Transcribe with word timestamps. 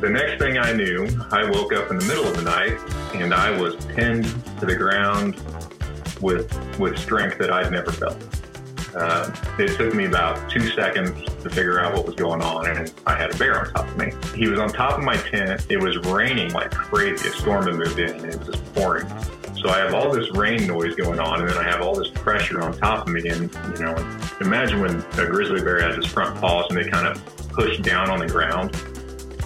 The 0.00 0.08
next 0.08 0.38
thing 0.38 0.56
I 0.56 0.72
knew, 0.72 1.06
I 1.30 1.44
woke 1.50 1.74
up 1.74 1.90
in 1.90 1.98
the 1.98 2.04
middle 2.06 2.26
of 2.26 2.34
the 2.34 2.42
night 2.42 2.78
and 3.14 3.34
I 3.34 3.50
was 3.60 3.76
pinned 3.84 4.24
to 4.58 4.64
the 4.64 4.74
ground 4.74 5.36
with 6.22 6.50
with 6.78 6.98
strength 6.98 7.36
that 7.36 7.52
I'd 7.52 7.70
never 7.70 7.92
felt. 7.92 8.16
Uh, 8.96 9.30
it 9.58 9.76
took 9.76 9.94
me 9.94 10.06
about 10.06 10.50
two 10.50 10.70
seconds 10.70 11.22
to 11.42 11.50
figure 11.50 11.78
out 11.80 11.92
what 11.92 12.06
was 12.06 12.14
going 12.14 12.40
on, 12.40 12.66
and 12.66 12.90
I 13.06 13.14
had 13.14 13.34
a 13.34 13.36
bear 13.36 13.60
on 13.60 13.74
top 13.74 13.88
of 13.88 13.98
me. 13.98 14.10
He 14.34 14.48
was 14.48 14.58
on 14.58 14.70
top 14.70 14.96
of 14.96 15.04
my 15.04 15.18
tent. 15.18 15.66
It 15.68 15.76
was 15.76 15.98
raining 15.98 16.54
like 16.54 16.70
crazy. 16.70 17.28
A 17.28 17.32
storm 17.32 17.66
had 17.66 17.74
moved 17.74 17.98
in, 17.98 18.08
and 18.08 18.24
it 18.24 18.38
was 18.38 18.48
just 18.48 18.74
pouring. 18.74 19.06
So 19.62 19.68
I 19.68 19.80
have 19.80 19.92
all 19.92 20.10
this 20.10 20.30
rain 20.32 20.66
noise 20.66 20.94
going 20.94 21.20
on, 21.20 21.40
and 21.40 21.48
then 21.50 21.58
I 21.58 21.64
have 21.64 21.82
all 21.82 21.94
this 21.94 22.08
pressure 22.08 22.62
on 22.62 22.72
top 22.78 23.06
of 23.06 23.12
me. 23.12 23.28
And 23.28 23.54
you 23.78 23.84
know, 23.84 23.94
imagine 24.40 24.80
when 24.80 25.04
a 25.18 25.26
grizzly 25.26 25.60
bear 25.60 25.82
has 25.82 25.96
his 25.96 26.06
front 26.06 26.40
paws 26.40 26.64
and 26.70 26.78
they 26.78 26.88
kind 26.88 27.06
of 27.06 27.22
push 27.50 27.78
down 27.80 28.08
on 28.08 28.18
the 28.18 28.26
ground 28.26 28.74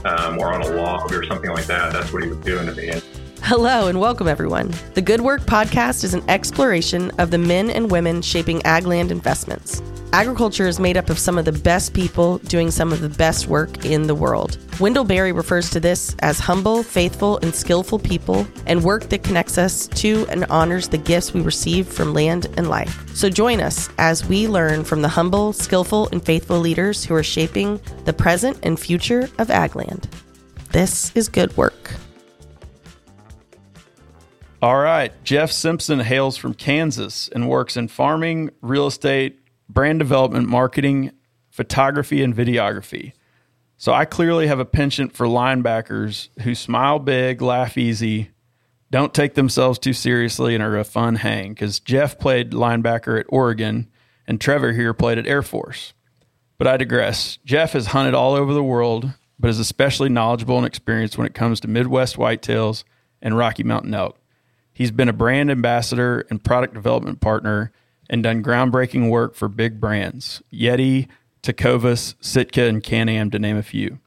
um, 0.04 0.38
or 0.38 0.52
on 0.52 0.62
a 0.62 0.68
log 0.68 1.12
or 1.12 1.24
something 1.24 1.50
like 1.50 1.66
that. 1.66 1.92
That's 1.92 2.12
what 2.12 2.22
he 2.22 2.28
was 2.28 2.38
doing 2.38 2.66
to 2.66 2.74
me. 2.74 2.88
And 2.88 3.02
Hello 3.42 3.88
and 3.88 4.00
welcome, 4.00 4.26
everyone. 4.26 4.72
The 4.94 5.02
Good 5.02 5.20
Work 5.20 5.42
Podcast 5.42 6.02
is 6.02 6.14
an 6.14 6.28
exploration 6.30 7.10
of 7.18 7.30
the 7.30 7.36
men 7.36 7.68
and 7.68 7.90
women 7.90 8.22
shaping 8.22 8.62
ag 8.62 8.86
land 8.86 9.10
investments. 9.10 9.82
Agriculture 10.14 10.68
is 10.68 10.78
made 10.78 10.96
up 10.96 11.10
of 11.10 11.18
some 11.18 11.36
of 11.38 11.44
the 11.44 11.50
best 11.50 11.92
people 11.92 12.38
doing 12.38 12.70
some 12.70 12.92
of 12.92 13.00
the 13.00 13.08
best 13.08 13.48
work 13.48 13.84
in 13.84 14.06
the 14.06 14.14
world. 14.14 14.56
Wendell 14.78 15.02
Berry 15.02 15.32
refers 15.32 15.70
to 15.70 15.80
this 15.80 16.14
as 16.20 16.38
humble, 16.38 16.84
faithful, 16.84 17.38
and 17.38 17.52
skillful 17.52 17.98
people 17.98 18.46
and 18.68 18.84
work 18.84 19.08
that 19.08 19.24
connects 19.24 19.58
us 19.58 19.88
to 19.88 20.24
and 20.28 20.44
honors 20.44 20.86
the 20.86 20.98
gifts 20.98 21.34
we 21.34 21.40
receive 21.40 21.88
from 21.88 22.14
land 22.14 22.46
and 22.56 22.68
life. 22.68 23.04
So 23.16 23.28
join 23.28 23.60
us 23.60 23.88
as 23.98 24.24
we 24.24 24.46
learn 24.46 24.84
from 24.84 25.02
the 25.02 25.08
humble, 25.08 25.52
skillful, 25.52 26.08
and 26.12 26.24
faithful 26.24 26.60
leaders 26.60 27.04
who 27.04 27.16
are 27.16 27.24
shaping 27.24 27.80
the 28.04 28.12
present 28.12 28.56
and 28.62 28.78
future 28.78 29.28
of 29.38 29.48
Agland. 29.48 30.04
This 30.70 31.10
is 31.16 31.28
good 31.28 31.56
work. 31.56 31.92
All 34.62 34.78
right. 34.78 35.12
Jeff 35.24 35.50
Simpson 35.50 35.98
hails 35.98 36.36
from 36.36 36.54
Kansas 36.54 37.28
and 37.34 37.48
works 37.48 37.76
in 37.76 37.88
farming, 37.88 38.50
real 38.62 38.86
estate, 38.86 39.40
brand 39.68 39.98
development, 39.98 40.48
marketing, 40.48 41.12
photography, 41.50 42.22
and 42.22 42.34
videography. 42.34 43.12
So 43.76 43.92
I 43.92 44.04
clearly 44.04 44.46
have 44.46 44.60
a 44.60 44.64
penchant 44.64 45.12
for 45.12 45.26
linebackers 45.26 46.28
who 46.42 46.54
smile 46.54 46.98
big, 46.98 47.42
laugh 47.42 47.76
easy, 47.76 48.30
don't 48.94 49.12
take 49.12 49.34
themselves 49.34 49.80
too 49.80 49.92
seriously, 49.92 50.54
and 50.54 50.62
are 50.62 50.78
a 50.78 50.84
fun 50.84 51.16
hang. 51.16 51.52
Because 51.52 51.80
Jeff 51.80 52.16
played 52.16 52.52
linebacker 52.52 53.18
at 53.18 53.26
Oregon, 53.28 53.90
and 54.24 54.40
Trevor 54.40 54.72
here 54.72 54.94
played 54.94 55.18
at 55.18 55.26
Air 55.26 55.42
Force. 55.42 55.94
But 56.58 56.68
I 56.68 56.76
digress. 56.76 57.38
Jeff 57.44 57.72
has 57.72 57.86
hunted 57.86 58.14
all 58.14 58.34
over 58.34 58.54
the 58.54 58.62
world, 58.62 59.10
but 59.36 59.50
is 59.50 59.58
especially 59.58 60.10
knowledgeable 60.10 60.58
and 60.58 60.66
experienced 60.66 61.18
when 61.18 61.26
it 61.26 61.34
comes 61.34 61.58
to 61.60 61.68
Midwest 61.68 62.16
whitetails 62.16 62.84
and 63.20 63.36
Rocky 63.36 63.64
Mountain 63.64 63.94
elk. 63.94 64.16
He's 64.72 64.92
been 64.92 65.08
a 65.08 65.12
brand 65.12 65.50
ambassador 65.50 66.24
and 66.30 66.44
product 66.44 66.74
development 66.74 67.20
partner 67.20 67.72
and 68.08 68.22
done 68.22 68.42
groundbreaking 68.42 69.10
work 69.10 69.34
for 69.34 69.48
big 69.48 69.80
brands 69.80 70.42
Yeti, 70.52 71.08
Tecovas, 71.42 72.14
Sitka, 72.20 72.64
and 72.64 72.82
Can 72.82 73.08
Am, 73.08 73.30
to 73.30 73.38
name 73.38 73.56
a 73.56 73.62
few. 73.62 73.98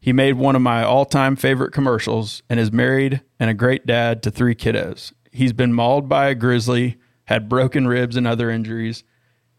He 0.00 0.12
made 0.12 0.34
one 0.34 0.56
of 0.56 0.62
my 0.62 0.82
all 0.82 1.04
time 1.04 1.36
favorite 1.36 1.72
commercials 1.72 2.42
and 2.48 2.58
is 2.58 2.72
married 2.72 3.20
and 3.38 3.50
a 3.50 3.54
great 3.54 3.86
dad 3.86 4.22
to 4.22 4.30
three 4.30 4.54
kiddos. 4.54 5.12
He's 5.30 5.52
been 5.52 5.72
mauled 5.72 6.08
by 6.08 6.28
a 6.28 6.34
grizzly, 6.34 6.96
had 7.24 7.48
broken 7.48 7.86
ribs 7.86 8.16
and 8.16 8.26
other 8.26 8.50
injuries, 8.50 9.04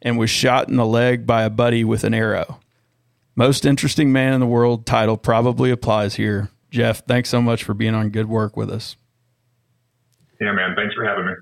and 0.01 0.17
was 0.17 0.29
shot 0.29 0.67
in 0.67 0.75
the 0.77 0.85
leg 0.85 1.27
by 1.27 1.43
a 1.43 1.49
buddy 1.49 1.83
with 1.83 2.03
an 2.03 2.13
arrow. 2.13 2.59
Most 3.35 3.65
interesting 3.65 4.11
man 4.11 4.33
in 4.33 4.39
the 4.39 4.47
world 4.47 4.85
title 4.85 5.15
probably 5.15 5.71
applies 5.71 6.15
here. 6.15 6.49
Jeff, 6.71 7.05
thanks 7.05 7.29
so 7.29 7.41
much 7.41 7.63
for 7.63 7.73
being 7.73 7.93
on 7.93 8.09
good 8.09 8.27
work 8.27 8.57
with 8.57 8.69
us. 8.69 8.95
yeah, 10.39 10.51
man, 10.51 10.75
thanks 10.75 10.95
for 10.95 11.05
having 11.05 11.27
me. 11.27 11.33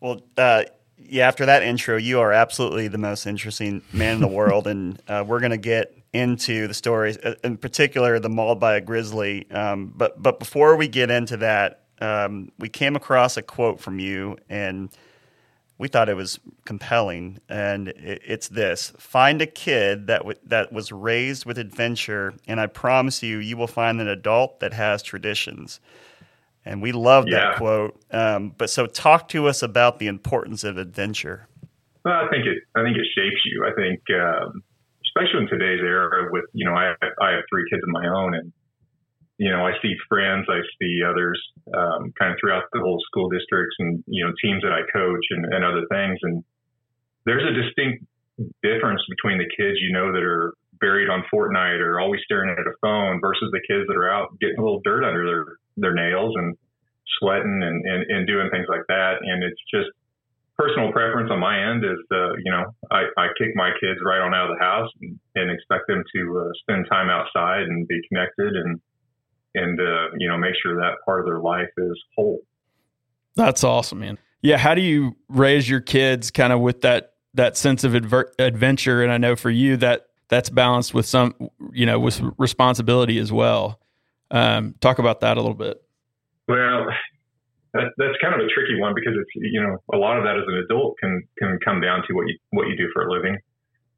Well, 0.00 0.20
uh, 0.38 0.64
yeah, 1.10 1.26
after 1.26 1.46
that 1.46 1.62
intro, 1.62 1.96
you 1.96 2.20
are 2.20 2.32
absolutely 2.32 2.88
the 2.88 2.98
most 2.98 3.26
interesting 3.26 3.82
man 3.92 4.14
in 4.16 4.20
the 4.20 4.28
world. 4.28 4.66
and 4.66 5.00
uh, 5.08 5.24
we're 5.26 5.40
going 5.40 5.50
to 5.50 5.56
get 5.58 5.94
into 6.12 6.66
the 6.68 6.74
stories, 6.74 7.16
uh, 7.18 7.34
in 7.44 7.56
particular, 7.56 8.18
the 8.18 8.28
mauled 8.28 8.60
by 8.60 8.76
a 8.76 8.80
grizzly. 8.80 9.50
Um, 9.50 9.92
but, 9.96 10.22
but 10.22 10.38
before 10.38 10.76
we 10.76 10.88
get 10.88 11.10
into 11.10 11.36
that, 11.38 11.84
um, 12.00 12.50
we 12.58 12.68
came 12.68 12.96
across 12.96 13.36
a 13.36 13.42
quote 13.42 13.80
from 13.80 13.98
you 13.98 14.38
and 14.48 14.88
we 15.78 15.88
thought 15.88 16.08
it 16.08 16.16
was 16.16 16.38
compelling. 16.64 17.38
And 17.48 17.88
it, 17.88 18.22
it's 18.24 18.48
this 18.48 18.92
Find 18.98 19.42
a 19.42 19.46
kid 19.46 20.06
that, 20.06 20.18
w- 20.18 20.38
that 20.46 20.72
was 20.72 20.92
raised 20.92 21.44
with 21.44 21.58
adventure, 21.58 22.34
and 22.46 22.60
I 22.60 22.66
promise 22.66 23.22
you, 23.22 23.38
you 23.38 23.56
will 23.56 23.66
find 23.66 24.00
an 24.00 24.08
adult 24.08 24.60
that 24.60 24.72
has 24.72 25.02
traditions. 25.02 25.80
And 26.64 26.82
we 26.82 26.92
love 26.92 27.26
Yeah. 27.26 27.36
that 27.52 27.56
quote. 27.56 27.96
Um, 28.10 28.54
but 28.56 28.70
so, 28.70 28.86
talk 28.86 29.28
to 29.28 29.46
us 29.48 29.62
about 29.62 29.98
the 29.98 30.06
importance 30.06 30.62
of 30.64 30.76
adventure. 30.76 31.48
Well, 32.04 32.14
I 32.14 32.28
think 32.28 32.46
it. 32.46 32.58
I 32.74 32.82
think 32.82 32.96
it 32.96 33.06
shapes 33.14 33.40
you. 33.44 33.64
I 33.66 33.72
think, 33.74 34.00
um, 34.10 34.62
especially 35.06 35.40
in 35.42 35.48
today's 35.48 35.80
era, 35.80 36.28
with 36.30 36.44
you 36.52 36.64
know, 36.64 36.74
I 36.74 36.94
I 37.20 37.30
have 37.32 37.44
three 37.50 37.64
kids 37.70 37.82
of 37.82 37.88
my 37.88 38.06
own, 38.08 38.34
and 38.34 38.52
you 39.38 39.50
know, 39.50 39.66
I 39.66 39.72
see 39.80 39.94
friends, 40.08 40.46
I 40.50 40.60
see 40.80 41.00
others, 41.02 41.40
um, 41.74 42.12
kind 42.18 42.32
of 42.32 42.38
throughout 42.40 42.64
the 42.72 42.80
whole 42.80 43.00
school 43.06 43.28
districts, 43.30 43.76
and 43.78 44.04
you 44.06 44.24
know, 44.24 44.32
teams 44.42 44.62
that 44.62 44.72
I 44.72 44.82
coach 44.92 45.24
and, 45.30 45.46
and 45.52 45.64
other 45.64 45.84
things, 45.90 46.18
and 46.22 46.44
there's 47.24 47.44
a 47.44 47.52
distinct 47.52 48.04
difference 48.62 49.02
between 49.08 49.38
the 49.38 49.48
kids 49.56 49.76
you 49.80 49.92
know 49.92 50.12
that 50.12 50.22
are 50.22 50.52
buried 50.80 51.08
on 51.08 51.22
Fortnite 51.32 51.80
or 51.80 52.00
always 52.00 52.20
staring 52.24 52.50
at 52.50 52.66
a 52.66 52.74
phone 52.80 53.20
versus 53.20 53.50
the 53.52 53.60
kids 53.68 53.86
that 53.88 53.96
are 53.96 54.10
out 54.10 54.38
getting 54.40 54.58
a 54.58 54.62
little 54.62 54.80
dirt 54.84 55.04
under 55.04 55.24
their 55.26 55.44
their 55.76 55.94
nails 55.94 56.34
and 56.36 56.56
sweating 57.18 57.60
and, 57.62 57.84
and, 57.84 58.10
and 58.10 58.26
doing 58.26 58.48
things 58.50 58.66
like 58.68 58.86
that. 58.88 59.18
And 59.22 59.42
it's 59.42 59.60
just 59.72 59.88
personal 60.56 60.92
preference 60.92 61.30
on 61.30 61.40
my 61.40 61.56
end 61.70 61.84
is, 61.84 61.98
uh, 62.12 62.32
you 62.44 62.52
know, 62.52 62.64
I, 62.90 63.04
I 63.16 63.28
kick 63.38 63.48
my 63.54 63.70
kids 63.80 63.98
right 64.04 64.20
on 64.20 64.34
out 64.34 64.50
of 64.50 64.58
the 64.58 64.62
house 64.62 64.90
and, 65.00 65.18
and 65.34 65.50
expect 65.50 65.86
them 65.88 66.04
to 66.14 66.44
uh, 66.44 66.52
spend 66.60 66.86
time 66.90 67.08
outside 67.08 67.62
and 67.62 67.88
be 67.88 67.98
connected 68.08 68.54
and, 68.56 68.80
and, 69.54 69.80
uh, 69.80 70.14
you 70.18 70.28
know, 70.28 70.36
make 70.36 70.54
sure 70.62 70.76
that 70.76 70.96
part 71.04 71.20
of 71.20 71.26
their 71.26 71.40
life 71.40 71.70
is 71.78 71.98
whole. 72.14 72.40
That's 73.36 73.64
awesome, 73.64 74.00
man. 74.00 74.18
Yeah, 74.42 74.58
how 74.58 74.74
do 74.74 74.82
you 74.82 75.16
raise 75.28 75.68
your 75.68 75.80
kids 75.80 76.30
kind 76.30 76.52
of 76.52 76.60
with 76.60 76.82
that 76.82 77.14
that 77.34 77.56
sense 77.56 77.84
of 77.84 77.94
adver- 77.94 78.32
adventure? 78.38 79.02
And 79.02 79.12
I 79.12 79.18
know 79.18 79.36
for 79.36 79.50
you 79.50 79.76
that 79.78 80.06
that's 80.30 80.48
balanced 80.48 80.94
with 80.94 81.04
some, 81.04 81.34
you 81.72 81.84
know, 81.84 81.98
with 81.98 82.22
responsibility 82.38 83.18
as 83.18 83.30
well. 83.30 83.80
Um, 84.30 84.76
talk 84.80 84.98
about 84.98 85.20
that 85.20 85.36
a 85.36 85.40
little 85.40 85.58
bit. 85.58 85.82
Well, 86.48 86.86
that, 87.74 87.90
that's 87.98 88.16
kind 88.22 88.34
of 88.34 88.40
a 88.40 88.48
tricky 88.54 88.80
one 88.80 88.94
because 88.94 89.12
it's 89.14 89.30
you 89.34 89.60
know 89.60 89.76
a 89.92 89.98
lot 89.98 90.16
of 90.16 90.24
that 90.24 90.36
as 90.36 90.44
an 90.46 90.62
adult 90.64 90.96
can 90.98 91.22
can 91.38 91.58
come 91.64 91.80
down 91.80 92.02
to 92.08 92.14
what 92.14 92.26
you 92.26 92.38
what 92.50 92.68
you 92.68 92.76
do 92.76 92.88
for 92.94 93.06
a 93.06 93.12
living. 93.12 93.36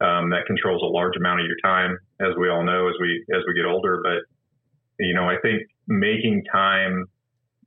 Um, 0.01 0.31
that 0.31 0.47
controls 0.47 0.83
a 0.83 0.91
large 0.91 1.17
amount 1.17 1.41
of 1.41 1.47
your 1.47 1.57
time, 1.63 1.97
as 2.21 2.35
we 2.41 2.49
all 2.49 2.65
know 2.65 2.89
as 2.89 2.95
we 3.01 3.25
as 3.33 3.43
we 3.47 3.55
get 3.55 3.67
older. 3.67 4.01
But 4.03 4.25
you 5.05 5.15
know, 5.15 5.29
I 5.29 5.37
think 5.41 5.63
making 5.87 6.45
time. 6.51 7.05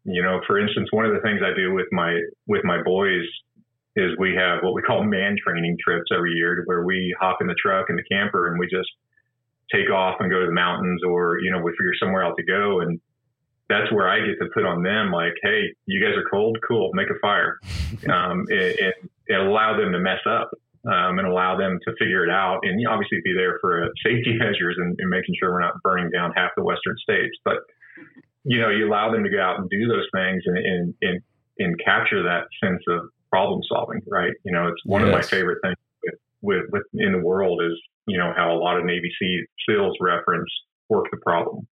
You 0.07 0.21
know, 0.21 0.39
for 0.45 0.59
instance, 0.59 0.89
one 0.91 1.05
of 1.05 1.13
the 1.13 1.21
things 1.21 1.41
I 1.41 1.55
do 1.57 1.73
with 1.73 1.87
my 1.91 2.19
with 2.45 2.63
my 2.63 2.81
boys 2.83 3.25
is 3.95 4.11
we 4.19 4.35
have 4.35 4.59
what 4.61 4.73
we 4.73 4.81
call 4.81 5.03
man 5.03 5.35
training 5.41 5.77
trips 5.83 6.11
every 6.13 6.33
year, 6.33 6.63
where 6.65 6.83
we 6.83 7.15
hop 7.19 7.37
in 7.41 7.47
the 7.47 7.55
truck 7.61 7.85
and 7.89 7.97
the 7.97 8.03
camper 8.11 8.47
and 8.47 8.59
we 8.59 8.67
just 8.67 8.89
take 9.73 9.89
off 9.89 10.17
and 10.19 10.29
go 10.29 10.39
to 10.39 10.45
the 10.45 10.51
mountains, 10.51 11.01
or 11.07 11.39
you 11.39 11.51
know, 11.51 11.59
we 11.59 11.71
figure 11.71 11.93
somewhere 11.99 12.23
else 12.23 12.35
to 12.37 12.45
go. 12.45 12.81
And 12.81 12.99
that's 13.69 13.91
where 13.91 14.07
I 14.07 14.19
get 14.19 14.37
to 14.39 14.49
put 14.53 14.65
on 14.65 14.83
them 14.83 15.11
like, 15.11 15.33
hey, 15.41 15.73
you 15.85 16.03
guys 16.03 16.15
are 16.17 16.29
cold, 16.29 16.57
cool, 16.67 16.91
make 16.93 17.09
a 17.09 17.19
fire, 17.19 17.59
um, 18.09 18.45
and, 18.49 18.75
and, 18.79 18.93
and 19.29 19.47
allow 19.47 19.77
them 19.77 19.91
to 19.91 19.99
mess 19.99 20.21
up 20.29 20.51
um, 20.85 21.17
and 21.17 21.27
allow 21.27 21.57
them 21.57 21.79
to 21.83 21.93
figure 21.97 22.23
it 22.23 22.29
out, 22.29 22.59
and 22.61 22.79
you 22.79 22.85
know, 22.85 22.93
obviously 22.93 23.17
be 23.23 23.33
there 23.33 23.57
for 23.59 23.85
uh, 23.85 23.87
safety 24.05 24.33
measures 24.37 24.75
and, 24.77 24.95
and 24.99 25.09
making 25.09 25.35
sure 25.39 25.51
we're 25.51 25.61
not 25.61 25.81
burning 25.81 26.11
down 26.11 26.31
half 26.35 26.51
the 26.55 26.63
western 26.63 26.95
states. 27.01 27.35
But 27.43 27.57
you 28.43 28.61
know, 28.61 28.69
you 28.69 28.87
allow 28.87 29.11
them 29.11 29.23
to 29.23 29.29
go 29.29 29.41
out 29.41 29.59
and 29.59 29.69
do 29.69 29.87
those 29.87 30.05
things 30.13 30.43
and 30.45 30.57
and 30.57 30.93
and, 31.01 31.21
and 31.57 31.79
capture 31.83 32.23
that 32.23 32.45
sense 32.61 32.83
of 32.87 33.09
problem 33.35 33.59
solving, 33.67 34.01
right? 34.07 34.31
You 34.45 34.53
know, 34.53 34.67
it's 34.67 34.81
one 34.85 35.03
of 35.03 35.09
my 35.11 35.21
favorite 35.21 35.59
things 35.61 35.75
with, 36.03 36.19
with, 36.41 36.63
with 36.71 36.83
in 36.93 37.11
the 37.11 37.19
world 37.19 37.61
is 37.61 37.75
you 38.07 38.17
know 38.17 38.31
how 38.35 38.55
a 38.55 38.59
lot 38.59 38.77
of 38.77 38.85
Navy 38.85 39.11
Sea- 39.19 39.47
SEALs 39.67 39.97
reference 39.99 40.49
work 40.89 41.05
the 41.11 41.17
problem. 41.17 41.67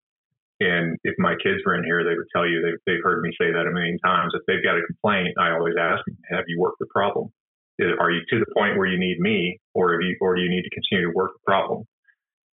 And 0.61 0.99
if 1.03 1.15
my 1.19 1.35
kids 1.43 1.59
were 1.67 1.75
in 1.75 1.85
here, 1.85 2.03
they 2.03 2.15
would 2.15 2.31
tell 2.35 2.47
you 2.47 2.63
they've, 2.63 2.83
they've 2.87 3.03
heard 3.03 3.23
me 3.23 3.31
say 3.39 3.51
that 3.51 3.67
a 3.67 3.73
million 3.73 3.99
times. 3.99 4.33
If 4.35 4.43
they've 4.47 4.63
got 4.63 4.79
a 4.79 4.87
complaint, 4.87 5.35
I 5.39 5.51
always 5.53 5.75
ask 5.79 6.05
them, 6.07 6.19
"Have 6.31 6.45
you 6.49 6.59
worked 6.59 6.79
the 6.81 6.91
problem? 6.91 7.31
Are 8.01 8.11
you 8.11 8.23
to 8.31 8.39
the 8.39 8.51
point 8.57 8.77
where 8.77 8.87
you 8.87 8.99
need 8.99 9.19
me, 9.19 9.59
or 9.75 9.93
have 9.95 10.03
you, 10.03 10.17
or 10.21 10.35
do 10.35 10.43
you 10.43 10.51
need 10.51 10.63
to 10.63 10.75
continue 10.75 11.11
to 11.11 11.15
work 11.15 11.33
the 11.35 11.47
problem?" 11.47 11.87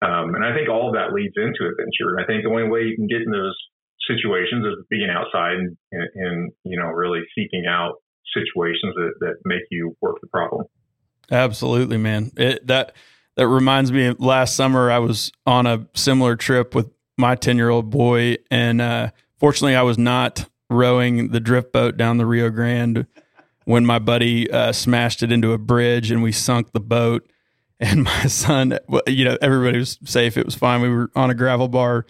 Um, 0.01 0.37
and 0.37 0.45
I 0.45 0.55
think 0.55 0.69
all 0.69 0.89
of 0.89 0.95
that 0.95 1.13
leads 1.13 1.35
into 1.37 1.65
adventure. 1.69 2.15
And 2.15 2.21
I 2.23 2.27
think 2.27 2.45
the 2.45 2.51
only 2.51 2.69
way 2.69 2.87
you 2.87 2.95
can 2.95 3.09
get 3.09 3.23
in 3.23 3.33
those 3.33 3.57
situations 4.07 4.65
is 4.65 4.87
being 4.89 5.11
outside 5.11 5.59
and, 5.59 5.77
and, 5.93 6.09
and 6.15 6.37
you 6.65 6.79
know 6.79 6.89
really 6.89 7.21
seeking 7.35 7.67
out 7.69 8.01
situations 8.35 8.95
that, 8.95 9.13
that 9.21 9.35
make 9.45 9.63
you 9.71 9.97
work 10.01 10.17
the 10.21 10.29
problem. 10.29 10.67
Absolutely, 11.31 11.99
man. 11.99 12.33
It, 12.37 12.67
that 12.67 12.93
that 13.39 13.47
reminds 13.47 13.93
me. 13.93 14.15
Last 14.19 14.57
summer, 14.57 14.91
I 14.91 14.99
was 14.99 15.31
on 15.47 15.67
a 15.67 15.87
similar 15.95 16.35
trip 16.35 16.75
with 16.75 16.91
my 17.17 17.35
10 17.35 17.57
year 17.57 17.69
old 17.69 17.89
boy. 17.89 18.39
And 18.51 18.81
uh, 18.81 19.11
fortunately, 19.39 19.77
I 19.77 19.83
was 19.83 19.97
not 19.97 20.49
rowing 20.69 21.29
the 21.29 21.41
drift 21.41 21.73
boat 21.73 21.97
down 21.97 22.17
the 22.17 22.27
Rio 22.27 22.51
Grande 22.51 23.07
when 23.65 23.87
my 23.87 23.99
buddy 23.99 24.51
uh, 24.51 24.73
smashed 24.73 25.23
it 25.23 25.31
into 25.31 25.53
a 25.53 25.59
bridge 25.59 26.11
and 26.11 26.23
we 26.23 26.33
sunk 26.33 26.73
the 26.73 26.81
boat. 26.81 27.29
And 27.81 28.03
my 28.03 28.25
son, 28.25 28.77
you 29.07 29.25
know, 29.25 29.39
everybody 29.41 29.79
was 29.79 30.01
safe. 30.05 30.37
It 30.37 30.45
was 30.45 30.57
fine. 30.57 30.81
We 30.81 30.89
were 30.89 31.13
on 31.15 31.31
a 31.31 31.35
gravel 31.35 31.69
bar, 31.69 32.07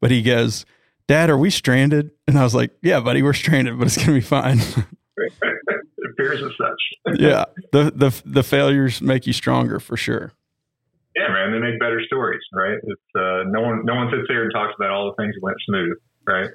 but 0.00 0.10
he 0.10 0.20
goes, 0.20 0.66
Dad, 1.06 1.30
are 1.30 1.38
we 1.38 1.48
stranded? 1.48 2.10
And 2.26 2.36
I 2.36 2.42
was 2.42 2.56
like, 2.56 2.72
Yeah, 2.82 2.98
buddy, 2.98 3.22
we're 3.22 3.32
stranded, 3.32 3.78
but 3.78 3.86
it's 3.86 3.94
going 3.94 4.08
to 4.08 4.14
be 4.14 4.20
fine. 4.20 4.58
it 5.42 6.10
appears 6.12 6.42
as 6.42 6.52
such. 6.58 7.18
yeah. 7.20 7.44
The, 7.72 7.92
the, 7.94 8.22
the 8.24 8.42
failures 8.42 9.00
make 9.00 9.26
you 9.26 9.32
stronger 9.32 9.80
for 9.80 9.96
sure. 9.96 10.32
Yeah, 11.16 11.28
man, 11.28 11.52
they 11.52 11.58
make 11.58 11.78
better 11.78 12.00
stories, 12.06 12.40
right? 12.54 12.78
It's 12.82 13.02
uh, 13.14 13.42
no 13.46 13.60
one 13.60 13.84
no 13.84 13.94
one 13.96 14.10
sits 14.10 14.22
there 14.28 14.44
and 14.44 14.52
talks 14.52 14.72
about 14.78 14.90
all 14.90 15.14
the 15.14 15.22
things 15.22 15.34
that 15.34 15.42
went 15.42 15.56
smooth, 15.66 15.96
right? 16.26 16.50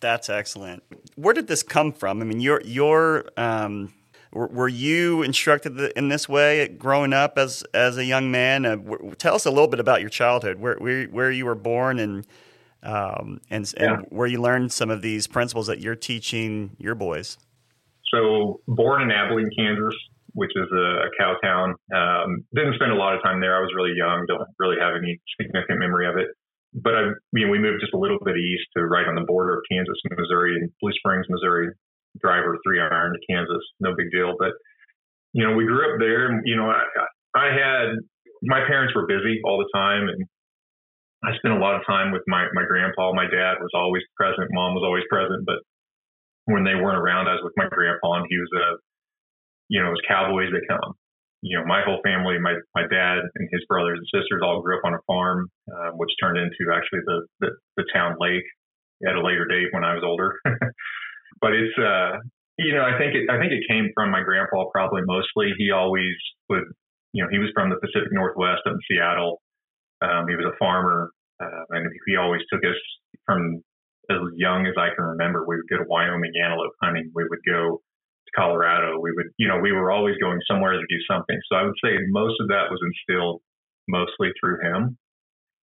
That's 0.00 0.28
excellent. 0.28 0.82
Where 1.14 1.32
did 1.32 1.46
this 1.46 1.62
come 1.62 1.92
from? 1.92 2.20
I 2.20 2.26
mean, 2.26 2.40
your 2.40 2.60
your 2.66 3.24
um, 3.38 3.94
were 4.30 4.68
you 4.68 5.22
instructed 5.22 5.78
in 5.96 6.08
this 6.08 6.28
way 6.28 6.68
growing 6.68 7.14
up 7.14 7.38
as 7.38 7.64
as 7.72 7.96
a 7.96 8.04
young 8.04 8.30
man? 8.30 8.66
Uh, 8.66 8.76
tell 9.16 9.34
us 9.34 9.46
a 9.46 9.50
little 9.50 9.68
bit 9.68 9.80
about 9.80 10.02
your 10.02 10.10
childhood, 10.10 10.58
where 10.58 10.76
where, 10.76 11.04
where 11.06 11.30
you 11.30 11.46
were 11.46 11.54
born, 11.54 11.98
and 11.98 12.26
um, 12.82 13.40
and, 13.50 13.72
yeah. 13.76 13.94
and 13.94 14.06
where 14.10 14.26
you 14.26 14.40
learned 14.40 14.72
some 14.72 14.90
of 14.90 15.00
these 15.00 15.26
principles 15.26 15.66
that 15.66 15.80
you're 15.80 15.96
teaching 15.96 16.76
your 16.78 16.94
boys. 16.94 17.38
So, 18.14 18.60
born 18.68 19.02
in 19.02 19.10
Abilene, 19.10 19.50
Kansas, 19.56 19.94
which 20.36 20.52
is 20.54 20.68
a, 20.70 21.08
a 21.08 21.10
cow 21.18 21.34
town. 21.42 21.74
Um, 21.90 22.44
didn't 22.54 22.76
spend 22.76 22.92
a 22.92 23.00
lot 23.00 23.16
of 23.16 23.22
time 23.24 23.40
there. 23.40 23.56
I 23.56 23.64
was 23.64 23.72
really 23.74 23.96
young. 23.96 24.28
Don't 24.28 24.44
really 24.60 24.76
have 24.76 24.92
any 24.92 25.18
significant 25.40 25.80
memory 25.80 26.06
of 26.06 26.20
it. 26.20 26.28
But 26.76 26.94
I, 26.94 27.02
you 27.32 27.46
know, 27.46 27.50
we 27.50 27.58
moved 27.58 27.80
just 27.80 27.96
a 27.96 27.98
little 27.98 28.20
bit 28.20 28.36
east 28.36 28.68
to 28.76 28.84
right 28.84 29.08
on 29.08 29.16
the 29.16 29.24
border 29.24 29.56
of 29.56 29.64
Kansas, 29.72 29.96
and 30.04 30.12
Missouri, 30.18 30.54
and 30.60 30.70
Blue 30.80 30.92
Springs, 30.92 31.26
Missouri. 31.28 31.72
Driver 32.20 32.56
three 32.64 32.80
iron 32.80 33.12
to 33.12 33.20
Kansas, 33.28 33.60
no 33.80 33.92
big 33.96 34.08
deal. 34.10 34.36
But 34.38 34.56
you 35.32 35.44
know, 35.44 35.52
we 35.52 35.64
grew 35.64 35.84
up 35.84 36.00
there, 36.00 36.32
and 36.32 36.40
you 36.44 36.56
know, 36.56 36.64
I, 36.64 36.84
I 37.36 37.52
had 37.52 38.00
my 38.40 38.60
parents 38.64 38.94
were 38.94 39.06
busy 39.06 39.40
all 39.44 39.58
the 39.58 39.68
time, 39.76 40.08
and 40.08 40.24
I 41.24 41.36
spent 41.36 41.52
a 41.52 41.60
lot 41.60 41.76
of 41.76 41.84
time 41.84 42.12
with 42.12 42.22
my 42.26 42.48
my 42.52 42.64
grandpa. 42.64 43.12
My 43.12 43.28
dad 43.28 43.60
was 43.60 43.72
always 43.74 44.02
present. 44.16 44.48
Mom 44.52 44.72
was 44.72 44.84
always 44.84 45.04
present, 45.08 45.44
but 45.44 45.60
when 46.46 46.64
they 46.64 46.74
weren't 46.74 46.98
around, 46.98 47.28
I 47.28 47.34
was 47.38 47.44
with 47.44 47.58
my 47.58 47.68
grandpa, 47.70 48.22
and 48.22 48.26
he 48.30 48.38
was 48.38 48.50
a 48.56 48.78
you 49.68 49.82
know, 49.82 49.90
as 49.90 49.98
cowboys 50.06 50.50
they 50.52 50.64
come. 50.66 50.94
You 51.42 51.58
know, 51.58 51.64
my 51.66 51.82
whole 51.84 52.00
family, 52.02 52.38
my 52.40 52.54
my 52.74 52.82
dad 52.88 53.18
and 53.22 53.48
his 53.52 53.62
brothers 53.68 53.98
and 53.98 54.08
sisters 54.08 54.42
all 54.42 54.62
grew 54.62 54.78
up 54.78 54.84
on 54.84 54.94
a 54.94 55.02
farm, 55.06 55.48
uh, 55.70 55.90
which 55.94 56.10
turned 56.20 56.38
into 56.38 56.72
actually 56.74 57.00
the, 57.06 57.26
the 57.40 57.50
the 57.76 57.84
town 57.92 58.16
lake 58.18 58.46
at 59.06 59.14
a 59.14 59.22
later 59.22 59.44
date 59.46 59.68
when 59.72 59.84
I 59.84 59.94
was 59.94 60.02
older. 60.02 60.34
but 61.40 61.52
it's 61.52 61.76
uh, 61.78 62.18
you 62.58 62.72
know, 62.74 62.82
I 62.82 62.98
think 62.98 63.14
it 63.14 63.28
I 63.30 63.38
think 63.38 63.52
it 63.52 63.68
came 63.68 63.90
from 63.94 64.10
my 64.10 64.22
grandpa 64.22 64.64
probably 64.72 65.02
mostly. 65.04 65.52
He 65.58 65.70
always 65.70 66.16
would, 66.48 66.64
you 67.12 67.22
know, 67.22 67.28
he 67.30 67.38
was 67.38 67.50
from 67.54 67.70
the 67.70 67.76
Pacific 67.76 68.10
Northwest 68.10 68.62
up 68.66 68.72
in 68.72 68.80
Seattle. 68.88 69.42
Um, 70.02 70.26
he 70.28 70.36
was 70.36 70.46
a 70.46 70.56
farmer, 70.58 71.10
uh, 71.40 71.64
and 71.70 71.86
he 72.06 72.16
always 72.16 72.42
took 72.52 72.64
us 72.64 72.80
from 73.24 73.62
as 74.10 74.18
young 74.36 74.66
as 74.66 74.74
I 74.78 74.94
can 74.94 75.04
remember. 75.04 75.44
We 75.46 75.56
would 75.56 75.68
go 75.68 75.78
to 75.78 75.88
Wyoming 75.88 76.32
antelope 76.42 76.72
hunting. 76.82 77.10
We 77.14 77.24
would 77.28 77.44
go 77.46 77.82
to 77.82 78.32
Colorado. 78.34 79.00
We 79.00 79.12
would, 79.12 79.26
you 79.38 79.48
know, 79.48 79.58
we 79.58 79.72
were 79.72 79.90
always 79.90 80.16
going 80.18 80.40
somewhere 80.48 80.72
to 80.72 80.86
do 80.88 81.00
something. 81.10 81.38
So 81.48 81.56
I 81.56 81.62
would 81.64 81.78
say 81.82 81.96
most 82.08 82.36
of 82.40 82.48
that 82.48 82.70
was 82.70 82.80
instilled 82.82 83.42
mostly 83.88 84.30
through 84.40 84.60
him. 84.62 84.98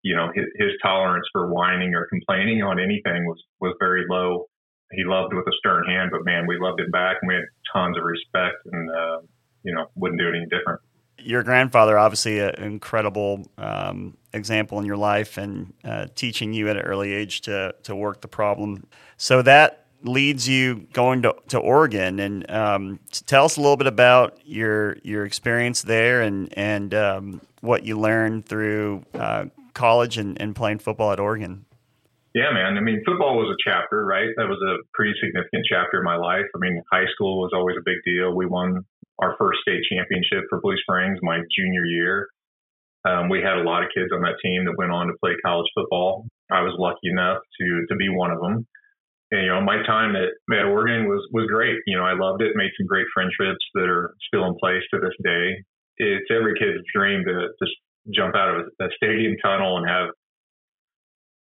You 0.03 0.15
know, 0.15 0.27
his, 0.35 0.45
his 0.57 0.71
tolerance 0.81 1.27
for 1.31 1.51
whining 1.51 1.95
or 1.95 2.07
complaining 2.07 2.61
on 2.61 2.79
anything 2.79 3.25
was 3.25 3.41
was 3.61 3.75
very 3.79 4.03
low. 4.09 4.47
He 4.91 5.03
loved 5.05 5.33
with 5.33 5.47
a 5.47 5.55
stern 5.57 5.85
hand, 5.87 6.11
but 6.11 6.25
man, 6.25 6.45
we 6.45 6.59
loved 6.59 6.79
him 6.79 6.91
back, 6.91 7.17
and 7.21 7.27
we 7.27 7.35
had 7.35 7.47
tons 7.73 7.97
of 7.97 8.03
respect, 8.03 8.61
and 8.71 8.89
uh, 8.91 9.19
you 9.63 9.73
know, 9.73 9.87
wouldn't 9.95 10.19
do 10.19 10.27
it 10.27 10.35
any 10.35 10.45
different. 10.51 10.81
Your 11.19 11.43
grandfather, 11.43 11.97
obviously, 11.97 12.39
an 12.39 12.55
incredible 12.61 13.47
um, 13.57 14.17
example 14.33 14.79
in 14.79 14.85
your 14.85 14.97
life, 14.97 15.37
and 15.37 15.73
uh, 15.83 16.07
teaching 16.15 16.53
you 16.53 16.69
at 16.69 16.77
an 16.77 16.83
early 16.83 17.13
age 17.13 17.41
to 17.41 17.75
to 17.83 17.95
work 17.95 18.21
the 18.21 18.27
problem. 18.27 18.87
So 19.17 19.41
that 19.43 19.85
leads 20.03 20.49
you 20.49 20.87
going 20.91 21.21
to, 21.21 21.33
to 21.47 21.59
Oregon, 21.59 22.19
and 22.19 22.49
um, 22.51 22.99
tell 23.25 23.45
us 23.45 23.57
a 23.57 23.61
little 23.61 23.77
bit 23.77 23.87
about 23.87 24.39
your 24.45 24.97
your 25.03 25.25
experience 25.25 25.81
there 25.81 26.21
and 26.21 26.55
and 26.57 26.93
um, 26.93 27.41
what 27.61 27.83
you 27.83 27.97
learned 27.97 28.45
through 28.45 29.03
uh, 29.13 29.45
college 29.73 30.17
and, 30.17 30.39
and 30.41 30.55
playing 30.55 30.79
football 30.79 31.11
at 31.11 31.19
Oregon. 31.19 31.65
Yeah, 32.35 32.51
man. 32.51 32.77
I 32.77 32.81
mean, 32.81 33.01
football 33.05 33.37
was 33.37 33.55
a 33.55 33.69
chapter, 33.69 34.03
right? 34.03 34.29
That 34.37 34.47
was 34.49 34.57
a 34.67 34.81
pretty 34.93 35.13
significant 35.23 35.65
chapter 35.69 35.99
in 35.99 36.03
my 36.03 36.15
life. 36.15 36.45
I 36.55 36.59
mean, 36.59 36.81
high 36.91 37.05
school 37.13 37.39
was 37.39 37.51
always 37.53 37.77
a 37.77 37.83
big 37.85 37.97
deal. 38.03 38.35
We 38.35 38.47
won 38.47 38.83
our 39.19 39.35
first 39.39 39.59
state 39.61 39.81
championship 39.91 40.45
for 40.49 40.59
Blue 40.61 40.77
Springs 40.77 41.19
my 41.21 41.39
junior 41.57 41.85
year. 41.85 42.27
Um, 43.05 43.29
we 43.29 43.39
had 43.39 43.57
a 43.57 43.63
lot 43.63 43.83
of 43.83 43.89
kids 43.93 44.09
on 44.13 44.21
that 44.21 44.39
team 44.43 44.65
that 44.65 44.75
went 44.77 44.91
on 44.91 45.07
to 45.07 45.13
play 45.21 45.35
college 45.45 45.67
football. 45.75 46.25
I 46.51 46.61
was 46.61 46.75
lucky 46.79 47.09
enough 47.11 47.39
to 47.59 47.85
to 47.89 47.95
be 47.95 48.09
one 48.09 48.31
of 48.31 48.39
them 48.39 48.65
and, 49.33 49.41
you 49.41 49.49
know, 49.49 49.61
my 49.61 49.81
time 49.81 50.13
at, 50.15 50.29
at 50.53 50.65
Oregon 50.69 51.09
was, 51.09 51.25
was 51.33 51.49
great. 51.49 51.81
You 51.87 51.97
know, 51.97 52.05
I 52.05 52.13
loved 52.13 52.43
it, 52.45 52.53
made 52.53 52.69
some 52.77 52.85
great 52.85 53.09
friendships 53.09 53.65
that 53.73 53.89
are 53.89 54.13
still 54.29 54.45
in 54.45 54.53
place 54.61 54.85
to 54.93 55.01
this 55.01 55.17
day. 55.25 55.57
It's 55.97 56.29
every 56.29 56.53
kid's 56.53 56.85
dream 56.93 57.25
to 57.25 57.49
just 57.57 57.73
jump 58.13 58.35
out 58.35 58.53
of 58.53 58.69
a, 58.77 58.87
stadium 58.93 59.33
tunnel 59.41 59.81
and 59.81 59.89
have, 59.89 60.13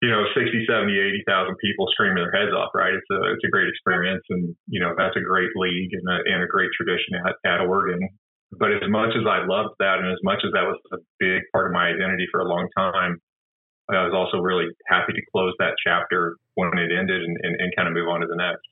you 0.02 0.10
know, 0.10 0.26
60, 0.34 0.66
70, 0.66 0.98
80,000 0.98 1.54
people 1.62 1.86
screaming 1.94 2.18
their 2.18 2.34
heads 2.34 2.50
off, 2.50 2.74
right? 2.74 2.92
It's 2.92 3.10
a, 3.14 3.20
it's 3.30 3.46
a 3.46 3.50
great 3.54 3.70
experience. 3.70 4.26
And, 4.28 4.50
you 4.66 4.82
know, 4.82 4.98
that's 4.98 5.14
a 5.14 5.22
great 5.22 5.54
league 5.54 5.94
and 5.94 6.02
a, 6.10 6.18
and 6.26 6.42
a 6.42 6.50
great 6.50 6.70
tradition 6.74 7.22
at, 7.22 7.38
at 7.46 7.62
Oregon. 7.62 8.02
But 8.58 8.74
as 8.74 8.82
much 8.90 9.14
as 9.14 9.22
I 9.24 9.46
loved 9.46 9.78
that 9.78 10.02
and 10.02 10.10
as 10.10 10.18
much 10.26 10.42
as 10.44 10.50
that 10.52 10.66
was 10.66 10.76
a 10.92 10.98
big 11.22 11.46
part 11.54 11.66
of 11.66 11.72
my 11.72 11.86
identity 11.86 12.26
for 12.30 12.40
a 12.40 12.48
long 12.48 12.66
time, 12.76 13.22
I 13.88 14.02
was 14.02 14.12
also 14.12 14.42
really 14.42 14.66
happy 14.88 15.12
to 15.12 15.22
close 15.30 15.54
that 15.60 15.74
chapter 15.86 16.36
when 16.54 16.76
it 16.76 16.90
ended 16.90 17.22
and, 17.22 17.36
and, 17.40 17.60
and 17.60 17.76
kind 17.76 17.86
of 17.86 17.94
move 17.94 18.08
on 18.08 18.20
to 18.20 18.26
the 18.26 18.36
next. 18.36 18.66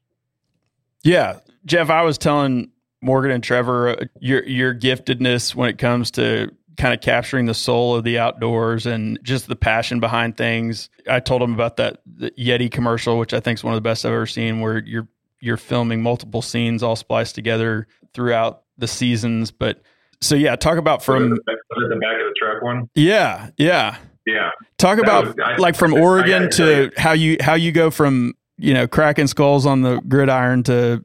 Yeah, 1.02 1.38
Jeff, 1.64 1.90
I 1.90 2.02
was 2.02 2.18
telling 2.18 2.70
Morgan 3.02 3.30
and 3.30 3.42
Trevor 3.42 3.90
uh, 3.90 4.04
your 4.20 4.42
your 4.44 4.74
giftedness 4.74 5.54
when 5.54 5.70
it 5.70 5.78
comes 5.78 6.10
to 6.12 6.50
kind 6.80 6.94
of 6.94 7.02
capturing 7.02 7.44
the 7.44 7.54
soul 7.54 7.94
of 7.94 8.04
the 8.04 8.18
outdoors 8.18 8.86
and 8.86 9.18
just 9.22 9.46
the 9.48 9.56
passion 9.56 10.00
behind 10.00 10.36
things. 10.36 10.88
I 11.06 11.20
told 11.20 11.42
him 11.42 11.52
about 11.52 11.76
that 11.76 11.98
Yeti 12.20 12.70
commercial, 12.70 13.18
which 13.18 13.34
I 13.34 13.40
think 13.40 13.58
is 13.58 13.64
one 13.64 13.74
of 13.74 13.76
the 13.76 13.82
best 13.82 14.06
I've 14.06 14.12
ever 14.12 14.26
seen, 14.26 14.60
where 14.60 14.78
you're 14.78 15.06
you're 15.40 15.58
filming 15.58 16.02
multiple 16.02 16.42
scenes 16.42 16.82
all 16.82 16.96
spliced 16.96 17.34
together 17.34 17.86
throughout 18.14 18.62
the 18.78 18.88
seasons. 18.88 19.50
But 19.50 19.82
so 20.22 20.34
yeah, 20.34 20.56
talk 20.56 20.78
about 20.78 21.04
from 21.04 21.30
was 21.30 21.38
it 21.38 21.88
the 21.88 21.96
back 21.96 22.14
of 22.14 22.26
the 22.26 22.34
truck 22.38 22.62
one. 22.62 22.88
Yeah, 22.94 23.50
yeah. 23.58 23.96
Yeah. 24.26 24.50
Talk 24.78 24.96
that 24.96 25.04
about 25.04 25.26
was, 25.26 25.34
I, 25.44 25.56
like 25.56 25.76
from 25.76 25.92
Oregon 25.92 26.50
to 26.52 26.90
how 26.96 27.12
you 27.12 27.36
how 27.40 27.54
you 27.54 27.72
go 27.72 27.90
from 27.90 28.34
you 28.56 28.72
know 28.72 28.88
cracking 28.88 29.26
skulls 29.26 29.66
on 29.66 29.82
the 29.82 30.00
gridiron 30.08 30.62
to 30.64 31.04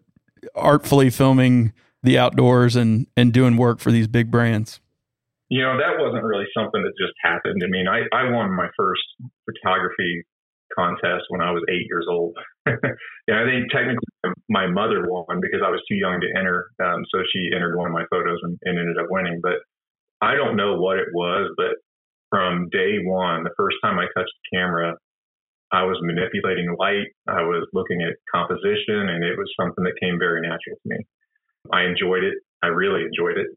artfully 0.53 1.09
filming 1.09 1.73
the 2.01 2.17
outdoors 2.17 2.77
and 2.77 3.07
and 3.17 3.33
doing 3.33 3.57
work 3.57 3.79
for 3.79 3.91
these 3.91 4.07
big 4.07 4.31
brands. 4.31 4.79
You 5.49 5.61
know 5.61 5.77
that 5.77 6.01
wasn't 6.01 6.23
really 6.23 6.49
something 6.57 6.81
that 6.81 6.93
just 6.97 7.13
happened. 7.21 7.61
I 7.63 7.69
mean, 7.69 7.87
I 7.87 8.03
I 8.15 8.31
won 8.31 8.55
my 8.55 8.67
first 8.77 9.03
photography 9.45 10.25
contest 10.73 11.25
when 11.29 11.41
I 11.41 11.51
was 11.51 11.63
eight 11.69 11.85
years 11.87 12.05
old. 12.09 12.35
yeah, 12.67 13.37
I 13.37 13.45
think 13.45 13.69
technically 13.69 14.09
my 14.49 14.67
mother 14.67 15.05
won 15.07 15.39
because 15.41 15.61
I 15.63 15.69
was 15.69 15.81
too 15.87 15.95
young 15.95 16.19
to 16.21 16.29
enter. 16.37 16.67
Um, 16.81 17.05
so 17.13 17.21
she 17.31 17.53
entered 17.53 17.77
one 17.77 17.87
of 17.87 17.93
my 17.93 18.05
photos 18.09 18.39
and, 18.41 18.57
and 18.63 18.79
ended 18.79 18.97
up 18.97 19.07
winning. 19.09 19.39
But 19.41 19.61
I 20.21 20.35
don't 20.35 20.57
know 20.57 20.77
what 20.79 20.97
it 20.97 21.09
was, 21.13 21.53
but 21.57 21.77
from 22.29 22.69
day 22.69 22.97
one, 23.03 23.43
the 23.43 23.53
first 23.57 23.77
time 23.83 23.99
I 23.99 24.09
touched 24.17 24.33
the 24.33 24.57
camera, 24.57 24.97
I 25.71 25.83
was 25.83 25.97
manipulating 26.01 26.75
light. 26.79 27.13
I 27.27 27.41
was 27.41 27.67
looking 27.73 28.01
at 28.01 28.17
composition, 28.33 29.09
and 29.09 29.23
it 29.23 29.37
was 29.37 29.51
something 29.59 29.83
that 29.83 29.99
came 30.01 30.17
very 30.17 30.41
natural 30.41 30.77
to 30.81 30.87
me. 30.89 30.97
I 31.73 31.83
enjoyed 31.83 32.23
it. 32.23 32.35
I 32.63 32.67
really 32.67 33.01
enjoyed 33.01 33.37
it. 33.37 33.47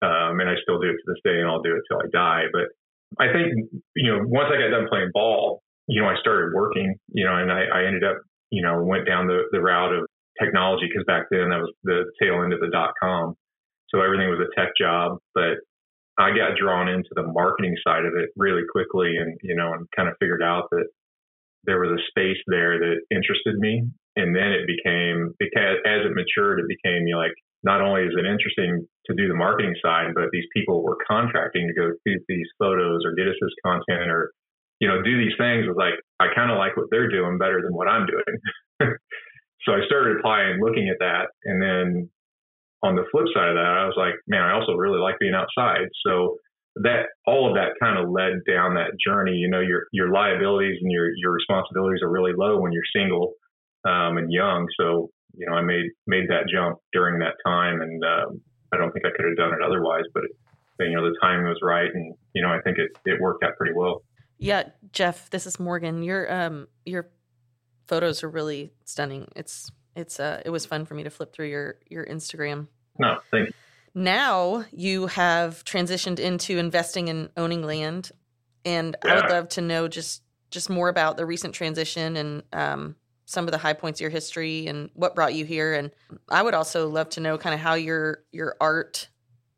Um, 0.00 0.38
and 0.38 0.48
I 0.48 0.54
still 0.62 0.78
do 0.78 0.90
it 0.90 0.94
to 0.94 1.06
this 1.10 1.22
day, 1.24 1.40
and 1.40 1.50
I'll 1.50 1.62
do 1.62 1.74
it 1.74 1.82
till 1.90 1.98
I 1.98 2.06
die. 2.12 2.46
But 2.52 2.70
I 3.18 3.32
think, 3.32 3.50
you 3.96 4.12
know, 4.12 4.22
once 4.22 4.46
I 4.52 4.62
got 4.62 4.70
done 4.70 4.86
playing 4.88 5.10
ball, 5.12 5.60
you 5.88 6.00
know, 6.00 6.06
I 6.06 6.14
started 6.20 6.54
working, 6.54 6.94
you 7.08 7.24
know, 7.24 7.34
and 7.34 7.50
I, 7.50 7.64
I 7.66 7.84
ended 7.88 8.04
up, 8.04 8.22
you 8.50 8.62
know, 8.62 8.78
went 8.84 9.06
down 9.06 9.26
the, 9.26 9.50
the 9.50 9.60
route 9.60 9.92
of 9.92 10.06
technology 10.38 10.86
because 10.86 11.02
back 11.06 11.26
then 11.30 11.50
that 11.50 11.58
was 11.58 11.72
the 11.82 12.04
tail 12.22 12.44
end 12.44 12.52
of 12.52 12.60
the 12.60 12.70
dot 12.70 12.94
com. 13.02 13.34
So 13.88 14.00
everything 14.00 14.28
was 14.28 14.38
a 14.38 14.52
tech 14.54 14.70
job. 14.78 15.18
But 15.34 15.58
I 16.14 16.30
got 16.30 16.54
drawn 16.60 16.86
into 16.86 17.10
the 17.16 17.26
marketing 17.26 17.74
side 17.82 18.04
of 18.04 18.12
it 18.14 18.30
really 18.36 18.62
quickly 18.70 19.16
and, 19.18 19.34
you 19.42 19.56
know, 19.56 19.72
and 19.72 19.88
kind 19.96 20.08
of 20.08 20.14
figured 20.20 20.42
out 20.42 20.68
that 20.70 20.86
there 21.64 21.80
was 21.80 21.90
a 21.90 22.04
space 22.10 22.38
there 22.46 22.78
that 22.78 23.00
interested 23.10 23.58
me. 23.58 23.82
And 24.14 24.36
then 24.36 24.54
it 24.54 24.66
became, 24.66 25.34
because 25.38 25.82
as 25.86 26.06
it 26.06 26.14
matured, 26.14 26.60
it 26.60 26.68
became 26.68 27.06
you 27.06 27.14
know, 27.14 27.22
like, 27.22 27.34
not 27.64 27.80
only 27.80 28.02
is 28.02 28.14
it 28.14 28.26
interesting 28.26 28.86
to 29.08 29.16
do 29.16 29.28
the 29.28 29.34
marketing 29.34 29.74
side, 29.82 30.12
but 30.14 30.28
these 30.32 30.46
people 30.54 30.82
were 30.82 30.96
contracting 31.08 31.66
to 31.68 31.74
go 31.74 31.90
shoot 32.06 32.22
these 32.28 32.46
photos 32.58 33.00
or 33.04 33.14
get 33.14 33.28
us 33.28 33.40
this 33.40 33.56
content 33.64 34.10
or, 34.10 34.32
you 34.80 34.88
know, 34.88 35.02
do 35.02 35.16
these 35.16 35.36
things 35.38 35.66
was 35.66 35.76
like, 35.76 35.96
I 36.20 36.32
kind 36.34 36.50
of 36.50 36.58
like 36.58 36.76
what 36.76 36.86
they're 36.90 37.10
doing 37.10 37.38
better 37.38 37.60
than 37.62 37.74
what 37.74 37.88
I'm 37.88 38.06
doing. 38.06 38.34
so 39.64 39.72
I 39.72 39.80
started 39.86 40.18
applying, 40.18 40.60
looking 40.60 40.88
at 40.88 41.00
that, 41.00 41.32
and 41.44 41.60
then 41.60 42.10
on 42.82 42.94
the 42.94 43.08
flip 43.10 43.26
side 43.34 43.48
of 43.48 43.56
that, 43.56 43.74
I 43.74 43.86
was 43.86 43.96
like, 43.96 44.14
man, 44.28 44.42
I 44.42 44.52
also 44.52 44.74
really 44.74 45.00
like 45.00 45.18
being 45.18 45.34
outside. 45.34 45.88
So 46.06 46.36
that 46.82 47.10
all 47.26 47.48
of 47.48 47.54
that 47.54 47.74
kind 47.82 47.98
of 47.98 48.10
led 48.10 48.44
down 48.46 48.74
that 48.74 48.94
journey. 49.04 49.34
You 49.34 49.50
know, 49.50 49.60
your 49.60 49.86
your 49.92 50.12
liabilities 50.12 50.78
and 50.80 50.90
your 50.90 51.10
your 51.16 51.32
responsibilities 51.32 52.02
are 52.02 52.10
really 52.10 52.32
low 52.36 52.60
when 52.60 52.72
you're 52.72 52.86
single 52.94 53.34
um, 53.84 54.18
and 54.18 54.32
young. 54.32 54.68
So 54.78 55.10
you 55.34 55.46
know, 55.46 55.56
I 55.56 55.62
made 55.62 55.90
made 56.06 56.28
that 56.28 56.48
jump 56.52 56.78
during 56.92 57.18
that 57.18 57.34
time, 57.44 57.80
and 57.80 58.02
um, 58.04 58.40
I 58.72 58.76
don't 58.76 58.92
think 58.92 59.06
I 59.06 59.10
could 59.16 59.26
have 59.26 59.36
done 59.36 59.52
it 59.52 59.62
otherwise. 59.64 60.04
But 60.12 60.24
it, 60.24 60.30
you 60.80 60.94
know, 60.94 61.02
the 61.02 61.16
timing 61.20 61.46
was 61.46 61.58
right, 61.62 61.92
and 61.92 62.14
you 62.34 62.42
know, 62.42 62.48
I 62.48 62.60
think 62.60 62.78
it 62.78 62.90
it 63.04 63.20
worked 63.20 63.44
out 63.44 63.56
pretty 63.56 63.74
well. 63.74 64.02
Yeah, 64.38 64.64
Jeff, 64.92 65.30
this 65.30 65.46
is 65.46 65.58
Morgan. 65.58 66.02
Your 66.02 66.32
um 66.32 66.68
your 66.84 67.08
photos 67.86 68.22
are 68.22 68.28
really 68.28 68.72
stunning. 68.84 69.28
It's 69.34 69.70
it's 69.96 70.20
uh 70.20 70.42
it 70.44 70.50
was 70.50 70.66
fun 70.66 70.84
for 70.84 70.94
me 70.94 71.02
to 71.04 71.10
flip 71.10 71.32
through 71.32 71.48
your 71.48 71.76
your 71.88 72.06
Instagram. 72.06 72.68
No, 72.98 73.18
thank 73.30 73.48
you. 73.48 73.54
Now 73.94 74.64
you 74.70 75.06
have 75.08 75.64
transitioned 75.64 76.20
into 76.20 76.58
investing 76.58 77.08
and 77.08 77.30
owning 77.36 77.62
land, 77.62 78.12
and 78.64 78.96
yeah. 79.04 79.12
I 79.12 79.16
would 79.16 79.30
love 79.30 79.48
to 79.50 79.60
know 79.60 79.88
just 79.88 80.22
just 80.50 80.70
more 80.70 80.88
about 80.88 81.16
the 81.16 81.26
recent 81.26 81.54
transition 81.54 82.16
and 82.16 82.42
um, 82.52 82.96
some 83.28 83.44
of 83.44 83.50
the 83.52 83.58
high 83.58 83.74
points 83.74 83.98
of 83.98 84.02
your 84.02 84.10
history 84.10 84.66
and 84.66 84.90
what 84.94 85.14
brought 85.14 85.34
you 85.34 85.44
here. 85.44 85.74
And 85.74 85.90
I 86.30 86.42
would 86.42 86.54
also 86.54 86.88
love 86.88 87.10
to 87.10 87.20
know 87.20 87.36
kind 87.36 87.54
of 87.54 87.60
how 87.60 87.74
your 87.74 88.24
your 88.32 88.56
art 88.60 89.08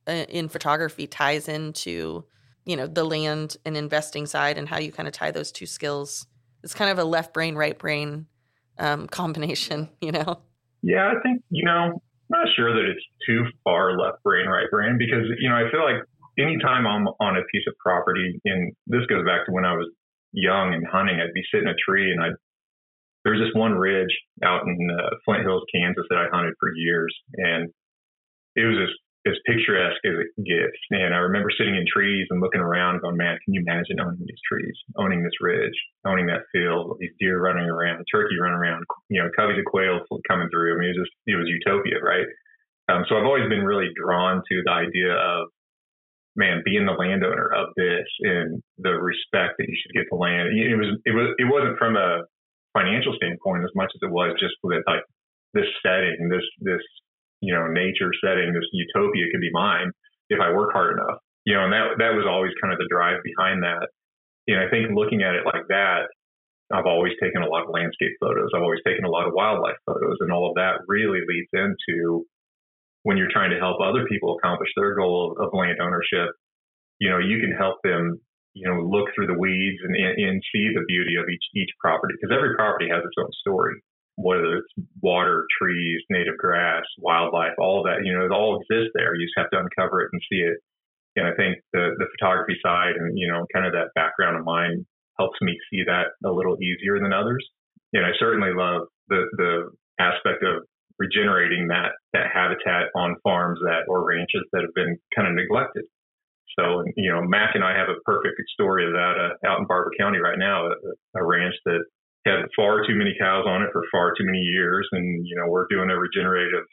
uh, 0.08 0.24
in 0.28 0.48
photography 0.48 1.06
ties 1.06 1.48
into 1.48 2.24
you 2.64 2.76
know 2.76 2.86
the 2.86 3.04
land 3.04 3.56
and 3.64 3.76
investing 3.76 4.26
side 4.26 4.58
and 4.58 4.68
how 4.68 4.78
you 4.78 4.92
kind 4.92 5.06
of 5.06 5.14
tie 5.14 5.30
those 5.30 5.52
two 5.52 5.66
skills. 5.66 6.26
It's 6.62 6.74
kind 6.74 6.90
of 6.90 6.98
a 6.98 7.04
left 7.04 7.32
brain 7.32 7.54
right 7.54 7.78
brain 7.78 8.26
um, 8.78 9.06
combination, 9.20 9.88
you 10.00 10.12
know. 10.12 10.40
Yeah, 10.82 11.12
I 11.16 11.20
think 11.22 11.42
you 11.50 11.64
know 11.64 12.00
I'm 12.30 12.46
not 12.46 12.48
sure 12.54 12.72
that 12.72 12.88
it's 12.88 13.04
too 13.26 13.44
far 13.64 13.98
left 13.98 14.22
brain, 14.22 14.46
right 14.46 14.70
brain, 14.70 14.98
because, 14.98 15.26
you 15.40 15.48
know, 15.48 15.56
I 15.56 15.66
feel 15.70 15.82
like 15.82 15.98
anytime 16.38 16.86
I'm 16.86 17.08
on 17.18 17.36
a 17.36 17.42
piece 17.50 17.66
of 17.66 17.74
property, 17.82 18.40
and 18.44 18.72
this 18.86 19.04
goes 19.06 19.24
back 19.26 19.46
to 19.46 19.52
when 19.52 19.64
I 19.64 19.74
was 19.74 19.90
young 20.32 20.72
and 20.72 20.86
hunting, 20.86 21.18
I'd 21.18 21.34
be 21.34 21.42
sitting 21.50 21.66
in 21.66 21.74
a 21.74 21.82
tree 21.84 22.12
and 22.12 22.22
I'd, 22.22 22.38
there's 23.24 23.40
this 23.40 23.54
one 23.54 23.74
ridge 23.74 24.12
out 24.42 24.62
in 24.64 24.76
uh, 24.90 25.10
Flint 25.24 25.42
Hills, 25.42 25.64
Kansas 25.74 26.06
that 26.08 26.18
I 26.18 26.32
hunted 26.32 26.54
for 26.58 26.72
years. 26.74 27.14
And 27.34 27.68
it 28.56 28.64
was 28.64 28.88
just 28.88 28.96
as 29.28 29.36
picturesque 29.44 30.00
as 30.08 30.16
it 30.16 30.32
gets. 30.40 30.80
And 30.90 31.12
I 31.12 31.20
remember 31.28 31.52
sitting 31.52 31.76
in 31.76 31.84
trees 31.84 32.26
and 32.30 32.40
looking 32.40 32.64
around, 32.64 33.02
going, 33.02 33.16
"Man, 33.16 33.36
can 33.44 33.52
you 33.52 33.60
imagine 33.60 34.00
owning 34.00 34.24
these 34.24 34.40
trees, 34.48 34.72
owning 34.96 35.22
this 35.22 35.36
ridge, 35.40 35.76
owning 36.06 36.26
that 36.26 36.48
field, 36.52 36.96
these 36.98 37.12
deer 37.20 37.40
running 37.40 37.68
around, 37.68 38.04
turkey 38.10 38.40
running 38.40 38.56
around, 38.56 38.84
you 39.10 39.20
know, 39.20 39.28
coveys 39.36 39.58
of 39.58 39.66
quail 39.66 40.00
coming 40.26 40.48
through." 40.48 40.74
I 40.74 40.78
mean, 40.80 40.88
it 40.88 40.96
was 40.96 41.04
just 41.04 41.16
it 41.26 41.36
was 41.36 41.48
utopia, 41.48 42.00
right? 42.00 42.26
Um, 42.88 43.04
so 43.08 43.16
I've 43.16 43.28
always 43.28 43.48
been 43.48 43.62
really 43.62 43.92
drawn 43.94 44.40
to 44.40 44.62
the 44.64 44.72
idea 44.72 45.12
of, 45.12 45.48
man, 46.34 46.62
being 46.64 46.86
the 46.86 46.96
landowner 46.96 47.52
of 47.54 47.68
this 47.76 48.08
and 48.20 48.62
the 48.78 48.96
respect 48.98 49.54
that 49.58 49.68
you 49.68 49.76
should 49.76 49.94
get 49.94 50.08
the 50.10 50.16
land. 50.16 50.48
It 50.48 50.76
was 50.80 50.96
it 51.04 51.12
was 51.12 51.34
it 51.36 51.44
wasn't 51.44 51.78
from 51.78 51.96
a 51.96 52.24
financial 52.72 53.14
standpoint 53.16 53.64
as 53.64 53.74
much 53.74 53.90
as 53.94 54.00
it 54.02 54.10
was 54.10 54.36
just 54.38 54.54
with 54.62 54.82
like 54.86 55.02
this 55.54 55.66
setting, 55.82 56.28
this 56.30 56.44
this 56.60 56.82
you 57.40 57.54
know, 57.54 57.66
nature 57.68 58.12
setting, 58.20 58.52
this 58.52 58.68
utopia 58.72 59.24
could 59.32 59.40
be 59.40 59.50
mine 59.52 59.90
if 60.28 60.38
I 60.40 60.52
work 60.52 60.72
hard 60.72 60.96
enough. 60.96 61.18
You 61.44 61.56
know, 61.56 61.64
and 61.64 61.72
that 61.72 61.86
that 61.98 62.12
was 62.12 62.28
always 62.28 62.52
kind 62.60 62.72
of 62.72 62.78
the 62.78 62.88
drive 62.92 63.24
behind 63.24 63.64
that. 63.64 63.88
And 64.46 64.60
I 64.60 64.68
think 64.68 64.92
looking 64.92 65.22
at 65.22 65.34
it 65.34 65.48
like 65.48 65.64
that, 65.68 66.12
I've 66.70 66.86
always 66.86 67.12
taken 67.18 67.42
a 67.42 67.48
lot 67.48 67.64
of 67.64 67.72
landscape 67.72 68.14
photos. 68.20 68.50
I've 68.54 68.62
always 68.62 68.84
taken 68.86 69.04
a 69.04 69.10
lot 69.10 69.26
of 69.26 69.32
wildlife 69.34 69.80
photos, 69.86 70.18
and 70.20 70.30
all 70.30 70.48
of 70.48 70.54
that 70.54 70.84
really 70.86 71.20
leads 71.26 71.50
into 71.52 72.24
when 73.02 73.16
you're 73.16 73.32
trying 73.32 73.50
to 73.50 73.58
help 73.58 73.80
other 73.80 74.04
people 74.06 74.36
accomplish 74.36 74.68
their 74.76 74.94
goal 74.94 75.34
of 75.40 75.50
land 75.52 75.78
ownership. 75.80 76.30
You 77.00 77.10
know, 77.10 77.18
you 77.18 77.40
can 77.40 77.56
help 77.56 77.80
them, 77.82 78.20
you 78.60 78.68
know, 78.68 78.84
look 78.84 79.08
through 79.16 79.32
the 79.32 79.40
weeds 79.40 79.80
and, 79.80 79.96
and 79.96 80.36
see 80.52 80.68
the 80.76 80.84
beauty 80.84 81.16
of 81.16 81.24
each 81.32 81.46
each 81.56 81.72
property 81.80 82.14
because 82.20 82.36
every 82.36 82.54
property 82.54 82.92
has 82.92 83.00
its 83.00 83.16
own 83.16 83.32
story 83.40 83.80
whether 84.22 84.60
it's 84.60 84.72
water, 85.00 85.46
trees, 85.60 86.00
native 86.10 86.36
grass, 86.36 86.84
wildlife, 86.98 87.56
all 87.58 87.82
that, 87.84 88.04
you 88.04 88.12
know, 88.12 88.24
it 88.24 88.32
all 88.32 88.60
exists 88.60 88.92
there. 88.94 89.14
You 89.14 89.26
just 89.26 89.38
have 89.38 89.50
to 89.50 89.58
uncover 89.58 90.02
it 90.02 90.10
and 90.12 90.20
see 90.30 90.44
it. 90.44 90.58
And 91.16 91.26
I 91.26 91.34
think 91.34 91.58
the, 91.72 91.96
the 91.98 92.06
photography 92.16 92.56
side 92.62 92.94
and, 92.96 93.18
you 93.18 93.26
know, 93.26 93.46
kind 93.52 93.66
of 93.66 93.72
that 93.72 93.90
background 93.94 94.38
of 94.38 94.44
mine 94.44 94.86
helps 95.18 95.40
me 95.40 95.56
see 95.70 95.82
that 95.86 96.14
a 96.24 96.32
little 96.32 96.56
easier 96.62 97.00
than 97.00 97.12
others. 97.12 97.44
And 97.92 98.06
I 98.06 98.12
certainly 98.18 98.52
love 98.54 98.86
the, 99.08 99.26
the 99.36 99.70
aspect 99.98 100.44
of 100.44 100.62
regenerating 100.98 101.68
that, 101.68 101.96
that 102.12 102.30
habitat 102.32 102.92
on 102.94 103.16
farms 103.24 103.58
that 103.64 103.88
or 103.88 104.06
ranches 104.06 104.44
that 104.52 104.62
have 104.62 104.74
been 104.74 104.96
kind 105.16 105.26
of 105.26 105.34
neglected. 105.34 105.84
So, 106.60 106.84
you 106.96 107.08
know, 107.08 107.24
Mac 107.24 107.56
and 107.56 107.64
I 107.64 107.72
have 107.72 107.88
a 107.88 107.96
perfect 108.04 108.36
story 108.52 108.84
of 108.84 108.92
that 108.92 109.16
uh, 109.16 109.48
out 109.48 109.60
in 109.60 109.66
Barber 109.66 109.92
County 109.98 110.18
right 110.18 110.36
now, 110.36 110.68
a, 110.68 110.76
a 111.16 111.24
ranch 111.24 111.54
that 111.64 111.80
had 112.26 112.44
far 112.54 112.84
too 112.86 112.94
many 112.94 113.16
cows 113.18 113.48
on 113.48 113.62
it 113.62 113.70
for 113.72 113.80
far 113.90 114.12
too 114.12 114.28
many 114.28 114.44
years. 114.44 114.86
And, 114.92 115.26
you 115.26 115.36
know, 115.36 115.48
we're 115.48 115.66
doing 115.70 115.88
a 115.88 115.96
regenerative 115.96 116.68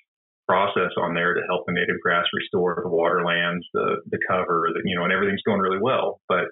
process 0.45 0.91
on 0.99 1.13
there 1.13 1.33
to 1.33 1.41
help 1.47 1.65
the 1.67 1.71
native 1.71 2.03
grass 2.03 2.25
restore 2.33 2.79
the 2.83 2.89
waterlands, 2.89 3.65
the, 3.73 4.03
the 4.11 4.19
cover, 4.27 4.67
the, 4.73 4.81
you 4.83 4.95
know, 4.95 5.03
and 5.03 5.13
everything's 5.13 5.43
going 5.47 5.59
really 5.59 5.79
well. 5.79 6.19
But 6.27 6.51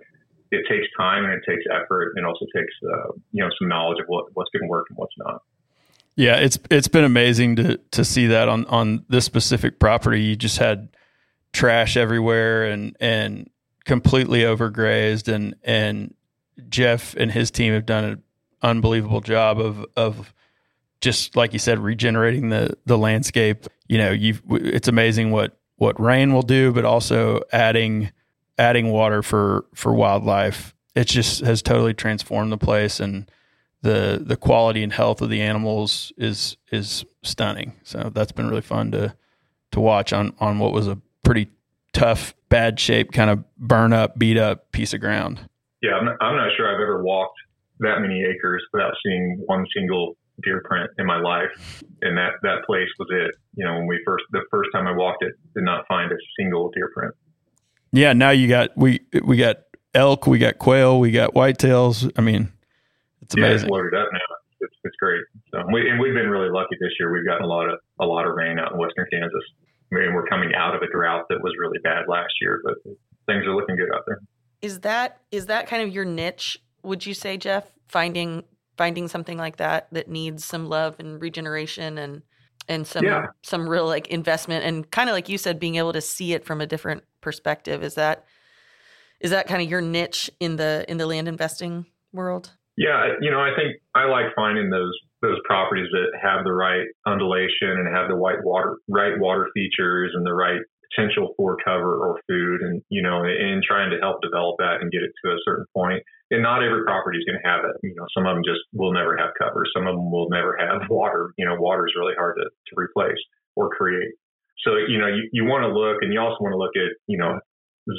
it 0.51 0.63
takes 0.69 0.87
time 0.97 1.25
and 1.25 1.33
it 1.33 1.43
takes 1.43 1.63
effort 1.67 2.13
and 2.15 2.25
also 2.25 2.45
takes, 2.55 2.73
uh, 2.87 3.11
you 3.31 3.43
know, 3.43 3.49
some 3.59 3.67
knowledge 3.67 3.99
of 3.99 4.07
what, 4.07 4.25
what's 4.33 4.49
going 4.51 4.63
to 4.63 4.71
work 4.71 4.87
and 4.89 4.97
what's 4.97 5.15
not. 5.17 5.41
Yeah, 6.15 6.37
it's 6.37 6.57
it's 6.71 6.87
been 6.87 7.03
amazing 7.03 7.57
to 7.57 7.77
to 7.91 8.05
see 8.05 8.27
that 8.27 8.47
on 8.47 8.65
on 8.67 9.03
this 9.09 9.25
specific 9.25 9.79
property. 9.79 10.21
You 10.21 10.37
just 10.37 10.59
had 10.59 10.87
trash 11.55 11.95
everywhere 11.95 12.65
and 12.65 12.97
and 12.99 13.49
completely 13.85 14.41
overgrazed 14.41 15.33
and 15.33 15.55
and 15.63 16.13
Jeff 16.69 17.15
and 17.15 17.31
his 17.31 17.49
team 17.49 17.73
have 17.73 17.85
done 17.85 18.03
an 18.03 18.23
unbelievable 18.61 19.21
job 19.21 19.59
of 19.59 19.85
of 19.95 20.33
just 20.99 21.35
like 21.35 21.53
you 21.53 21.59
said, 21.59 21.79
regenerating 21.79 22.49
the 22.49 22.75
the 22.85 22.97
landscape. 22.97 23.67
You 23.87 23.97
know, 23.97 24.11
you 24.11 24.37
it's 24.49 24.87
amazing 24.87 25.31
what 25.31 25.57
what 25.77 25.99
rain 25.99 26.33
will 26.33 26.41
do, 26.41 26.73
but 26.73 26.83
also 26.83 27.41
adding 27.53 28.11
adding 28.57 28.91
water 28.91 29.21
for 29.23 29.65
for 29.73 29.93
wildlife. 29.93 30.75
It 30.93 31.05
just 31.05 31.41
has 31.41 31.61
totally 31.61 31.93
transformed 31.93 32.51
the 32.51 32.57
place, 32.57 32.99
and 32.99 33.29
the 33.81 34.21
the 34.25 34.35
quality 34.37 34.83
and 34.83 34.91
health 34.91 35.21
of 35.21 35.29
the 35.29 35.41
animals 35.41 36.11
is 36.17 36.57
is 36.69 37.05
stunning. 37.23 37.73
So 37.83 38.11
that's 38.13 38.33
been 38.33 38.49
really 38.49 38.61
fun 38.61 38.91
to 38.91 39.15
to 39.71 39.79
watch 39.79 40.11
on 40.11 40.33
on 40.39 40.59
what 40.59 40.73
was 40.73 40.87
a 40.87 40.99
pretty 41.25 41.49
tough, 41.91 42.33
bad 42.49 42.79
shape, 42.79 43.11
kind 43.11 43.29
of 43.29 43.43
burn 43.57 43.91
up, 43.91 44.17
beat 44.17 44.37
up 44.37 44.71
piece 44.71 44.93
of 44.93 45.01
ground. 45.01 45.41
Yeah, 45.81 45.95
I'm 45.95 46.05
not, 46.05 46.15
I'm 46.21 46.35
not 46.35 46.49
sure 46.55 46.73
I've 46.73 46.81
ever 46.81 47.03
walked 47.03 47.37
that 47.79 47.99
many 47.99 48.23
acres 48.23 48.63
without 48.71 48.93
seeing 49.05 49.43
one 49.45 49.65
single 49.75 50.15
deer 50.43 50.61
print 50.65 50.89
in 50.97 51.05
my 51.05 51.19
life. 51.19 51.83
And 52.01 52.17
that, 52.17 52.33
that 52.43 52.63
place 52.65 52.87
was 52.99 53.07
it. 53.11 53.35
You 53.55 53.65
know, 53.65 53.75
when 53.75 53.87
we 53.87 53.99
first, 54.05 54.23
the 54.31 54.41
first 54.49 54.69
time 54.73 54.87
I 54.87 54.93
walked 54.93 55.23
it, 55.23 55.33
did 55.53 55.63
not 55.63 55.85
find 55.87 56.11
a 56.11 56.15
single 56.39 56.71
deer 56.71 56.91
print. 56.93 57.13
Yeah. 57.91 58.13
Now 58.13 58.29
you 58.31 58.47
got, 58.47 58.77
we, 58.77 59.01
we 59.23 59.37
got 59.37 59.57
elk, 59.93 60.27
we 60.27 60.37
got 60.37 60.57
quail, 60.57 60.99
we 60.99 61.11
got 61.11 61.33
whitetails. 61.33 62.11
I 62.17 62.21
mean, 62.21 62.51
it's 63.21 63.35
amazing. 63.35 63.51
Yeah, 63.51 63.61
it's 63.63 63.69
loaded 63.69 63.93
up 63.93 64.09
now. 64.11 64.35
It's, 64.61 64.75
it's 64.83 64.95
great. 64.97 65.21
So 65.53 65.63
we, 65.71 65.89
and 65.89 65.99
we've 65.99 66.13
been 66.13 66.29
really 66.29 66.49
lucky 66.49 66.75
this 66.79 66.91
year. 66.99 67.11
We've 67.11 67.25
gotten 67.25 67.43
a 67.43 67.47
lot 67.47 67.69
of, 67.69 67.79
a 67.99 68.05
lot 68.05 68.27
of 68.27 68.35
rain 68.35 68.59
out 68.59 68.73
in 68.73 68.77
Western 68.77 69.05
Kansas. 69.11 69.43
I 69.91 69.95
mean, 69.95 70.13
we're 70.13 70.27
coming 70.27 70.53
out 70.55 70.75
of 70.75 70.81
a 70.81 70.91
drought 70.91 71.25
that 71.29 71.41
was 71.41 71.53
really 71.59 71.79
bad 71.83 72.05
last 72.07 72.33
year, 72.41 72.61
but 72.63 72.75
things 73.27 73.45
are 73.45 73.55
looking 73.55 73.75
good 73.75 73.89
out 73.95 74.03
there. 74.07 74.19
Is 74.61 74.81
that, 74.81 75.21
is 75.31 75.45
that 75.45 75.67
kind 75.67 75.83
of 75.83 75.93
your 75.93 76.05
niche 76.05 76.57
would 76.83 77.05
you 77.05 77.13
say, 77.13 77.37
Jeff, 77.37 77.71
finding 77.87 78.43
finding 78.77 79.07
something 79.07 79.37
like 79.37 79.57
that 79.57 79.87
that 79.93 80.09
needs 80.09 80.43
some 80.43 80.67
love 80.67 80.95
and 80.99 81.21
regeneration 81.21 81.97
and 81.97 82.21
and 82.67 82.87
some 82.87 83.05
yeah. 83.05 83.27
some 83.43 83.69
real 83.69 83.85
like 83.85 84.07
investment 84.07 84.65
and 84.65 84.89
kind 84.91 85.09
of 85.09 85.13
like 85.13 85.29
you 85.29 85.37
said, 85.37 85.59
being 85.59 85.75
able 85.75 85.93
to 85.93 86.01
see 86.01 86.33
it 86.33 86.45
from 86.45 86.61
a 86.61 86.65
different 86.65 87.03
perspective. 87.21 87.83
Is 87.83 87.95
that 87.95 88.25
is 89.19 89.31
that 89.31 89.47
kind 89.47 89.61
of 89.61 89.69
your 89.69 89.81
niche 89.81 90.29
in 90.39 90.55
the 90.55 90.85
in 90.87 90.97
the 90.97 91.05
land 91.05 91.27
investing 91.27 91.85
world? 92.11 92.51
Yeah, 92.77 93.13
you 93.21 93.31
know, 93.31 93.39
I 93.39 93.51
think 93.55 93.77
I 93.93 94.05
like 94.05 94.35
finding 94.35 94.69
those 94.69 94.91
those 95.25 95.41
properties 95.45 95.89
that 95.91 96.13
have 96.21 96.45
the 96.45 96.53
right 96.53 96.85
undulation 97.05 97.81
and 97.81 97.89
have 97.89 98.07
the 98.07 98.15
right 98.15 98.39
water 98.43 98.77
right 98.87 99.17
water 99.17 99.49
features 99.53 100.11
and 100.13 100.25
the 100.25 100.33
right 100.33 100.61
potential 100.95 101.33
for 101.37 101.57
cover 101.63 101.97
or 101.97 102.19
food 102.27 102.61
and 102.61 102.81
you 102.89 103.01
know 103.01 103.23
and 103.23 103.63
trying 103.63 103.89
to 103.89 103.99
help 103.99 104.21
develop 104.21 104.55
that 104.59 104.81
and 104.81 104.91
get 104.91 105.03
it 105.03 105.11
to 105.23 105.31
a 105.31 105.43
certain 105.45 105.65
point. 105.75 106.03
And 106.31 106.41
not 106.41 106.63
every 106.63 106.83
property 106.83 107.19
is 107.19 107.25
going 107.25 107.37
to 107.41 107.47
have 107.47 107.65
it. 107.65 107.75
You 107.83 107.95
know 107.95 108.05
some 108.15 108.25
of 108.25 108.35
them 108.35 108.43
just 108.45 108.61
will 108.73 108.93
never 108.93 109.17
have 109.17 109.33
cover. 109.37 109.65
Some 109.75 109.87
of 109.87 109.95
them 109.95 110.11
will 110.11 110.29
never 110.29 110.57
have 110.57 110.85
water. 110.89 111.33
You 111.37 111.45
know 111.45 111.55
water 111.59 111.87
is 111.87 111.93
really 111.97 112.15
hard 112.17 112.37
to, 112.37 112.45
to 112.45 112.73
replace 112.77 113.19
or 113.55 113.69
create. 113.69 114.13
So 114.63 114.77
you 114.77 114.99
know 114.99 115.07
you, 115.07 115.29
you 115.31 115.45
want 115.45 115.63
to 115.63 115.71
look 115.71 116.01
and 116.01 116.13
you 116.13 116.19
also 116.19 116.41
want 116.41 116.53
to 116.53 116.61
look 116.61 116.75
at 116.77 116.95
you 117.07 117.17
know 117.17 117.39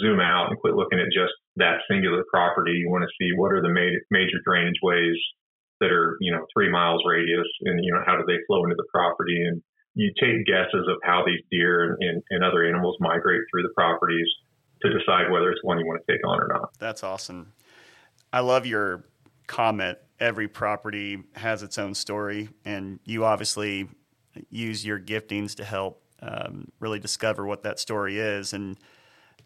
zoom 0.02 0.18
out 0.18 0.50
and 0.50 0.59
quit 0.59 0.75
looking 0.75 0.99
at 0.99 1.14
just 1.14 1.35
that 1.56 1.78
singular 1.90 2.25
property. 2.30 2.73
You 2.73 2.90
want 2.90 3.06
to 3.06 3.14
see 3.18 3.30
what 3.38 3.52
are 3.52 3.62
the 3.62 3.71
major, 3.71 4.02
major 4.11 4.42
drainage 4.45 4.83
ways 4.83 5.14
that 5.80 5.90
are, 5.90 6.16
you 6.21 6.33
know, 6.33 6.45
three 6.54 6.71
miles 6.71 7.02
radius 7.06 7.47
and, 7.62 7.85
you 7.85 7.92
know, 7.92 8.02
how 8.06 8.16
do 8.16 8.25
they 8.26 8.38
flow 8.47 8.64
into 8.64 8.76
the 8.76 8.87
property? 8.92 9.42
And 9.47 9.62
you 9.95 10.12
take 10.21 10.47
guesses 10.47 10.87
of 10.88 10.97
how 11.02 11.25
these 11.26 11.40
deer 11.50 11.97
and, 12.00 12.23
and, 12.30 12.45
other 12.45 12.64
animals 12.66 12.97
migrate 13.00 13.40
through 13.50 13.62
the 13.62 13.73
properties 13.75 14.26
to 14.83 14.90
decide 14.90 15.30
whether 15.30 15.50
it's 15.50 15.64
one 15.64 15.78
you 15.78 15.87
want 15.87 16.02
to 16.06 16.12
take 16.12 16.21
on 16.26 16.38
or 16.38 16.49
not. 16.49 16.71
That's 16.78 17.02
awesome. 17.02 17.52
I 18.33 18.40
love 18.40 18.66
your 18.66 19.04
comment. 19.47 19.99
Every 20.21 20.49
property 20.49 21.23
has 21.35 21.62
its 21.62 21.78
own 21.78 21.95
story, 21.95 22.50
and 22.64 23.00
you 23.04 23.25
obviously 23.25 23.88
use 24.50 24.85
your 24.85 25.00
giftings 25.00 25.54
to 25.56 25.64
help 25.64 26.02
um, 26.21 26.71
really 26.80 26.99
discover 26.99 27.47
what 27.47 27.62
that 27.62 27.78
story 27.78 28.18
is. 28.18 28.52
And 28.52 28.78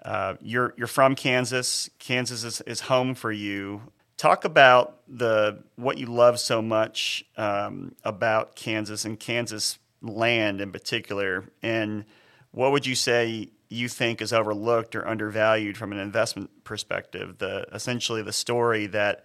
uh, 0.04 0.34
you're 0.40 0.74
you're 0.76 0.86
from 0.86 1.14
Kansas. 1.14 1.90
Kansas 1.98 2.44
is, 2.44 2.60
is 2.62 2.80
home 2.80 3.14
for 3.14 3.30
you. 3.30 3.82
Talk 4.20 4.44
about 4.44 4.98
the 5.08 5.62
what 5.76 5.96
you 5.96 6.04
love 6.04 6.38
so 6.38 6.60
much 6.60 7.24
um, 7.38 7.94
about 8.04 8.54
Kansas 8.54 9.06
and 9.06 9.18
Kansas 9.18 9.78
land 10.02 10.60
in 10.60 10.72
particular, 10.72 11.46
and 11.62 12.04
what 12.50 12.70
would 12.70 12.84
you 12.84 12.94
say 12.94 13.48
you 13.70 13.88
think 13.88 14.20
is 14.20 14.30
overlooked 14.30 14.94
or 14.94 15.08
undervalued 15.08 15.78
from 15.78 15.90
an 15.90 15.98
investment 15.98 16.50
perspective? 16.64 17.38
The 17.38 17.64
essentially 17.72 18.20
the 18.20 18.34
story 18.34 18.86
that 18.88 19.24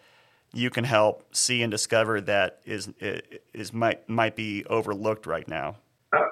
you 0.54 0.70
can 0.70 0.86
help 0.86 1.36
see 1.36 1.62
and 1.62 1.70
discover 1.70 2.22
that 2.22 2.62
is 2.64 2.88
is 3.54 3.74
might 3.74 4.08
might 4.08 4.38
be 4.38 4.64
overlooked 4.68 5.28
right 5.28 5.46
now. 5.50 5.76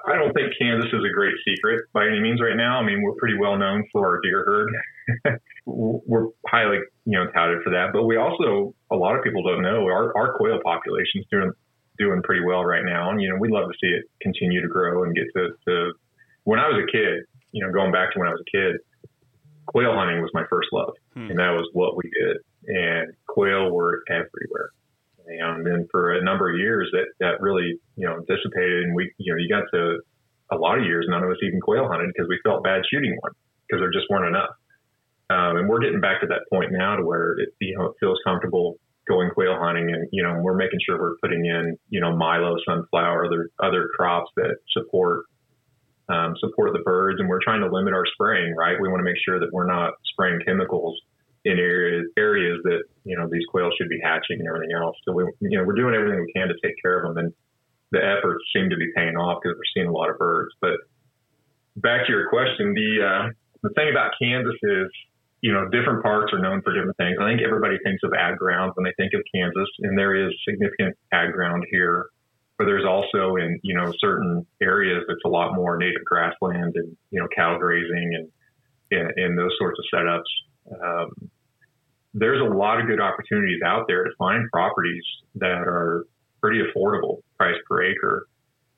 I 0.06 0.16
don't 0.16 0.32
think 0.32 0.52
Kansas 0.58 0.90
is 0.92 1.04
a 1.04 1.12
great 1.14 1.34
secret 1.46 1.86
by 1.92 2.06
any 2.06 2.20
means 2.20 2.40
right 2.40 2.56
now. 2.56 2.78
I 2.78 2.84
mean, 2.84 3.02
we're 3.02 3.14
pretty 3.14 3.36
well 3.38 3.56
known 3.56 3.84
for 3.92 4.06
our 4.06 4.20
deer 4.22 4.44
herd. 4.44 5.40
we're 5.66 6.28
highly, 6.46 6.78
you 7.04 7.18
know, 7.18 7.30
touted 7.32 7.62
for 7.62 7.70
that. 7.70 7.90
But 7.92 8.04
we 8.04 8.16
also, 8.16 8.74
a 8.90 8.96
lot 8.96 9.16
of 9.16 9.24
people 9.24 9.42
don't 9.42 9.62
know, 9.62 9.86
our, 9.86 10.16
our 10.16 10.36
quail 10.36 10.60
population 10.64 11.20
is 11.20 11.26
doing 11.30 11.52
doing 11.98 12.22
pretty 12.22 12.44
well 12.44 12.64
right 12.64 12.84
now. 12.84 13.10
And 13.10 13.20
you 13.20 13.30
know, 13.30 13.36
we'd 13.38 13.52
love 13.52 13.70
to 13.70 13.78
see 13.80 13.92
it 13.92 14.04
continue 14.20 14.60
to 14.60 14.68
grow 14.68 15.04
and 15.04 15.14
get 15.14 15.26
to, 15.36 15.50
to 15.68 15.92
when 16.44 16.58
I 16.58 16.68
was 16.68 16.82
a 16.82 16.90
kid. 16.90 17.24
You 17.52 17.64
know, 17.64 17.72
going 17.72 17.92
back 17.92 18.12
to 18.12 18.18
when 18.18 18.28
I 18.28 18.32
was 18.32 18.42
a 18.42 18.50
kid, 18.50 18.76
quail 19.66 19.94
hunting 19.94 20.20
was 20.20 20.30
my 20.34 20.42
first 20.50 20.68
love, 20.72 20.94
hmm. 21.14 21.30
and 21.30 21.38
that 21.38 21.50
was 21.50 21.68
what 21.72 21.96
we 21.96 22.10
did. 22.10 22.38
And 22.66 23.14
quail 23.28 23.70
were 23.70 24.02
everywhere. 24.10 24.70
And 25.26 25.64
then 25.64 25.88
for 25.90 26.14
a 26.14 26.22
number 26.22 26.50
of 26.50 26.58
years, 26.58 26.90
that 26.92 27.06
that 27.20 27.40
really 27.40 27.80
you 27.96 28.06
know 28.06 28.20
dissipated, 28.28 28.84
and 28.84 28.94
we 28.94 29.12
you 29.18 29.32
know 29.32 29.38
you 29.38 29.48
got 29.48 29.64
to 29.72 30.00
a 30.52 30.56
lot 30.56 30.78
of 30.78 30.84
years 30.84 31.06
none 31.08 31.22
of 31.22 31.30
us 31.30 31.36
even 31.42 31.60
quail 31.60 31.88
hunted 31.88 32.08
because 32.12 32.28
we 32.28 32.38
felt 32.44 32.62
bad 32.62 32.82
shooting 32.90 33.16
one 33.20 33.32
because 33.66 33.80
there 33.80 33.90
just 33.90 34.06
weren't 34.10 34.28
enough. 34.28 34.50
Um, 35.30 35.56
and 35.56 35.68
we're 35.68 35.80
getting 35.80 36.00
back 36.00 36.20
to 36.20 36.26
that 36.28 36.44
point 36.52 36.70
now 36.70 36.96
to 36.96 37.04
where 37.04 37.32
it 37.38 37.48
you 37.60 37.76
know 37.76 37.86
it 37.86 37.94
feels 38.00 38.18
comfortable 38.24 38.76
going 39.08 39.30
quail 39.30 39.56
hunting, 39.58 39.92
and 39.92 40.08
you 40.12 40.22
know 40.22 40.40
we're 40.40 40.56
making 40.56 40.80
sure 40.84 41.00
we're 41.00 41.16
putting 41.22 41.46
in 41.46 41.78
you 41.88 42.00
know 42.00 42.14
milo, 42.14 42.56
sunflower, 42.66 43.26
other 43.26 43.50
other 43.62 43.88
crops 43.96 44.30
that 44.36 44.56
support 44.72 45.24
um, 46.08 46.34
support 46.38 46.72
the 46.74 46.84
birds, 46.84 47.18
and 47.20 47.28
we're 47.28 47.42
trying 47.42 47.60
to 47.60 47.72
limit 47.72 47.94
our 47.94 48.04
spraying. 48.12 48.54
Right, 48.54 48.76
we 48.80 48.88
want 48.88 49.00
to 49.00 49.04
make 49.04 49.20
sure 49.24 49.40
that 49.40 49.48
we're 49.52 49.66
not 49.66 49.94
spraying 50.12 50.40
chemicals 50.44 51.00
in 51.44 51.58
areas 51.58 52.06
areas 52.16 52.60
that 52.64 52.84
you 53.04 53.16
know 53.16 53.28
these 53.30 53.44
quails 53.50 53.74
should 53.78 53.88
be 53.88 54.00
hatching 54.02 54.40
and 54.40 54.48
everything 54.48 54.74
else. 54.74 54.96
So 55.04 55.12
we 55.12 55.24
you 55.40 55.58
know 55.58 55.64
we're 55.64 55.76
doing 55.76 55.94
everything 55.94 56.20
we 56.20 56.32
can 56.32 56.48
to 56.48 56.54
take 56.62 56.74
care 56.82 57.02
of 57.02 57.14
them, 57.14 57.24
and 57.24 57.32
the 57.92 58.00
efforts 58.00 58.44
seem 58.54 58.70
to 58.70 58.76
be 58.76 58.90
paying 58.96 59.16
off 59.16 59.40
because 59.42 59.56
we're 59.56 59.72
seeing 59.74 59.88
a 59.88 59.92
lot 59.92 60.10
of 60.10 60.18
birds. 60.18 60.54
But 60.60 60.80
back 61.76 62.06
to 62.06 62.12
your 62.12 62.28
question, 62.28 62.74
the 62.74 62.90
uh, 63.04 63.24
the 63.62 63.70
thing 63.74 63.90
about 63.90 64.12
Kansas 64.20 64.56
is 64.62 64.88
you 65.40 65.52
know 65.52 65.68
different 65.68 66.02
parts 66.02 66.32
are 66.32 66.40
known 66.40 66.62
for 66.62 66.72
different 66.72 66.96
things. 66.96 67.16
I 67.20 67.28
think 67.28 67.42
everybody 67.44 67.76
thinks 67.84 68.02
of 68.02 68.12
ag 68.16 68.38
ground 68.38 68.72
when 68.74 68.84
they 68.84 68.94
think 68.96 69.12
of 69.14 69.20
Kansas, 69.34 69.68
and 69.80 69.98
there 69.98 70.14
is 70.14 70.32
significant 70.48 70.96
ag 71.12 71.32
ground 71.32 71.64
here. 71.70 72.06
But 72.56 72.66
there's 72.66 72.86
also 72.86 73.36
in 73.36 73.60
you 73.62 73.76
know 73.76 73.92
certain 73.98 74.46
areas 74.62 75.04
it's 75.08 75.24
a 75.24 75.28
lot 75.28 75.54
more 75.54 75.76
native 75.76 76.04
grassland 76.04 76.72
and 76.76 76.96
you 77.10 77.20
know 77.20 77.28
cattle 77.34 77.58
grazing 77.58 78.14
and 78.14 78.28
and, 78.90 79.12
and 79.16 79.38
those 79.38 79.52
sorts 79.58 79.78
of 79.78 79.84
setups. 79.92 80.32
Um, 80.72 81.30
there's 82.14 82.40
a 82.40 82.54
lot 82.54 82.80
of 82.80 82.86
good 82.86 83.00
opportunities 83.00 83.60
out 83.66 83.84
there 83.88 84.04
to 84.04 84.10
find 84.16 84.48
properties 84.50 85.04
that 85.34 85.66
are 85.66 86.06
pretty 86.40 86.60
affordable 86.62 87.18
price 87.36 87.56
per 87.68 87.82
acre 87.82 88.26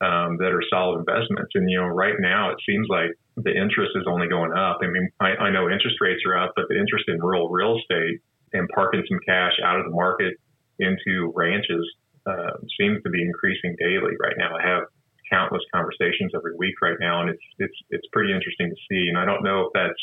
um, 0.01 0.37
that 0.39 0.53
are 0.53 0.63
solid 0.69 0.99
investments. 1.01 1.53
And 1.55 1.71
you 1.71 1.79
know, 1.79 1.87
right 1.87 2.17
now 2.19 2.51
it 2.51 2.59
seems 2.67 2.89
like 2.89 3.13
the 3.37 3.53
interest 3.53 3.93
is 3.95 4.05
only 4.09 4.29
going 4.29 4.53
up. 4.53 4.79
I 4.83 4.87
mean, 4.89 5.11
I, 5.21 5.49
I 5.49 5.51
know 5.51 5.69
interest 5.69 5.97
rates 6.01 6.23
are 6.27 6.37
up, 6.37 6.53
but 6.57 6.67
the 6.69 6.79
interest 6.79 7.05
in 7.09 7.21
rural 7.21 7.49
real 7.49 7.79
estate 7.79 8.21
and 8.53 8.69
parking 8.75 9.05
some 9.09 9.21
cash 9.27 9.53
out 9.63 9.79
of 9.79 9.85
the 9.85 9.93
market 9.93 10.35
into 10.79 11.33
ranches 11.35 11.85
uh, 12.27 12.57
seems 12.81 13.03
to 13.03 13.11
be 13.11 13.23
increasing 13.23 13.77
daily 13.79 14.17
right 14.21 14.37
now. 14.37 14.57
I 14.57 14.67
have 14.67 14.85
countless 15.31 15.63
conversations 15.75 16.33
every 16.35 16.57
week 16.57 16.75
right 16.81 16.97
now, 17.01 17.21
and 17.21 17.31
it's 17.31 17.47
it's 17.59 17.77
it's 17.91 18.07
pretty 18.13 18.33
interesting 18.33 18.71
to 18.71 18.77
see. 18.89 19.09
And 19.09 19.19
I 19.19 19.25
don't 19.25 19.43
know 19.43 19.69
if 19.69 19.73
that's 19.75 20.03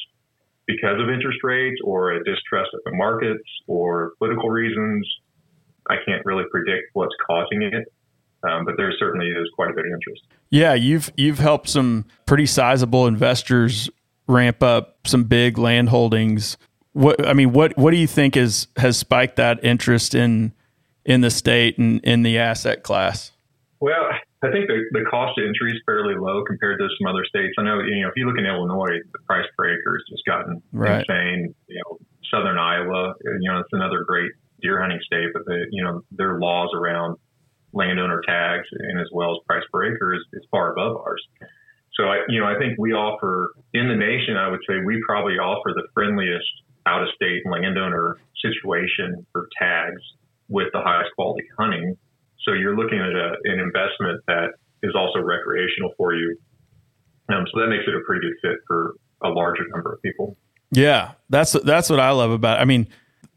because 0.67 0.99
of 1.01 1.09
interest 1.09 1.39
rates 1.43 1.79
or 1.83 2.11
a 2.11 2.23
distrust 2.23 2.69
of 2.73 2.79
the 2.85 2.91
markets 2.95 3.43
or 3.67 4.13
political 4.17 4.49
reasons. 4.49 5.07
I 5.89 5.95
can't 6.05 6.25
really 6.25 6.45
predict 6.49 6.87
what's 6.93 7.13
causing 7.27 7.63
it, 7.63 7.91
um, 8.47 8.63
but 8.65 8.75
there 8.77 8.91
certainly 8.97 9.27
is 9.27 9.49
quite 9.55 9.69
a 9.69 9.73
bit 9.73 9.85
of 9.85 9.91
interest. 9.91 10.21
Yeah, 10.49 10.73
you've 10.73 11.11
you've 11.17 11.39
helped 11.39 11.67
some 11.69 12.05
pretty 12.25 12.45
sizable 12.45 13.07
investors 13.07 13.89
ramp 14.27 14.63
up 14.63 14.99
some 15.05 15.25
big 15.25 15.57
land 15.57 15.89
holdings. 15.89 16.57
What 16.93 17.27
I 17.27 17.33
mean, 17.33 17.51
what 17.51 17.77
what 17.77 17.91
do 17.91 17.97
you 17.97 18.07
think 18.07 18.37
is 18.37 18.67
has 18.77 18.97
spiked 18.97 19.35
that 19.35 19.63
interest 19.63 20.15
in 20.15 20.53
in 21.05 21.21
the 21.21 21.29
state 21.29 21.77
and 21.77 21.99
in 22.03 22.23
the 22.23 22.37
asset 22.37 22.83
class? 22.83 23.31
Well, 23.81 24.09
I 24.43 24.51
think 24.51 24.67
the, 24.67 24.83
the 24.91 25.05
cost 25.09 25.39
of 25.39 25.47
entry 25.47 25.71
is 25.71 25.81
fairly 25.85 26.15
low 26.15 26.43
compared 26.43 26.79
to 26.79 26.87
some 26.99 27.07
other 27.07 27.23
states. 27.23 27.55
I 27.57 27.63
know, 27.63 27.79
you 27.79 28.03
know, 28.03 28.09
if 28.09 28.15
you 28.15 28.27
look 28.27 28.37
in 28.37 28.45
Illinois, 28.45 28.99
the 29.11 29.19
price 29.25 29.45
per 29.57 29.71
acre 29.71 29.95
has 29.95 30.03
just 30.09 30.25
gotten 30.25 30.61
right. 30.73 30.99
insane. 30.99 31.55
You 31.67 31.81
know, 31.81 31.99
Southern 32.29 32.57
Iowa, 32.57 33.13
you 33.23 33.49
know, 33.49 33.59
it's 33.59 33.71
another 33.71 34.03
great 34.05 34.31
deer 34.61 34.81
hunting 34.81 34.99
state, 35.05 35.31
but 35.33 35.45
the, 35.45 35.65
you 35.71 35.83
know, 35.83 36.01
their 36.11 36.39
laws 36.39 36.69
around 36.75 37.17
landowner 37.71 38.21
tags 38.27 38.67
and 38.71 38.99
as 38.99 39.07
well 39.11 39.31
as 39.31 39.37
price 39.47 39.63
per 39.71 39.93
acre 39.93 40.13
is, 40.13 40.21
is 40.33 40.43
far 40.51 40.73
above 40.73 40.97
ours. 40.97 41.23
So 41.95 42.05
I, 42.05 42.19
you 42.27 42.39
know, 42.39 42.45
I 42.45 42.57
think 42.57 42.77
we 42.77 42.91
offer 42.91 43.53
in 43.73 43.87
the 43.87 43.95
nation, 43.95 44.35
I 44.35 44.49
would 44.49 44.61
say 44.67 44.75
we 44.83 45.01
probably 45.07 45.33
offer 45.33 45.71
the 45.73 45.87
friendliest 45.93 46.51
out 46.85 47.01
of 47.01 47.07
state 47.15 47.43
landowner 47.45 48.17
situation 48.41 49.25
for 49.31 49.47
tags 49.57 50.01
with 50.49 50.67
the 50.73 50.81
highest 50.81 51.11
quality 51.15 51.47
hunting 51.57 51.95
so 52.43 52.53
you're 52.53 52.75
looking 52.75 52.99
at 52.99 53.13
a, 53.13 53.35
an 53.45 53.59
investment 53.59 54.21
that 54.27 54.49
is 54.81 54.93
also 54.95 55.19
recreational 55.19 55.91
for 55.97 56.13
you. 56.13 56.37
Um, 57.29 57.45
so 57.53 57.61
that 57.61 57.67
makes 57.67 57.83
it 57.87 57.95
a 57.95 58.01
pretty 58.05 58.27
good 58.27 58.35
fit 58.41 58.59
for 58.67 58.95
a 59.23 59.29
larger 59.29 59.63
number 59.73 59.93
of 59.93 60.01
people. 60.01 60.37
Yeah, 60.71 61.13
that's 61.29 61.53
that's 61.53 61.89
what 61.89 61.99
I 61.99 62.11
love 62.11 62.31
about. 62.31 62.59
It. 62.59 62.61
I 62.61 62.65
mean, 62.65 62.87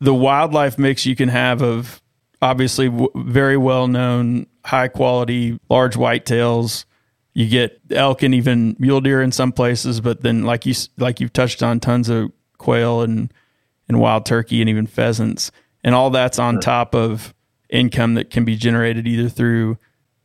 the 0.00 0.14
wildlife 0.14 0.78
mix 0.78 1.06
you 1.06 1.14
can 1.14 1.28
have 1.28 1.62
of 1.62 2.02
obviously 2.42 2.88
w- 2.88 3.10
very 3.14 3.56
well 3.56 3.86
known, 3.86 4.46
high 4.64 4.88
quality, 4.88 5.58
large 5.68 5.94
whitetails. 5.94 6.84
You 7.34 7.46
get 7.48 7.78
elk 7.90 8.22
and 8.22 8.34
even 8.34 8.76
mule 8.78 9.02
deer 9.02 9.20
in 9.20 9.30
some 9.30 9.52
places, 9.52 10.00
but 10.00 10.22
then 10.22 10.44
like 10.44 10.64
you 10.66 10.74
like 10.96 11.20
you've 11.20 11.32
touched 11.32 11.62
on, 11.62 11.78
tons 11.78 12.08
of 12.08 12.32
quail 12.58 13.02
and 13.02 13.32
and 13.88 14.00
wild 14.00 14.26
turkey 14.26 14.60
and 14.60 14.70
even 14.70 14.86
pheasants, 14.86 15.52
and 15.84 15.94
all 15.94 16.10
that's 16.10 16.38
on 16.38 16.58
top 16.58 16.94
of 16.94 17.34
income 17.68 18.14
that 18.14 18.30
can 18.30 18.44
be 18.44 18.56
generated 18.56 19.06
either 19.06 19.28
through 19.28 19.78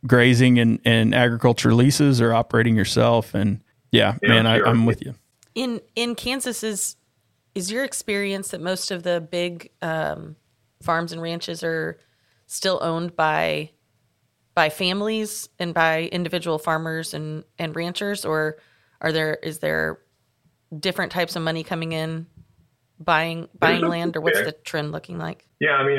grazing 0.06 0.58
and, 0.58 0.80
and 0.84 1.14
agriculture 1.14 1.74
leases 1.74 2.20
or 2.20 2.34
operating 2.34 2.76
yourself. 2.76 3.34
And 3.34 3.62
yeah, 3.90 4.16
yeah 4.22 4.28
man, 4.28 4.46
I, 4.46 4.58
am 4.68 4.86
with 4.86 5.04
you. 5.04 5.14
In 5.54 5.80
in 5.94 6.14
Kansas 6.14 6.62
is 6.62 6.96
is 7.54 7.70
your 7.70 7.84
experience 7.84 8.48
that 8.48 8.60
most 8.60 8.90
of 8.90 9.02
the 9.02 9.20
big 9.20 9.70
um, 9.82 10.36
farms 10.80 11.12
and 11.12 11.20
ranches 11.20 11.62
are 11.62 11.98
still 12.46 12.78
owned 12.82 13.14
by 13.16 13.70
by 14.54 14.68
families 14.68 15.48
and 15.58 15.72
by 15.72 16.04
individual 16.12 16.58
farmers 16.58 17.14
and, 17.14 17.44
and 17.58 17.74
ranchers, 17.74 18.24
or 18.24 18.58
are 19.00 19.12
there 19.12 19.34
is 19.42 19.58
there 19.58 20.00
different 20.78 21.12
types 21.12 21.36
of 21.36 21.42
money 21.42 21.62
coming 21.64 21.92
in 21.92 22.26
buying 22.98 23.48
buying 23.58 23.82
land, 23.82 24.16
or 24.16 24.20
what's 24.20 24.42
the 24.42 24.52
trend 24.52 24.92
looking 24.92 25.18
like? 25.18 25.46
Yeah, 25.60 25.72
I 25.72 25.86
mean, 25.86 25.98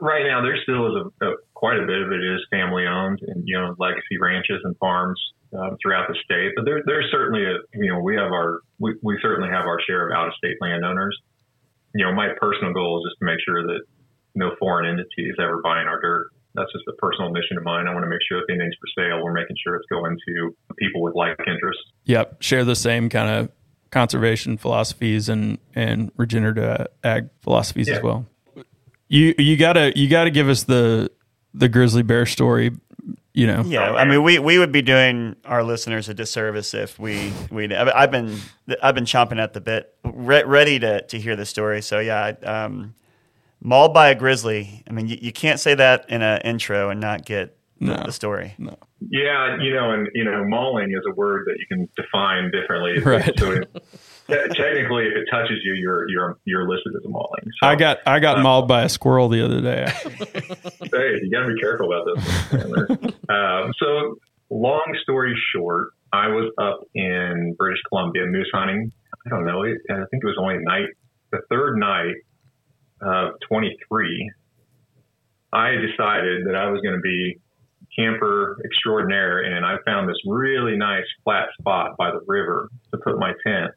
right 0.00 0.24
now 0.26 0.42
there 0.42 0.56
still 0.62 0.86
is 0.88 0.94
a, 1.00 1.26
a, 1.26 1.30
quite 1.54 1.78
a 1.78 1.86
bit 1.86 2.02
of 2.02 2.12
it 2.12 2.22
is 2.22 2.40
family 2.50 2.86
owned 2.86 3.20
and 3.22 3.42
you 3.46 3.56
know 3.58 3.74
legacy 3.78 4.18
ranches 4.20 4.60
and 4.64 4.76
farms 4.78 5.20
um, 5.54 5.76
throughout 5.80 6.08
the 6.08 6.16
state. 6.24 6.52
But 6.56 6.64
there, 6.64 6.82
there's 6.84 7.08
certainly 7.10 7.44
a 7.44 7.56
you 7.74 7.92
know 7.92 8.00
we 8.00 8.16
have 8.16 8.32
our 8.32 8.60
we, 8.78 8.94
we 9.02 9.18
certainly 9.22 9.50
have 9.50 9.66
our 9.66 9.78
share 9.86 10.08
of 10.08 10.16
out 10.16 10.28
of 10.28 10.34
state 10.34 10.56
landowners. 10.60 11.16
You 11.94 12.04
know, 12.04 12.12
my 12.12 12.28
personal 12.40 12.72
goal 12.72 12.98
is 12.98 13.10
just 13.10 13.18
to 13.20 13.24
make 13.26 13.38
sure 13.44 13.62
that 13.62 13.80
no 14.34 14.50
foreign 14.58 14.90
entity 14.90 15.30
is 15.30 15.36
ever 15.38 15.62
buying 15.62 15.86
our 15.86 16.00
dirt. 16.00 16.30
That's 16.54 16.72
just 16.72 16.84
a 16.88 16.92
personal 16.98 17.30
mission 17.30 17.58
of 17.58 17.64
mine. 17.64 17.86
I 17.86 17.92
want 17.92 18.04
to 18.04 18.10
make 18.10 18.22
sure 18.28 18.38
if 18.38 18.44
anything's 18.50 18.74
for 18.78 18.90
sale, 18.94 19.22
we're 19.22 19.32
making 19.32 19.56
sure 19.62 19.74
it's 19.76 19.86
going 19.90 20.16
to 20.26 20.56
people 20.78 21.02
with 21.02 21.14
like 21.14 21.38
interests. 21.46 21.82
Yep, 22.04 22.42
share 22.42 22.64
the 22.64 22.76
same 22.76 23.08
kind 23.08 23.30
of 23.30 23.50
conservation 23.90 24.56
philosophies 24.56 25.28
and 25.28 25.58
and 25.74 26.10
regenerative 26.16 26.88
ag 27.04 27.30
philosophies 27.40 27.88
yeah. 27.88 27.96
as 27.96 28.02
well. 28.02 28.26
You 29.08 29.34
you 29.38 29.56
gotta 29.56 29.92
you 29.96 30.08
gotta 30.08 30.30
give 30.30 30.48
us 30.48 30.64
the 30.64 31.10
the 31.52 31.68
grizzly 31.68 32.02
bear 32.02 32.26
story. 32.26 32.72
You 33.32 33.48
know. 33.48 33.62
Yeah, 33.66 33.92
I 33.92 34.04
mean, 34.04 34.22
we, 34.22 34.38
we 34.38 34.60
would 34.60 34.70
be 34.70 34.80
doing 34.80 35.34
our 35.44 35.64
listeners 35.64 36.08
a 36.08 36.14
disservice 36.14 36.72
if 36.72 37.00
we 37.00 37.32
we. 37.50 37.74
I've 37.74 38.12
been 38.12 38.38
I've 38.80 38.94
been 38.94 39.06
chomping 39.06 39.42
at 39.42 39.52
the 39.52 39.60
bit, 39.60 39.92
re- 40.04 40.44
ready 40.44 40.78
to 40.78 41.02
to 41.02 41.18
hear 41.18 41.34
the 41.34 41.44
story. 41.44 41.82
So 41.82 41.98
yeah, 41.98 42.34
um, 42.44 42.94
mauled 43.60 43.92
by 43.92 44.10
a 44.10 44.14
grizzly. 44.14 44.84
I 44.88 44.92
mean, 44.92 45.08
you, 45.08 45.18
you 45.20 45.32
can't 45.32 45.58
say 45.58 45.74
that 45.74 46.08
in 46.08 46.22
an 46.22 46.42
intro 46.42 46.90
and 46.90 47.00
not 47.00 47.24
get 47.24 47.56
no, 47.80 48.02
the 48.04 48.12
story. 48.12 48.54
No. 48.56 48.78
Yeah, 49.00 49.60
you 49.60 49.74
know, 49.74 49.90
and 49.90 50.08
you 50.14 50.24
know, 50.24 50.44
mauling 50.44 50.92
is 50.92 51.02
a 51.10 51.14
word 51.14 51.46
that 51.46 51.56
you 51.58 51.66
can 51.66 51.88
define 51.96 52.50
differently. 52.50 52.94
Right. 53.04 53.38
So 53.38 53.50
it, 53.50 53.84
technically, 54.28 55.04
if 55.06 55.16
it 55.16 55.26
touches 55.30 55.58
you, 55.64 55.74
you're 55.74 56.08
you're 56.08 56.38
you're 56.44 56.68
listed 56.68 56.94
as 56.96 57.04
a 57.04 57.08
mauling. 57.08 57.44
So, 57.60 57.68
I 57.68 57.76
got 57.76 57.98
I 58.06 58.20
got 58.20 58.38
uh, 58.38 58.42
mauled 58.42 58.68
by 58.68 58.84
a 58.84 58.88
squirrel 58.88 59.28
the 59.28 59.44
other 59.44 59.60
day. 59.60 59.86
hey, 60.04 61.20
you 61.22 61.30
got 61.30 61.46
to 61.46 61.54
be 61.54 61.60
careful 61.60 61.92
about 61.92 62.06
this. 62.14 63.14
um, 63.28 63.72
so, 63.78 64.18
long 64.50 64.96
story 65.02 65.34
short, 65.54 65.88
I 66.12 66.28
was 66.28 66.52
up 66.58 66.80
in 66.94 67.54
British 67.58 67.80
Columbia 67.88 68.26
moose 68.26 68.50
hunting. 68.52 68.92
I 69.26 69.30
don't 69.30 69.46
know. 69.46 69.64
I 69.64 70.04
think 70.10 70.22
it 70.22 70.26
was 70.26 70.36
only 70.38 70.58
night, 70.58 70.88
the 71.30 71.40
third 71.50 71.76
night 71.76 72.14
of 73.00 73.34
23. 73.48 74.32
I 75.52 75.70
decided 75.70 76.46
that 76.46 76.56
I 76.56 76.70
was 76.70 76.80
going 76.82 76.94
to 76.94 77.00
be 77.00 77.38
camper 77.96 78.58
extraordinaire, 78.64 79.38
and 79.38 79.64
I 79.64 79.76
found 79.84 80.08
this 80.08 80.16
really 80.26 80.76
nice 80.76 81.04
flat 81.22 81.48
spot 81.58 81.96
by 81.96 82.10
the 82.10 82.20
river 82.26 82.68
to 82.92 82.98
put 82.98 83.18
my 83.18 83.32
tent. 83.46 83.70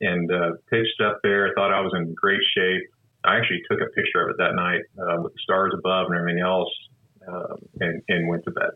And 0.00 0.30
uh, 0.30 0.52
pitched 0.70 1.00
up 1.02 1.20
there. 1.22 1.48
I 1.48 1.50
thought 1.54 1.72
I 1.72 1.80
was 1.80 1.92
in 1.96 2.12
great 2.14 2.42
shape. 2.54 2.82
I 3.24 3.36
actually 3.38 3.62
took 3.70 3.80
a 3.80 3.90
picture 3.90 4.22
of 4.22 4.30
it 4.30 4.36
that 4.38 4.54
night 4.54 4.82
uh, 4.98 5.22
with 5.22 5.32
the 5.32 5.38
stars 5.42 5.72
above 5.76 6.08
and 6.10 6.18
everything 6.18 6.42
else, 6.42 6.68
uh, 7.26 7.56
and, 7.80 8.02
and 8.08 8.28
went 8.28 8.44
to 8.44 8.50
bed. 8.50 8.70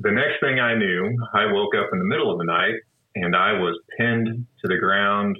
The 0.00 0.10
next 0.10 0.40
thing 0.40 0.58
I 0.58 0.74
knew, 0.74 1.14
I 1.34 1.52
woke 1.52 1.74
up 1.76 1.90
in 1.92 1.98
the 1.98 2.06
middle 2.06 2.32
of 2.32 2.38
the 2.38 2.44
night 2.44 2.80
and 3.14 3.36
I 3.36 3.52
was 3.52 3.78
pinned 3.98 4.46
to 4.62 4.68
the 4.68 4.78
ground 4.78 5.38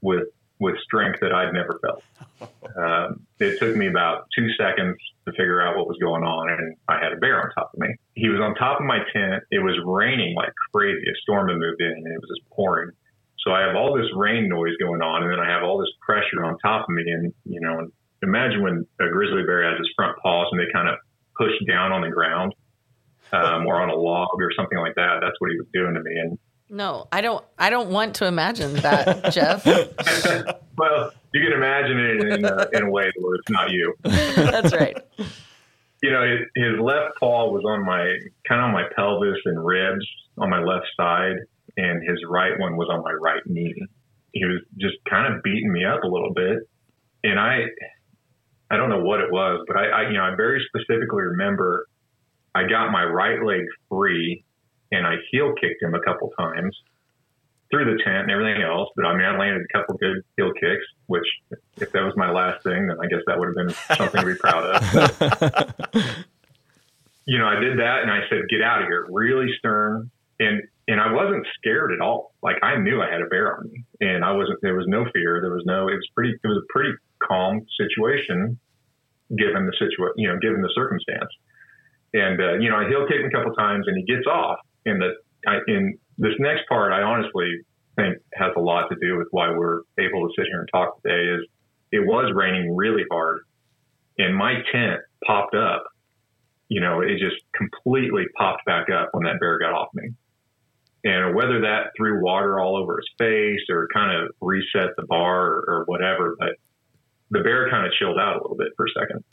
with 0.00 0.28
with 0.58 0.76
strength 0.84 1.20
that 1.20 1.32
I'd 1.32 1.52
never 1.52 1.78
felt. 1.82 2.02
Um, 2.70 3.26
it 3.40 3.58
took 3.58 3.74
me 3.74 3.88
about 3.88 4.28
two 4.36 4.46
seconds 4.56 4.96
to 5.24 5.32
figure 5.32 5.60
out 5.60 5.76
what 5.76 5.88
was 5.88 5.98
going 6.00 6.22
on, 6.22 6.48
and 6.50 6.76
I 6.88 7.02
had 7.02 7.12
a 7.12 7.16
bear 7.16 7.42
on 7.42 7.50
top 7.50 7.72
of 7.74 7.80
me. 7.80 7.88
He 8.14 8.28
was 8.28 8.38
on 8.38 8.54
top 8.54 8.78
of 8.78 8.86
my 8.86 8.98
tent. 9.12 9.42
It 9.50 9.58
was 9.58 9.74
raining 9.84 10.36
like 10.36 10.52
crazy. 10.72 11.02
A 11.02 11.16
storm 11.22 11.48
had 11.48 11.58
moved 11.58 11.80
in, 11.80 11.90
and 11.90 12.06
it 12.06 12.20
was 12.20 12.30
just 12.30 12.48
pouring. 12.50 12.92
So 13.44 13.52
I 13.52 13.60
have 13.62 13.76
all 13.76 13.96
this 13.96 14.06
rain 14.14 14.48
noise 14.48 14.76
going 14.78 15.00
on, 15.00 15.22
and 15.22 15.32
then 15.32 15.40
I 15.40 15.48
have 15.48 15.62
all 15.62 15.78
this 15.78 15.90
pressure 16.00 16.44
on 16.44 16.58
top 16.58 16.84
of 16.88 16.94
me. 16.94 17.04
And 17.10 17.32
you 17.44 17.60
know, 17.60 17.88
imagine 18.22 18.62
when 18.62 18.86
a 19.00 19.08
grizzly 19.10 19.42
bear 19.44 19.68
has 19.68 19.78
his 19.78 19.88
front 19.96 20.18
paws 20.22 20.48
and 20.52 20.60
they 20.60 20.70
kind 20.72 20.88
of 20.88 20.96
push 21.36 21.52
down 21.66 21.92
on 21.92 22.02
the 22.02 22.10
ground 22.10 22.54
um, 23.32 23.66
or 23.66 23.80
on 23.80 23.88
a 23.88 23.94
log 23.94 24.28
or 24.34 24.50
something 24.56 24.78
like 24.78 24.94
that. 24.96 25.18
That's 25.22 25.36
what 25.38 25.50
he 25.50 25.56
was 25.58 25.66
doing 25.72 25.94
to 25.94 26.02
me, 26.02 26.18
and 26.18 26.38
no, 26.70 27.08
I 27.10 27.20
don't. 27.20 27.44
I 27.58 27.68
don't 27.68 27.90
want 27.90 28.14
to 28.16 28.26
imagine 28.26 28.74
that, 28.74 29.32
Jeff. 29.32 29.66
well, 30.76 31.12
you 31.34 31.44
can 31.44 31.52
imagine 31.52 31.98
it 31.98 32.32
in, 32.32 32.44
uh, 32.44 32.66
in 32.72 32.82
a 32.84 32.90
way 32.90 33.10
where 33.18 33.34
it's 33.34 33.50
not 33.50 33.70
you. 33.70 33.94
That's 34.02 34.72
right. 34.72 34.96
You 36.02 36.10
know, 36.10 36.22
his, 36.22 36.40
his 36.54 36.80
left 36.80 37.18
paw 37.20 37.50
was 37.50 37.62
on 37.66 37.84
my 37.84 38.16
kind 38.48 38.62
of 38.62 38.68
on 38.68 38.72
my 38.72 38.84
pelvis 38.96 39.36
and 39.44 39.62
ribs 39.62 40.06
on 40.38 40.48
my 40.48 40.58
left 40.58 40.86
side, 40.96 41.36
and 41.76 42.02
his 42.08 42.18
right 42.28 42.58
one 42.58 42.76
was 42.76 42.88
on 42.90 43.02
my 43.02 43.12
right 43.12 43.42
knee. 43.46 43.74
He 44.32 44.44
was 44.44 44.62
just 44.78 44.96
kind 45.08 45.32
of 45.32 45.42
beating 45.42 45.72
me 45.72 45.84
up 45.84 46.04
a 46.04 46.08
little 46.08 46.32
bit, 46.32 46.58
and 47.24 47.38
I, 47.38 47.64
I 48.70 48.76
don't 48.76 48.88
know 48.88 49.02
what 49.02 49.20
it 49.20 49.30
was, 49.30 49.64
but 49.66 49.76
I, 49.76 49.86
I 49.86 50.08
you 50.08 50.14
know, 50.14 50.24
I 50.24 50.34
very 50.36 50.64
specifically 50.68 51.22
remember 51.22 51.86
I 52.54 52.62
got 52.68 52.90
my 52.90 53.04
right 53.04 53.42
leg 53.42 53.62
free 53.88 54.44
and 54.92 55.06
I 55.06 55.16
heel 55.30 55.52
kicked 55.60 55.82
him 55.82 55.94
a 55.94 56.00
couple 56.00 56.30
times 56.38 56.76
through 57.70 57.84
the 57.84 58.02
tent 58.02 58.22
and 58.22 58.30
everything 58.30 58.62
else. 58.62 58.88
But 58.96 59.06
I 59.06 59.16
mean, 59.16 59.24
I 59.24 59.36
landed 59.38 59.62
a 59.62 59.78
couple 59.78 59.96
good 59.96 60.22
heel 60.36 60.52
kicks, 60.54 60.84
which 61.06 61.26
if 61.76 61.92
that 61.92 62.02
was 62.02 62.14
my 62.16 62.30
last 62.30 62.64
thing, 62.64 62.88
then 62.88 62.96
I 63.00 63.06
guess 63.06 63.20
that 63.26 63.38
would 63.38 63.48
have 63.48 63.54
been 63.54 63.96
something 63.96 64.20
to 64.20 64.26
be 64.26 64.34
proud 64.34 64.64
of. 64.64 65.94
you 67.26 67.38
know, 67.38 67.46
I 67.46 67.60
did 67.60 67.78
that 67.78 68.02
and 68.02 68.10
I 68.10 68.20
said, 68.28 68.42
get 68.50 68.62
out 68.62 68.82
of 68.82 68.88
here, 68.88 69.06
really 69.10 69.46
stern. 69.58 70.10
And, 70.40 70.62
and 70.90 71.00
I 71.00 71.12
wasn't 71.12 71.46
scared 71.54 71.92
at 71.92 72.00
all. 72.00 72.34
Like 72.42 72.56
I 72.62 72.74
knew 72.76 73.00
I 73.00 73.06
had 73.06 73.22
a 73.22 73.30
bear 73.30 73.56
on 73.56 73.70
me 73.70 73.84
and 74.00 74.24
I 74.24 74.32
wasn't, 74.32 74.58
there 74.60 74.74
was 74.74 74.86
no 74.88 75.06
fear. 75.14 75.38
There 75.40 75.54
was 75.54 75.62
no, 75.64 75.86
it 75.86 75.94
was 75.94 76.08
pretty, 76.14 76.34
it 76.34 76.48
was 76.48 76.58
a 76.58 76.66
pretty 76.72 76.90
calm 77.22 77.62
situation 77.78 78.58
given 79.38 79.70
the 79.70 79.72
situation, 79.78 80.14
you 80.16 80.26
know, 80.26 80.36
given 80.42 80.60
the 80.60 80.72
circumstance. 80.74 81.30
And, 82.12 82.42
uh, 82.42 82.54
you 82.58 82.68
know, 82.68 82.76
I 82.76 82.88
heel 82.88 83.06
kicked 83.06 83.22
him 83.22 83.30
a 83.30 83.30
couple 83.30 83.54
times 83.54 83.86
and 83.86 83.96
he 83.96 84.02
gets 84.02 84.26
off 84.26 84.58
And 84.84 85.00
the 85.00 85.14
in 85.68 85.98
this 86.18 86.34
next 86.38 86.68
part, 86.68 86.92
I 86.92 87.02
honestly 87.02 87.48
think 87.96 88.18
has 88.34 88.52
a 88.56 88.60
lot 88.60 88.88
to 88.88 88.96
do 89.00 89.16
with 89.16 89.28
why 89.30 89.50
we're 89.50 89.82
able 89.98 90.26
to 90.26 90.32
sit 90.36 90.46
here 90.46 90.60
and 90.60 90.68
talk 90.72 91.00
today. 91.02 91.22
Is 91.34 91.46
it 91.92 92.00
was 92.00 92.32
raining 92.34 92.74
really 92.76 93.04
hard, 93.10 93.40
and 94.18 94.36
my 94.36 94.54
tent 94.72 95.00
popped 95.26 95.54
up. 95.54 95.84
You 96.68 96.80
know, 96.80 97.00
it 97.00 97.18
just 97.18 97.42
completely 97.54 98.24
popped 98.36 98.64
back 98.64 98.90
up 98.90 99.08
when 99.12 99.24
that 99.24 99.40
bear 99.40 99.58
got 99.58 99.72
off 99.72 99.88
me. 99.94 100.10
And 101.02 101.34
whether 101.34 101.60
that 101.62 101.92
threw 101.96 102.22
water 102.22 102.60
all 102.60 102.76
over 102.76 102.98
his 102.98 103.08
face 103.18 103.64
or 103.70 103.88
kind 103.92 104.16
of 104.16 104.30
reset 104.40 104.90
the 104.96 105.06
bar 105.06 105.46
or, 105.46 105.64
or 105.66 105.84
whatever, 105.86 106.36
but 106.38 106.56
the 107.30 107.40
bear 107.40 107.70
kind 107.70 107.86
of 107.86 107.92
chilled 107.98 108.18
out 108.18 108.36
a 108.36 108.42
little 108.42 108.56
bit 108.56 108.68
for 108.76 108.86
a 108.86 109.00
second. 109.00 109.24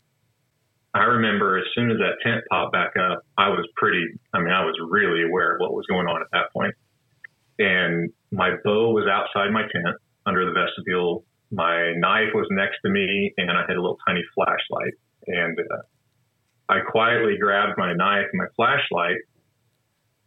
I 0.94 1.04
remember 1.04 1.58
as 1.58 1.66
soon 1.74 1.90
as 1.90 1.98
that 1.98 2.16
tent 2.24 2.44
popped 2.50 2.72
back 2.72 2.96
up, 2.96 3.20
I 3.36 3.50
was 3.50 3.68
pretty, 3.76 4.04
I 4.32 4.40
mean, 4.40 4.52
I 4.52 4.64
was 4.64 4.74
really 4.88 5.22
aware 5.28 5.54
of 5.54 5.60
what 5.60 5.74
was 5.74 5.84
going 5.86 6.06
on 6.06 6.22
at 6.22 6.28
that 6.32 6.52
point. 6.52 6.74
And 7.58 8.10
my 8.32 8.52
bow 8.64 8.92
was 8.92 9.06
outside 9.06 9.52
my 9.52 9.62
tent 9.62 9.96
under 10.24 10.46
the 10.46 10.52
vestibule. 10.52 11.24
My 11.50 11.92
knife 11.96 12.32
was 12.34 12.46
next 12.50 12.78
to 12.84 12.90
me, 12.90 13.34
and 13.36 13.50
I 13.50 13.62
had 13.68 13.76
a 13.76 13.80
little 13.80 13.98
tiny 14.06 14.22
flashlight. 14.34 14.94
And 15.26 15.58
uh, 15.58 16.72
I 16.72 16.80
quietly 16.80 17.36
grabbed 17.38 17.76
my 17.76 17.92
knife 17.92 18.26
and 18.32 18.38
my 18.40 18.48
flashlight 18.56 19.18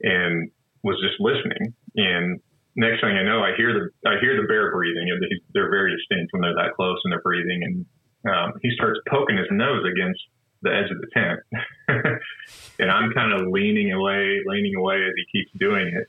and 0.04 0.52
was 0.84 0.98
just 1.02 1.20
listening. 1.20 1.74
And 1.96 2.40
next 2.76 3.02
thing 3.02 3.16
I 3.16 3.24
know, 3.24 3.44
I 3.44 3.56
hear 3.56 3.74
the 3.74 4.10
I 4.10 4.20
hear 4.20 4.40
the 4.40 4.48
bear 4.48 4.72
breathing. 4.72 5.08
They're 5.54 5.70
very 5.70 5.96
distinct 5.96 6.34
when 6.34 6.42
they're 6.42 6.56
that 6.56 6.74
close 6.76 7.00
and 7.04 7.12
they're 7.12 7.22
breathing. 7.22 7.62
And 7.64 7.86
um, 8.34 8.54
he 8.62 8.72
starts 8.76 9.00
poking 9.10 9.38
his 9.38 9.48
nose 9.52 9.84
against 9.86 10.22
the 10.62 10.70
edge 10.70 10.92
of 10.92 11.02
the 11.02 11.10
tent. 11.14 11.40
and 12.80 12.92
I'm 12.92 13.12
kind 13.12 13.34
of 13.34 13.48
leaning 13.50 13.92
away, 13.92 14.42
leaning 14.46 14.76
away 14.76 15.02
as 15.02 15.14
he 15.18 15.26
keeps 15.40 15.52
doing 15.58 15.88
it. 15.88 16.08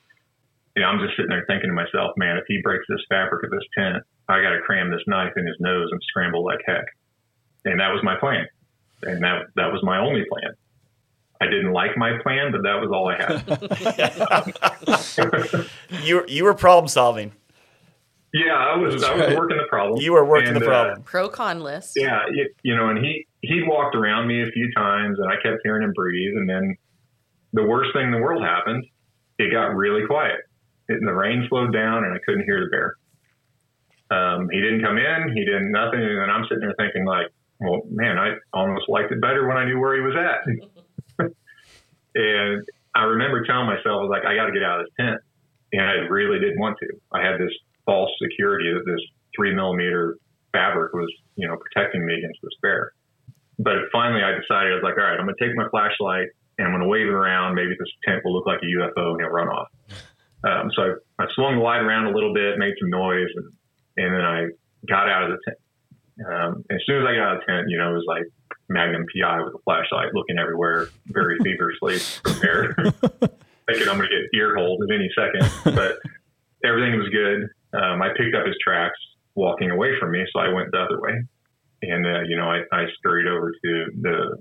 And 0.76 0.84
I'm 0.84 1.00
just 1.00 1.16
sitting 1.16 1.30
there 1.30 1.44
thinking 1.46 1.68
to 1.68 1.76
myself, 1.76 2.12
man, 2.16 2.36
if 2.36 2.44
he 2.48 2.60
breaks 2.62 2.84
this 2.88 3.04
fabric 3.08 3.44
of 3.44 3.50
this 3.50 3.64
tent, 3.76 4.04
I 4.28 4.40
got 4.40 4.56
to 4.56 4.60
cram 4.64 4.90
this 4.90 5.04
knife 5.06 5.32
in 5.36 5.46
his 5.46 5.56
nose 5.60 5.88
and 5.90 6.00
scramble 6.08 6.44
like 6.44 6.60
heck. 6.64 6.84
And 7.64 7.80
that 7.80 7.92
was 7.92 8.00
my 8.02 8.16
plan. 8.16 8.46
And 9.02 9.22
that, 9.22 9.52
that 9.56 9.72
was 9.72 9.82
my 9.82 9.98
only 9.98 10.24
plan. 10.28 10.54
I 11.42 11.46
didn't 11.46 11.72
like 11.72 11.96
my 11.96 12.12
plan, 12.22 12.52
but 12.52 12.62
that 12.62 12.80
was 12.80 12.90
all 12.94 13.08
I 13.08 13.16
had. 13.18 13.42
you, 16.04 16.24
you 16.28 16.44
were 16.44 16.54
problem 16.54 16.86
solving. 16.86 17.32
Yeah, 18.32 18.54
I 18.54 18.76
was. 18.76 18.94
That's 18.94 19.04
I 19.04 19.14
was 19.14 19.26
right. 19.26 19.36
working 19.36 19.56
the 19.56 19.66
problem. 19.68 20.00
You 20.00 20.12
were 20.12 20.24
working 20.24 20.54
and, 20.54 20.62
the 20.62 20.64
problem. 20.64 21.00
Uh, 21.00 21.02
Pro 21.04 21.28
con 21.28 21.60
list. 21.60 21.94
Yeah, 21.96 22.20
you, 22.32 22.48
you 22.62 22.76
know, 22.76 22.90
and 22.90 23.04
he 23.04 23.26
he 23.40 23.62
walked 23.66 23.96
around 23.96 24.28
me 24.28 24.42
a 24.42 24.46
few 24.52 24.70
times, 24.72 25.18
and 25.18 25.28
I 25.30 25.34
kept 25.42 25.58
hearing 25.64 25.82
him 25.82 25.92
breathe. 25.94 26.36
And 26.36 26.48
then 26.48 26.76
the 27.52 27.64
worst 27.64 27.90
thing 27.92 28.06
in 28.06 28.12
the 28.12 28.18
world 28.18 28.42
happened. 28.42 28.84
It 29.38 29.50
got 29.50 29.74
really 29.74 30.06
quiet, 30.06 30.40
and 30.88 31.06
the 31.06 31.12
rain 31.12 31.44
slowed 31.48 31.72
down, 31.72 32.04
and 32.04 32.14
I 32.14 32.18
couldn't 32.24 32.44
hear 32.44 32.60
the 32.60 32.70
bear. 32.70 32.96
Um, 34.16 34.48
he 34.48 34.60
didn't 34.60 34.82
come 34.82 34.96
in. 34.96 35.32
He 35.34 35.44
didn't 35.44 35.72
nothing, 35.72 36.00
and 36.00 36.20
then 36.20 36.30
I'm 36.30 36.44
sitting 36.44 36.60
there 36.60 36.74
thinking 36.78 37.04
like, 37.04 37.26
well, 37.58 37.82
man, 37.90 38.16
I 38.16 38.34
almost 38.52 38.88
liked 38.88 39.10
it 39.10 39.20
better 39.20 39.48
when 39.48 39.56
I 39.56 39.64
knew 39.64 39.80
where 39.80 39.94
he 39.94 40.00
was 40.00 40.14
at. 40.16 40.81
And 42.14 42.64
I 42.94 43.04
remember 43.04 43.44
telling 43.44 43.66
myself, 43.66 44.00
I 44.00 44.02
was 44.04 44.12
like, 44.12 44.24
I 44.24 44.36
got 44.36 44.46
to 44.46 44.52
get 44.52 44.62
out 44.62 44.80
of 44.80 44.86
this 44.86 44.94
tent, 45.00 45.20
and 45.72 45.82
I 45.82 46.04
really 46.12 46.38
didn't 46.38 46.60
want 46.60 46.76
to. 46.80 46.88
I 47.12 47.24
had 47.24 47.40
this 47.40 47.52
false 47.86 48.10
security 48.20 48.72
that 48.72 48.84
this 48.84 49.00
three 49.34 49.54
millimeter 49.54 50.18
fabric 50.52 50.92
was, 50.92 51.10
you 51.36 51.48
know, 51.48 51.56
protecting 51.56 52.04
me 52.04 52.14
against 52.14 52.38
this 52.42 52.52
bear. 52.60 52.92
But 53.58 53.88
finally, 53.92 54.22
I 54.22 54.36
decided 54.36 54.72
I 54.72 54.76
was 54.76 54.84
like, 54.84 54.98
all 54.98 55.04
right, 55.04 55.18
I'm 55.18 55.24
going 55.24 55.36
to 55.36 55.44
take 55.44 55.56
my 55.56 55.68
flashlight 55.70 56.28
and 56.58 56.68
I'm 56.68 56.72
going 56.72 56.84
to 56.84 56.88
wave 56.88 57.08
it 57.08 57.16
around. 57.16 57.54
Maybe 57.54 57.72
this 57.78 57.88
tent 58.04 58.20
will 58.24 58.34
look 58.34 58.46
like 58.46 58.60
a 58.60 58.68
UFO 58.68 59.16
and 59.16 59.20
he'll 59.20 59.32
run 59.32 59.48
off. 59.48 59.68
Um, 60.44 60.70
so 60.74 60.82
I, 60.82 61.24
I 61.24 61.26
swung 61.34 61.56
the 61.56 61.64
light 61.64 61.80
around 61.80 62.06
a 62.06 62.14
little 62.14 62.34
bit, 62.34 62.58
made 62.58 62.74
some 62.80 62.90
noise, 62.90 63.30
and, 63.36 63.46
and 63.96 64.10
then 64.14 64.24
I 64.24 64.38
got 64.88 65.08
out 65.08 65.30
of 65.30 65.38
the 65.38 65.40
tent. 65.46 65.58
Um, 66.26 66.64
as 66.68 66.80
soon 66.84 67.00
as 67.00 67.06
I 67.08 67.14
got 67.14 67.24
out 67.24 67.36
of 67.36 67.40
the 67.46 67.52
tent, 67.52 67.64
you 67.68 67.78
know, 67.78 67.90
it 67.90 67.94
was 67.94 68.08
like 68.08 68.26
Magnum 68.72 69.06
PI 69.14 69.42
with 69.44 69.54
a 69.54 69.62
flashlight 69.64 70.14
looking 70.14 70.38
everywhere, 70.38 70.88
very 71.06 71.38
feverishly 71.38 71.98
prepared, 72.22 72.74
thinking 73.66 73.88
I'm 73.88 73.98
going 73.98 74.08
to 74.08 74.16
get 74.16 74.38
ear 74.38 74.56
holes 74.56 74.80
at 74.82 74.94
any 74.94 75.10
second. 75.14 75.76
But 75.76 75.98
everything 76.64 76.98
was 76.98 77.08
good 77.10 77.50
um, 77.72 78.02
I 78.02 78.08
picked 78.16 78.36
up 78.36 78.46
his 78.46 78.56
tracks 78.62 78.98
walking 79.34 79.70
away 79.70 79.96
from 79.98 80.12
me, 80.12 80.24
so 80.32 80.40
I 80.40 80.52
went 80.52 80.70
the 80.72 80.80
other 80.80 81.00
way. 81.00 81.24
And 81.82 82.06
uh, 82.06 82.22
you 82.28 82.36
know, 82.36 82.48
I, 82.48 82.62
I 82.70 82.84
scurried 82.98 83.26
over 83.26 83.50
to 83.50 83.72
the 84.00 84.36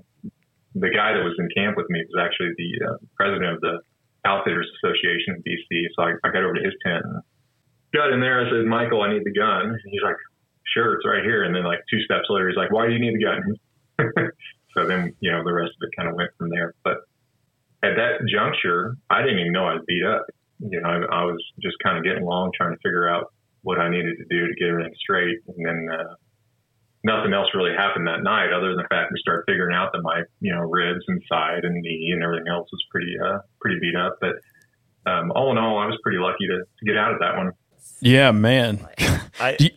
the 0.74 0.88
guy 0.88 1.12
that 1.12 1.24
was 1.24 1.36
in 1.38 1.48
camp 1.56 1.76
with 1.76 1.88
me 1.90 2.00
was 2.08 2.20
actually 2.20 2.52
the 2.56 2.70
uh, 2.86 2.96
president 3.16 3.56
of 3.56 3.60
the 3.60 3.80
Outfitters 4.24 4.68
Association 4.80 5.36
in 5.36 5.42
BC. 5.42 5.84
So 5.96 6.04
I, 6.04 6.10
I 6.24 6.32
got 6.32 6.44
over 6.44 6.54
to 6.54 6.64
his 6.64 6.72
tent 6.84 7.04
and 7.04 7.20
got 7.92 8.12
in 8.12 8.20
there. 8.20 8.40
I 8.40 8.48
said, 8.48 8.64
Michael, 8.64 9.02
I 9.02 9.12
need 9.12 9.24
the 9.24 9.36
gun. 9.36 9.68
And 9.68 9.90
he's 9.90 10.00
like, 10.00 10.16
sure, 10.72 10.96
it's 10.96 11.04
right 11.04 11.24
here. 11.24 11.44
And 11.44 11.52
then 11.52 11.64
like 11.64 11.80
two 11.90 12.00
steps 12.08 12.24
later, 12.30 12.48
he's 12.48 12.56
like, 12.56 12.72
why 12.72 12.86
do 12.86 12.94
you 12.94 13.00
need 13.00 13.20
the 13.20 13.24
gun? 13.24 13.42
So 13.98 14.86
then, 14.86 15.14
you 15.20 15.30
know, 15.30 15.42
the 15.44 15.52
rest 15.52 15.72
of 15.80 15.88
it 15.88 15.96
kind 15.96 16.08
of 16.08 16.14
went 16.14 16.30
from 16.38 16.50
there. 16.50 16.74
But 16.84 16.98
at 17.82 17.96
that 17.96 18.26
juncture, 18.28 18.96
I 19.10 19.22
didn't 19.22 19.40
even 19.40 19.52
know 19.52 19.66
I 19.66 19.74
was 19.74 19.84
beat 19.86 20.04
up. 20.04 20.26
You 20.60 20.80
know, 20.80 20.88
I, 20.88 21.22
I 21.22 21.24
was 21.24 21.42
just 21.60 21.76
kind 21.82 21.98
of 21.98 22.04
getting 22.04 22.22
along, 22.22 22.52
trying 22.56 22.72
to 22.72 22.78
figure 22.82 23.08
out 23.08 23.32
what 23.62 23.80
I 23.80 23.90
needed 23.90 24.16
to 24.18 24.24
do 24.30 24.46
to 24.46 24.54
get 24.54 24.68
everything 24.68 24.94
straight. 24.98 25.38
And 25.48 25.66
then, 25.66 25.88
uh, 25.90 26.14
nothing 27.04 27.32
else 27.32 27.48
really 27.54 27.74
happened 27.76 28.06
that 28.06 28.22
night 28.22 28.52
other 28.52 28.68
than 28.68 28.76
the 28.76 28.88
fact 28.88 29.10
we 29.10 29.18
started 29.20 29.42
figuring 29.46 29.74
out 29.74 29.90
that 29.92 30.02
my, 30.02 30.22
you 30.40 30.54
know, 30.54 30.60
ribs 30.60 31.04
and 31.08 31.20
side 31.28 31.64
and 31.64 31.74
knee 31.82 32.10
and 32.14 32.22
everything 32.22 32.46
else 32.48 32.68
was 32.70 32.82
pretty, 32.90 33.14
uh, 33.18 33.38
pretty 33.60 33.78
beat 33.80 33.96
up. 33.96 34.18
But, 34.20 34.36
um, 35.10 35.32
all 35.32 35.50
in 35.50 35.58
all, 35.58 35.78
I 35.78 35.86
was 35.86 35.98
pretty 36.02 36.18
lucky 36.18 36.46
to, 36.46 36.58
to 36.62 36.86
get 36.86 36.96
out 36.96 37.12
of 37.12 37.18
that 37.18 37.36
one. 37.36 37.52
Yeah, 38.00 38.30
man. 38.30 38.86
I, 39.40 39.56
you, 39.60 39.70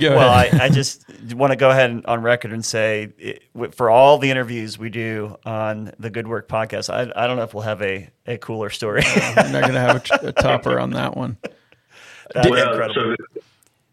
well, 0.00 0.30
I, 0.30 0.50
I, 0.60 0.68
just 0.68 1.09
want 1.34 1.52
to 1.52 1.56
go 1.56 1.70
ahead 1.70 1.90
and, 1.90 2.04
on 2.06 2.22
record 2.22 2.52
and 2.52 2.64
say 2.64 3.12
it, 3.18 3.74
for 3.74 3.90
all 3.90 4.18
the 4.18 4.30
interviews 4.30 4.78
we 4.78 4.90
do 4.90 5.36
on 5.44 5.92
the 5.98 6.10
Good 6.10 6.26
Work 6.26 6.48
podcast, 6.48 6.92
I, 6.92 7.10
I 7.14 7.26
don't 7.26 7.36
know 7.36 7.42
if 7.42 7.54
we'll 7.54 7.64
have 7.64 7.82
a, 7.82 8.08
a 8.26 8.38
cooler 8.38 8.70
story. 8.70 9.02
I'm 9.04 9.52
not 9.52 9.62
going 9.62 9.74
to 9.74 9.80
have 9.80 9.96
a, 10.22 10.28
a, 10.28 10.32
topper 10.32 10.78
on 10.78 10.90
that 10.90 11.16
one. 11.16 11.36
That's 12.34 12.48
well, 12.48 12.70
incredible. 12.70 13.16
So 13.18 13.42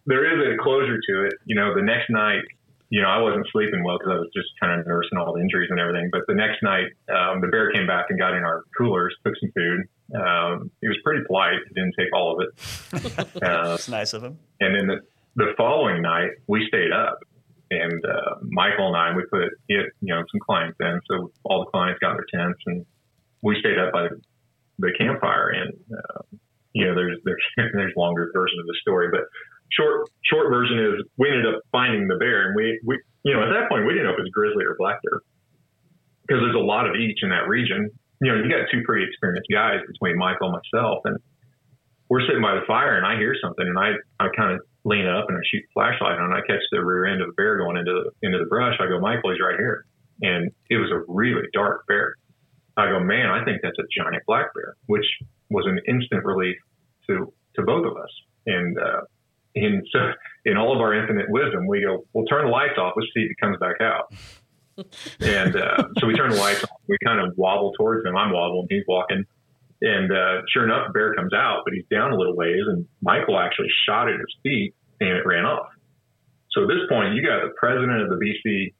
there 0.05 0.25
is 0.25 0.53
a 0.53 0.61
closure 0.61 0.97
to 0.97 1.25
it. 1.25 1.33
You 1.45 1.55
know, 1.55 1.75
the 1.75 1.81
next 1.81 2.09
night, 2.09 2.41
you 2.89 3.01
know, 3.01 3.07
I 3.07 3.19
wasn't 3.19 3.45
sleeping 3.51 3.83
well 3.83 3.97
because 3.97 4.13
I 4.13 4.19
was 4.19 4.29
just 4.33 4.47
kind 4.61 4.79
of 4.79 4.87
nursing 4.87 5.17
all 5.17 5.33
the 5.33 5.41
injuries 5.41 5.67
and 5.69 5.79
everything. 5.79 6.09
But 6.11 6.21
the 6.27 6.35
next 6.35 6.63
night, 6.63 6.87
um, 7.09 7.41
the 7.41 7.47
bear 7.47 7.71
came 7.71 7.85
back 7.85 8.05
and 8.09 8.17
got 8.17 8.33
in 8.33 8.43
our 8.43 8.63
coolers, 8.77 9.13
took 9.25 9.35
some 9.39 9.51
food. 9.51 9.81
Um, 10.15 10.71
he 10.81 10.87
was 10.87 10.97
pretty 11.03 11.23
polite. 11.27 11.59
He 11.67 11.73
didn't 11.73 11.95
take 11.99 12.13
all 12.13 12.39
of 12.39 12.47
it. 12.47 13.27
Uh, 13.37 13.69
That's 13.69 13.87
nice 13.89 14.13
of 14.13 14.23
him. 14.23 14.39
And 14.59 14.75
then 14.75 14.87
the, 14.87 15.01
the 15.37 15.53
following 15.55 16.01
night, 16.01 16.31
we 16.47 16.65
stayed 16.67 16.91
up. 16.91 17.19
And 17.69 17.99
uh, 18.05 18.39
Michael 18.41 18.87
and 18.87 18.97
I, 18.97 19.15
we 19.15 19.23
put 19.29 19.51
you 19.67 19.83
know 20.01 20.23
some 20.31 20.39
clients 20.39 20.77
in, 20.79 20.99
so 21.09 21.31
all 21.43 21.65
the 21.65 21.71
clients 21.71 21.99
got 21.99 22.15
their 22.15 22.25
tents, 22.31 22.59
and 22.65 22.85
we 23.43 23.59
stayed 23.59 23.77
up 23.77 23.91
by 23.91 24.07
the 24.79 24.91
campfire. 24.97 25.51
And 25.51 25.73
uh, 25.91 26.21
you 26.71 26.87
know, 26.87 26.95
there's 26.95 27.19
there's 27.25 27.43
there's 27.73 27.93
longer 27.97 28.31
version 28.33 28.59
of 28.59 28.67
the 28.67 28.77
story, 28.81 29.09
but 29.11 29.27
short 29.75 30.07
short 30.31 30.47
version 30.49 30.79
is 30.79 31.03
we 31.17 31.27
ended 31.27 31.45
up 31.45 31.59
finding 31.71 32.07
the 32.07 32.15
bear, 32.15 32.47
and 32.47 32.55
we 32.55 32.79
we 32.87 32.95
you 33.27 33.35
know 33.35 33.43
at 33.43 33.51
that 33.51 33.67
point 33.67 33.83
we 33.85 33.91
didn't 33.91 34.07
know 34.07 34.15
if 34.15 34.19
it 34.19 34.23
was 34.23 34.31
grizzly 34.31 34.63
or 34.63 34.79
black 34.79 35.03
bear 35.03 35.19
because 36.23 36.39
there's 36.39 36.55
a 36.55 36.63
lot 36.63 36.87
of 36.87 36.95
each 36.95 37.19
in 37.21 37.29
that 37.29 37.51
region. 37.51 37.91
You 38.23 38.31
know, 38.31 38.39
you 38.39 38.47
got 38.47 38.71
two 38.71 38.79
pretty 38.87 39.05
experienced 39.05 39.51
guys 39.51 39.83
between 39.91 40.17
Michael 40.17 40.55
and 40.55 40.55
myself, 40.55 41.03
and 41.03 41.19
we're 42.07 42.23
sitting 42.23 42.41
by 42.41 42.55
the 42.55 42.65
fire, 42.65 42.95
and 42.95 43.05
I 43.05 43.19
hear 43.19 43.35
something, 43.43 43.67
and 43.67 43.75
I 43.75 43.91
I 44.23 44.31
kind 44.31 44.55
of 44.55 44.63
lean 44.87 45.05
up 45.05 45.25
and 45.27 45.37
I 45.37 45.41
shoot 45.51 45.63
the 45.67 45.73
flashlight 45.73 46.17
on, 46.17 46.31
I 46.31 46.39
catch 46.47 46.63
the 46.71 46.83
rear 46.83 47.05
end 47.05 47.21
of 47.21 47.29
a 47.29 47.33
bear 47.33 47.57
going 47.57 47.75
into 47.77 47.91
the 47.91 48.25
into 48.25 48.39
the 48.39 48.45
brush. 48.45 48.75
I 48.79 48.87
go, 48.87 48.99
Michael, 48.99 49.31
he's 49.31 49.43
right 49.43 49.59
here, 49.59 49.85
and 50.21 50.49
it 50.69 50.77
was 50.77 50.89
a 50.91 51.03
really 51.11 51.43
dark 51.53 51.85
bear. 51.87 52.15
I 52.77 52.89
go, 52.89 52.99
man, 52.99 53.27
I 53.27 53.43
think 53.43 53.59
that's 53.61 53.77
a 53.79 53.87
giant 53.91 54.23
black 54.25 54.53
bear, 54.53 54.75
which 54.85 55.05
was 55.49 55.65
an 55.67 55.79
instant 55.87 56.23
relief 56.23 56.55
to 57.07 57.33
to 57.55 57.63
both 57.63 57.85
of 57.85 57.97
us, 57.97 58.13
and 58.45 58.79
uh, 58.79 59.01
and 59.55 59.85
so, 59.91 59.99
in 60.45 60.57
all 60.57 60.73
of 60.73 60.79
our 60.79 60.93
infinite 60.93 61.29
wisdom, 61.29 61.67
we 61.67 61.81
go, 61.81 62.05
we'll 62.13 62.25
turn 62.25 62.45
the 62.45 62.51
lights 62.51 62.77
off. 62.77 62.93
Let's 62.95 63.09
see 63.13 63.21
if 63.21 63.29
he 63.29 63.35
comes 63.41 63.57
back 63.59 63.81
out. 63.81 64.13
and 65.19 65.55
uh, 65.55 65.83
so 65.99 66.07
we 66.07 66.13
turn 66.13 66.29
the 66.29 66.37
lights 66.37 66.63
on. 66.63 66.69
We 66.87 66.97
kind 67.03 67.19
of 67.19 67.35
wobble 67.37 67.73
towards 67.77 68.05
him. 68.05 68.15
I'm 68.15 68.31
wobbling. 68.31 68.67
He's 68.69 68.83
walking. 68.87 69.25
And 69.81 70.11
uh, 70.11 70.41
sure 70.51 70.63
enough, 70.63 70.87
the 70.87 70.93
bear 70.93 71.13
comes 71.13 71.33
out, 71.33 71.61
but 71.65 71.73
he's 71.73 71.85
down 71.89 72.11
a 72.11 72.15
little 72.15 72.35
ways. 72.35 72.61
And 72.67 72.85
Michael 73.01 73.39
actually 73.39 73.69
shot 73.85 74.09
at 74.09 74.15
his 74.19 74.35
feet 74.43 74.73
and 74.99 75.09
it 75.09 75.25
ran 75.25 75.45
off. 75.45 75.69
So 76.51 76.63
at 76.63 76.67
this 76.67 76.85
point, 76.89 77.13
you 77.13 77.21
got 77.21 77.45
the 77.45 77.53
president 77.57 78.01
of 78.01 78.09
the 78.09 78.17
BC, 78.17 78.73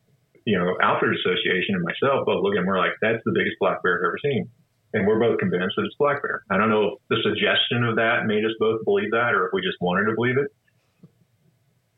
you 0.46 0.58
know, 0.58 0.78
Outfitters 0.82 1.22
Association 1.26 1.76
and 1.76 1.84
myself 1.84 2.26
both 2.26 2.42
looking. 2.42 2.66
We're 2.66 2.80
like, 2.80 2.98
that's 3.02 3.22
the 3.26 3.34
biggest 3.36 3.58
black 3.60 3.84
bear 3.84 4.00
I've 4.00 4.08
ever 4.08 4.20
seen 4.22 4.50
and 4.94 5.08
we're 5.08 5.20
both 5.20 5.40
convinced 5.40 5.76
that 5.76 5.86
it's 5.86 5.96
black 6.00 6.22
bear. 6.22 6.44
I 6.50 6.58
don't 6.58 6.70
know 6.70 6.96
if 6.96 7.00
the 7.10 7.18
suggestion 7.24 7.84
of 7.84 7.96
that 7.98 8.26
made 8.26 8.46
us 8.46 8.56
both 8.60 8.84
believe 8.86 9.12
that, 9.12 9.34
or 9.34 9.48
if 9.48 9.52
we 9.54 9.62
just 9.62 9.78
wanted 9.82 10.06
to 10.10 10.16
believe 10.16 10.38
it. 10.38 10.48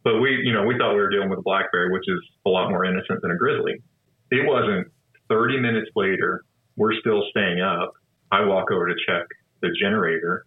But 0.04 0.20
we, 0.20 0.42
you 0.44 0.54
know, 0.54 0.64
we 0.64 0.78
thought 0.78 0.96
we 0.96 1.02
were 1.02 1.10
dealing 1.10 1.30
with 1.30 1.40
a 1.40 1.46
black 1.46 1.72
bear, 1.72 1.92
which 1.92 2.08
is 2.08 2.20
a 2.46 2.50
lot 2.50 2.70
more 2.70 2.86
innocent 2.86 3.22
than 3.22 3.32
a 3.32 3.38
grizzly. 3.38 3.84
It 4.32 4.48
wasn't 4.48 4.88
30 5.30 5.60
minutes 5.60 5.90
later. 5.96 6.44
We're 6.78 6.98
still 7.00 7.24
staying 7.30 7.62
up. 7.62 7.94
I 8.32 8.46
walk 8.46 8.72
over 8.72 8.88
to 8.88 8.96
check 9.06 9.28
the 9.62 9.70
generator 9.80 10.46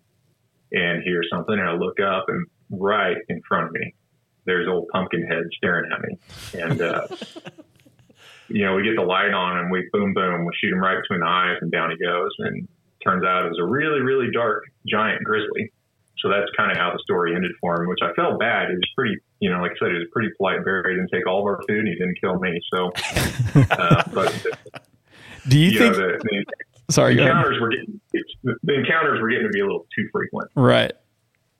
and 0.72 1.02
hear 1.02 1.22
something, 1.30 1.54
and 1.54 1.68
I 1.68 1.74
look 1.74 2.00
up, 2.00 2.24
and 2.28 2.46
right 2.72 3.16
in 3.28 3.40
front 3.46 3.66
of 3.66 3.72
me, 3.72 3.94
there's 4.44 4.66
old 4.68 4.88
Pumpkinhead 4.92 5.44
staring 5.56 5.90
at 5.92 6.00
me, 6.00 6.60
and. 6.60 6.80
Uh, 6.80 7.06
you 8.52 8.64
know, 8.66 8.74
we 8.74 8.82
get 8.82 8.96
the 8.96 9.02
light 9.02 9.32
on 9.32 9.58
and 9.58 9.70
we 9.70 9.88
boom, 9.92 10.12
boom, 10.12 10.44
we 10.44 10.52
shoot 10.60 10.72
him 10.72 10.80
right 10.80 11.00
between 11.00 11.20
the 11.20 11.26
eyes 11.26 11.56
and 11.60 11.72
down 11.72 11.90
he 11.90 11.96
goes. 11.96 12.30
And 12.40 12.68
turns 13.02 13.24
out 13.24 13.46
it 13.46 13.48
was 13.48 13.58
a 13.58 13.64
really, 13.64 14.00
really 14.00 14.30
dark 14.32 14.64
giant 14.86 15.24
grizzly. 15.24 15.72
So 16.18 16.28
that's 16.28 16.50
kind 16.56 16.70
of 16.70 16.76
how 16.76 16.92
the 16.92 17.00
story 17.02 17.34
ended 17.34 17.50
for 17.60 17.82
him, 17.82 17.88
which 17.88 17.98
I 18.02 18.12
felt 18.14 18.38
bad. 18.38 18.68
He 18.68 18.74
was 18.74 18.90
pretty, 18.96 19.16
you 19.40 19.50
know, 19.50 19.60
like 19.60 19.72
I 19.72 19.74
said, 19.80 19.88
he 19.88 19.98
was 19.98 20.08
pretty 20.12 20.28
polite 20.36 20.64
bear. 20.64 20.84
He 20.86 20.94
didn't 20.94 21.10
take 21.12 21.26
all 21.26 21.40
of 21.40 21.46
our 21.46 21.60
food 21.66 21.80
and 21.80 21.88
he 21.88 21.94
didn't 21.94 22.20
kill 22.20 22.38
me. 22.38 22.60
So, 22.72 22.92
uh, 23.70 24.04
but 24.12 24.46
do 25.48 25.58
you, 25.58 25.70
you 25.70 25.78
think? 25.78 25.96
Know, 25.96 26.06
the, 26.06 26.18
the, 26.22 26.92
sorry, 26.92 27.16
the 27.16 27.22
encounters 27.22 27.60
were 27.60 27.70
getting 27.70 28.00
the 28.42 28.74
encounters 28.74 29.20
were 29.20 29.30
getting 29.30 29.46
to 29.46 29.52
be 29.52 29.60
a 29.60 29.64
little 29.64 29.86
too 29.96 30.08
frequent. 30.12 30.50
Right. 30.54 30.92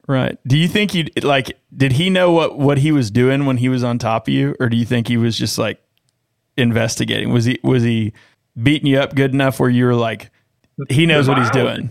Right. 0.09 0.37
Do 0.47 0.59
you 0.59 0.69
think 0.69 0.91
he 0.91 1.11
like 1.23 1.59
did 1.75 1.93
he 1.93 2.11
know 2.11 2.33
what 2.33 2.59
what 2.59 2.79
he 2.79 2.91
was 2.91 3.11
doing 3.11 3.47
when 3.47 3.59
he 3.59 3.69
was 3.69 3.85
on 3.85 3.99
top 3.99 4.29
of 4.29 4.35
you 4.35 4.57
or 4.59 4.69
do 4.69 4.77
you 4.77 4.85
think 4.85 5.09
he 5.09 5.17
was 5.17 5.39
just 5.39 5.59
like 5.59 5.81
investigating? 6.57 7.33
Was 7.33 7.45
he 7.45 7.61
was 7.63 7.83
he 7.83 8.13
beating 8.61 8.89
you 8.89 8.99
up 8.99 9.15
good 9.15 9.33
enough 9.33 9.61
where 9.61 9.71
you 9.71 9.85
were 9.85 9.95
like 9.95 10.31
he 10.89 11.07
knows 11.07 11.29
what 11.29 11.39
he's 11.39 11.51
doing? 11.51 11.91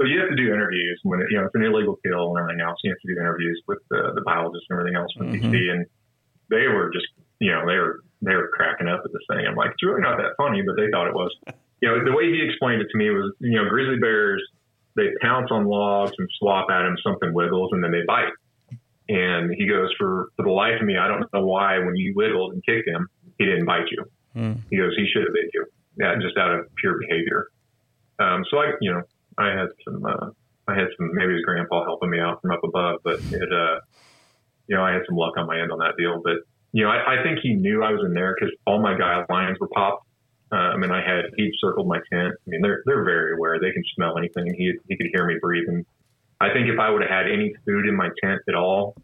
So 0.00 0.06
you 0.06 0.20
have 0.20 0.28
to 0.28 0.36
do 0.36 0.52
interviews 0.52 1.00
when 1.02 1.20
it, 1.20 1.26
you 1.30 1.38
know 1.38 1.46
it's 1.46 1.54
an 1.54 1.62
illegal 1.62 1.98
kill 2.04 2.34
and 2.34 2.38
everything 2.38 2.60
else. 2.60 2.78
You 2.82 2.90
have 2.90 2.98
to 2.98 3.14
do 3.14 3.20
interviews 3.20 3.62
with 3.66 3.78
the, 3.90 4.12
the 4.14 4.22
biologists 4.22 4.66
and 4.70 4.78
everything 4.78 4.96
else 4.96 5.12
from 5.16 5.32
mm-hmm. 5.32 5.50
BC, 5.50 5.70
and 5.70 5.86
they 6.50 6.66
were 6.66 6.90
just 6.92 7.06
you 7.38 7.50
know 7.50 7.66
they 7.66 7.78
were 7.78 8.02
they 8.22 8.34
were 8.34 8.50
cracking 8.54 8.88
up 8.88 9.02
at 9.04 9.12
this 9.12 9.22
thing. 9.30 9.46
I'm 9.46 9.54
like, 9.54 9.70
it's 9.70 9.82
really 9.82 10.02
not 10.02 10.18
that 10.18 10.34
funny, 10.36 10.62
but 10.62 10.76
they 10.76 10.90
thought 10.90 11.06
it 11.06 11.14
was. 11.14 11.30
You 11.80 11.90
know, 11.90 12.04
the 12.04 12.16
way 12.16 12.32
he 12.32 12.40
explained 12.40 12.80
it 12.80 12.88
to 12.90 12.96
me 12.96 13.10
was, 13.10 13.34
you 13.40 13.60
know, 13.60 13.68
grizzly 13.68 14.00
bears 14.00 14.40
they 14.96 15.08
pounce 15.20 15.50
on 15.50 15.66
logs 15.66 16.12
and 16.18 16.28
swap 16.38 16.70
at 16.70 16.86
him. 16.86 16.96
something 17.02 17.32
wiggles, 17.32 17.70
and 17.72 17.82
then 17.82 17.90
they 17.90 18.02
bite. 18.06 18.32
And 19.08 19.52
he 19.54 19.66
goes, 19.68 19.90
for 19.98 20.28
for 20.36 20.44
the 20.44 20.50
life 20.52 20.80
of 20.80 20.86
me, 20.86 20.96
I 20.96 21.08
don't 21.08 21.30
know 21.32 21.44
why 21.44 21.78
when 21.78 21.94
you 21.96 22.14
wiggled 22.16 22.54
and 22.54 22.64
kicked 22.64 22.88
him, 22.88 23.08
he 23.38 23.44
didn't 23.44 23.66
bite 23.66 23.90
you. 23.90 24.04
Mm. 24.34 24.60
He 24.70 24.76
goes, 24.76 24.92
he 24.96 25.06
should 25.12 25.22
have 25.22 25.34
bit 25.34 25.50
you. 25.52 25.66
Yeah, 25.96 26.14
just 26.20 26.36
out 26.36 26.50
of 26.50 26.74
pure 26.76 26.98
behavior. 26.98 27.48
Um, 28.18 28.44
so 28.50 28.58
I, 28.58 28.72
you 28.80 28.92
know, 28.92 29.02
I 29.38 29.48
had 29.48 29.68
some, 29.84 30.04
uh, 30.04 30.30
I 30.66 30.74
had 30.74 30.88
some, 30.96 31.10
maybe 31.14 31.34
his 31.34 31.42
grandpa 31.42 31.84
helping 31.84 32.10
me 32.10 32.18
out 32.18 32.40
from 32.40 32.50
up 32.52 32.64
above, 32.64 33.00
but 33.04 33.20
it, 33.30 33.52
uh, 33.52 33.80
you 34.66 34.76
know, 34.76 34.82
I 34.82 34.92
had 34.92 35.02
some 35.06 35.16
luck 35.16 35.34
on 35.36 35.46
my 35.46 35.60
end 35.60 35.70
on 35.70 35.78
that 35.78 35.96
deal. 35.98 36.20
But, 36.22 36.38
you 36.72 36.84
know, 36.84 36.90
I, 36.90 37.18
I 37.18 37.22
think 37.22 37.40
he 37.42 37.54
knew 37.54 37.84
I 37.84 37.92
was 37.92 38.02
in 38.04 38.14
there 38.14 38.34
because 38.34 38.54
all 38.66 38.80
my 38.80 38.96
guy 38.96 39.24
lines 39.28 39.58
were 39.60 39.68
popped. 39.68 40.03
Um, 40.54 40.84
and 40.84 40.92
I 40.92 41.00
had, 41.00 41.24
he'd 41.36 41.52
circled 41.58 41.88
my 41.88 41.98
tent. 42.12 42.32
I 42.32 42.46
mean, 42.46 42.62
they're, 42.62 42.82
they're 42.86 43.02
very 43.02 43.34
aware. 43.34 43.58
They 43.58 43.72
can 43.72 43.82
smell 43.96 44.16
anything. 44.16 44.54
He, 44.54 44.72
he 44.88 44.96
could 44.96 45.08
hear 45.12 45.26
me 45.26 45.34
breathing. 45.40 45.84
I 46.40 46.52
think 46.52 46.68
if 46.68 46.78
I 46.78 46.90
would 46.90 47.02
have 47.02 47.10
had 47.10 47.26
any 47.26 47.52
food 47.66 47.86
in 47.86 47.96
my 47.96 48.08
tent 48.22 48.40
at 48.48 48.54
all, 48.54 48.94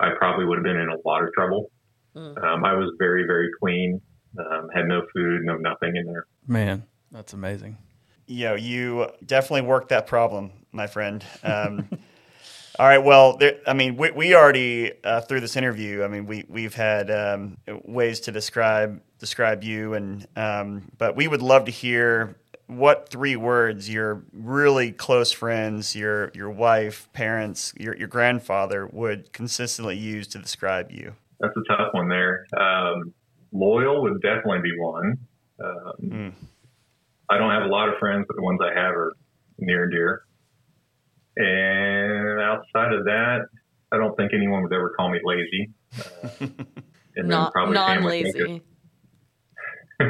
I 0.00 0.10
probably 0.16 0.46
would 0.46 0.56
have 0.56 0.64
been 0.64 0.78
in 0.78 0.88
a 0.88 0.96
lot 1.06 1.22
of 1.22 1.32
trouble. 1.34 1.70
Mm. 2.16 2.42
Um, 2.42 2.64
I 2.64 2.72
was 2.72 2.92
very, 2.98 3.26
very 3.26 3.50
clean. 3.60 4.00
Um, 4.38 4.70
had 4.74 4.86
no 4.86 5.02
food, 5.12 5.42
no 5.44 5.56
nothing 5.56 5.94
in 5.94 6.06
there. 6.06 6.26
Man, 6.46 6.84
that's 7.10 7.34
amazing. 7.34 7.76
Yo, 8.26 8.54
you 8.54 9.08
definitely 9.24 9.62
worked 9.62 9.90
that 9.90 10.06
problem, 10.06 10.52
my 10.72 10.86
friend. 10.86 11.22
Um, 11.42 11.88
all 12.78 12.86
right. 12.86 12.98
Well, 13.02 13.36
there, 13.36 13.58
I 13.66 13.74
mean, 13.74 13.96
we, 13.96 14.10
we 14.12 14.34
already 14.34 14.92
uh, 15.04 15.20
through 15.22 15.40
this 15.40 15.56
interview. 15.56 16.02
I 16.02 16.08
mean, 16.08 16.26
we 16.26 16.44
we've 16.48 16.74
had 16.74 17.10
um, 17.10 17.58
ways 17.84 18.20
to 18.20 18.32
describe 18.32 19.02
describe 19.18 19.64
you, 19.64 19.94
and 19.94 20.26
um, 20.36 20.90
but 20.98 21.16
we 21.16 21.28
would 21.28 21.42
love 21.42 21.64
to 21.66 21.70
hear 21.70 22.36
what 22.66 23.08
three 23.08 23.34
words 23.34 23.88
your 23.88 24.22
really 24.32 24.92
close 24.92 25.32
friends, 25.32 25.96
your 25.96 26.30
your 26.34 26.50
wife, 26.50 27.08
parents, 27.12 27.72
your 27.78 27.96
your 27.96 28.08
grandfather 28.08 28.86
would 28.86 29.32
consistently 29.32 29.96
use 29.96 30.26
to 30.28 30.38
describe 30.38 30.90
you 30.90 31.14
that's 31.40 31.54
a 31.56 31.76
tough 31.76 31.88
one 31.92 32.08
there. 32.08 32.46
Um, 32.58 33.14
loyal 33.52 34.02
would 34.02 34.20
definitely 34.22 34.60
be 34.62 34.72
one. 34.78 35.18
Um, 35.62 35.92
mm. 36.02 36.32
I 37.30 37.38
don't 37.38 37.50
have 37.50 37.62
a 37.62 37.68
lot 37.68 37.88
of 37.88 37.94
friends, 37.98 38.24
but 38.26 38.36
the 38.36 38.42
ones 38.42 38.58
I 38.62 38.78
have 38.78 38.94
are 38.94 39.12
near 39.58 39.84
and 39.84 39.92
dear. 39.92 40.22
And 41.36 42.40
outside 42.40 42.92
of 42.92 43.04
that, 43.04 43.46
I 43.92 43.96
don't 43.96 44.16
think 44.16 44.32
anyone 44.34 44.62
would 44.62 44.72
ever 44.72 44.90
call 44.96 45.10
me 45.10 45.20
lazy. 45.22 45.70
Uh, 45.96 46.46
and 47.16 47.28
non, 47.28 47.52
non-lazy. 47.54 48.62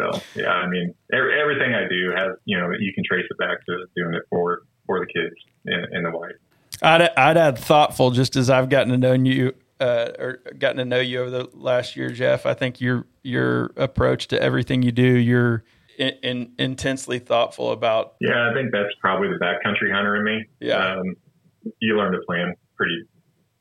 so 0.00 0.20
yeah, 0.34 0.50
I 0.50 0.68
mean, 0.68 0.94
every, 1.12 1.40
everything 1.40 1.74
I 1.74 1.88
do 1.88 2.12
has 2.16 2.36
you 2.44 2.58
know 2.58 2.70
you 2.78 2.92
can 2.94 3.04
trace 3.04 3.26
it 3.28 3.38
back 3.38 3.64
to 3.66 3.86
doing 3.96 4.14
it 4.14 4.22
for 4.30 4.62
for 4.86 5.00
the 5.00 5.06
kids 5.06 5.34
and, 5.66 5.84
and 5.94 6.06
the 6.06 6.16
wife. 6.16 6.36
I'd 6.82 7.02
I'd 7.16 7.36
add 7.36 7.58
thoughtful 7.58 8.10
just 8.10 8.36
as 8.36 8.50
I've 8.50 8.68
gotten 8.68 8.92
to 8.92 8.98
know 8.98 9.12
you 9.12 9.54
uh, 9.80 10.10
or 10.18 10.40
gotten 10.58 10.78
to 10.78 10.84
know 10.84 11.00
you 11.00 11.20
over 11.20 11.30
the 11.30 11.48
last 11.54 11.96
year, 11.96 12.10
Jeff. 12.10 12.46
I 12.46 12.54
think 12.54 12.80
your 12.80 13.06
your 13.22 13.72
approach 13.76 14.28
to 14.28 14.40
everything 14.40 14.82
you 14.82 14.92
do, 14.92 15.02
you're 15.02 15.64
in, 15.98 16.12
in, 16.22 16.52
intensely 16.58 17.18
thoughtful 17.18 17.72
about. 17.72 18.14
Yeah, 18.20 18.50
I 18.50 18.54
think 18.54 18.72
that's 18.72 18.94
probably 19.00 19.28
the 19.28 19.38
backcountry 19.42 19.92
hunter 19.92 20.16
in 20.16 20.24
me. 20.24 20.44
Yeah, 20.60 20.94
um, 20.94 21.14
you 21.80 21.96
learn 21.96 22.12
to 22.12 22.20
plan 22.26 22.54
pretty 22.76 23.02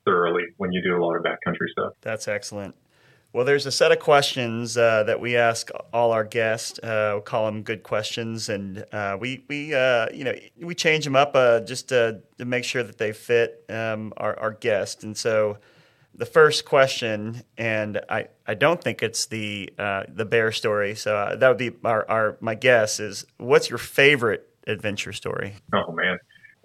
thoroughly 0.05 0.43
when 0.57 0.71
you 0.71 0.81
do 0.81 0.95
a 0.95 1.01
lot 1.03 1.15
of 1.15 1.23
backcountry 1.23 1.69
stuff. 1.71 1.93
That's 2.01 2.27
excellent. 2.27 2.75
Well, 3.35 3.43
there's 3.43 3.65
a 3.65 3.71
set 3.71 3.91
of 3.91 3.99
questions 3.99 4.77
uh, 4.77 5.03
that 5.03 5.19
we 5.19 5.35
ask 5.35 5.69
all 5.91 6.13
our 6.13 6.23
guests. 6.23 6.79
Uh, 6.79 7.09
we'll 7.15 7.21
call 7.21 7.47
them 7.47 7.63
good 7.63 7.83
questions, 7.83 8.47
and 8.47 8.85
uh, 8.93 9.17
we 9.19 9.43
we 9.49 9.73
uh, 9.73 10.07
you 10.13 10.23
know 10.23 10.33
we 10.57 10.73
change 10.73 11.03
them 11.03 11.17
up 11.17 11.31
uh, 11.35 11.59
just 11.59 11.89
to, 11.89 12.21
to, 12.37 12.45
make 12.45 12.63
sure 12.63 12.81
that 12.81 12.97
they 12.97 13.11
fit 13.11 13.65
um, 13.67 14.13
our, 14.15 14.39
our 14.39 14.51
guest. 14.51 15.03
And 15.03 15.17
so, 15.17 15.57
the 16.13 16.25
first 16.25 16.63
question, 16.63 17.43
and 17.57 17.99
I, 18.07 18.29
I 18.47 18.53
don't 18.53 18.81
think 18.81 19.03
it's 19.03 19.25
the 19.25 19.69
uh, 19.77 20.03
the 20.07 20.23
bear 20.23 20.53
story. 20.53 20.95
So 20.95 21.35
that 21.37 21.45
would 21.45 21.57
be 21.57 21.71
our, 21.83 22.09
our 22.09 22.37
my 22.39 22.55
guess 22.55 23.01
is 23.01 23.25
what's 23.35 23.69
your 23.69 23.79
favorite 23.79 24.47
adventure 24.65 25.11
story? 25.11 25.55
Oh 25.73 25.91
man, 25.91 26.17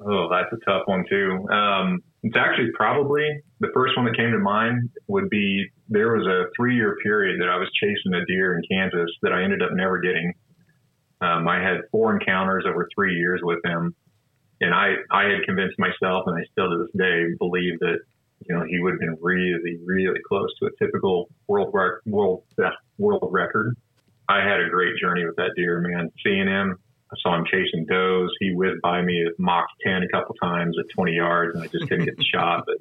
oh 0.07 0.29
that's 0.31 0.53
a 0.53 0.65
tough 0.65 0.83
one 0.87 1.05
too. 1.11 1.49
Um, 1.49 2.01
it's 2.23 2.37
actually 2.37 2.71
probably 2.75 3.25
the 3.61 3.69
first 3.73 3.97
one 3.97 4.05
that 4.07 4.17
came 4.17 4.31
to 4.33 4.39
mind 4.39 4.91
would 5.07 5.31
be 5.31 5.67
there 5.89 6.13
was 6.17 6.27
a 6.27 6.51
three 6.57 6.77
year 6.77 6.97
period 7.03 7.41
that 7.41 7.49
I 7.49 7.57
was 7.57 7.69
chasing 7.81 8.15
a 8.15 8.25
deer 8.27 8.57
in 8.57 8.63
Kansas 8.71 9.11
that 9.23 9.33
I 9.33 9.43
ended 9.43 9.63
up 9.63 9.71
never 9.73 10.01
getting. 10.01 10.35
Um, 11.23 11.49
I 11.49 11.61
had 11.63 11.83
four 11.91 12.15
encounters 12.15 12.65
over 12.67 12.89
three 12.95 13.15
years 13.15 13.41
with 13.43 13.59
him, 13.65 13.95
and 14.61 14.75
I 14.75 14.95
I 15.11 15.25
had 15.25 15.45
convinced 15.45 15.79
myself, 15.79 16.25
and 16.27 16.37
I 16.37 16.45
still 16.53 16.71
to 16.71 16.79
this 16.79 16.93
day 16.97 17.35
believe 17.39 17.79
that 17.81 17.99
you 18.47 18.55
know 18.55 18.65
he 18.69 18.81
would 18.81 18.93
have 18.93 19.01
been 19.01 19.17
really 19.21 19.79
really 19.85 20.21
close 20.27 20.49
to 20.61 20.67
a 20.67 20.85
typical 20.85 21.29
world 21.47 21.75
world 22.07 22.43
uh, 22.63 22.71
world 22.99 23.29
record. 23.31 23.77
I 24.29 24.39
had 24.39 24.61
a 24.61 24.69
great 24.71 24.97
journey 25.01 25.25
with 25.25 25.37
that 25.37 25.53
deer, 25.57 25.81
man. 25.81 26.11
Seeing 26.23 26.47
him, 26.47 26.79
I 27.13 27.17
saw 27.23 27.37
him 27.37 27.45
chasing 27.45 27.87
does. 27.87 28.31
He 28.39 28.53
whizzed 28.55 28.81
by 28.83 29.03
me 29.03 29.25
at 29.27 29.39
Mach 29.39 29.67
10 29.85 30.03
a 30.03 30.09
couple 30.09 30.35
times 30.37 30.77
at 30.79 30.87
20 30.95 31.13
yards, 31.13 31.55
and 31.55 31.65
I 31.65 31.67
just 31.67 31.89
couldn't 31.89 32.05
get 32.05 32.17
the 32.17 32.25
shot. 32.25 32.65
But 32.67 32.77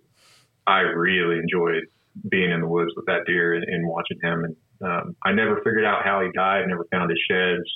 I 0.67 0.81
really 0.81 1.39
enjoyed 1.39 1.85
being 2.29 2.51
in 2.51 2.61
the 2.61 2.67
woods 2.67 2.91
with 2.95 3.05
that 3.05 3.25
deer 3.25 3.53
and, 3.53 3.63
and 3.63 3.87
watching 3.87 4.19
him. 4.21 4.45
And 4.45 4.55
um, 4.81 5.15
I 5.23 5.31
never 5.31 5.57
figured 5.57 5.85
out 5.85 6.03
how 6.03 6.21
he 6.21 6.29
died. 6.33 6.67
Never 6.67 6.85
found 6.91 7.09
his 7.09 7.19
sheds. 7.29 7.67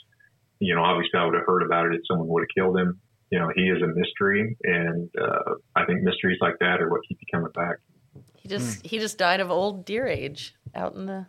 You 0.60 0.76
know, 0.76 0.84
obviously 0.84 1.20
I 1.20 1.26
would 1.26 1.34
have 1.34 1.46
heard 1.46 1.64
about 1.64 1.88
it 1.88 1.96
if 1.96 2.02
someone 2.08 2.28
would 2.28 2.44
have 2.44 2.56
killed 2.56 2.78
him. 2.78 3.00
You 3.32 3.40
know, 3.40 3.50
he 3.56 3.64
is 3.64 3.82
a 3.82 3.88
mystery, 3.88 4.56
and 4.64 5.10
uh, 5.20 5.56
I 5.76 5.86
think 5.86 6.04
mysteries 6.04 6.38
like 6.40 6.54
that 6.60 6.82
are 6.82 6.90
what 6.90 7.02
keep 7.08 7.18
you 7.20 7.28
coming 7.34 7.52
back. 7.52 7.78
He 8.36 8.48
just 8.48 8.84
mm. 8.84 8.86
he 8.86 9.00
just 9.00 9.18
died 9.18 9.40
of 9.40 9.50
old 9.50 9.86
deer 9.86 10.06
age 10.06 10.54
out 10.76 10.94
in 10.94 11.08
the 11.08 11.26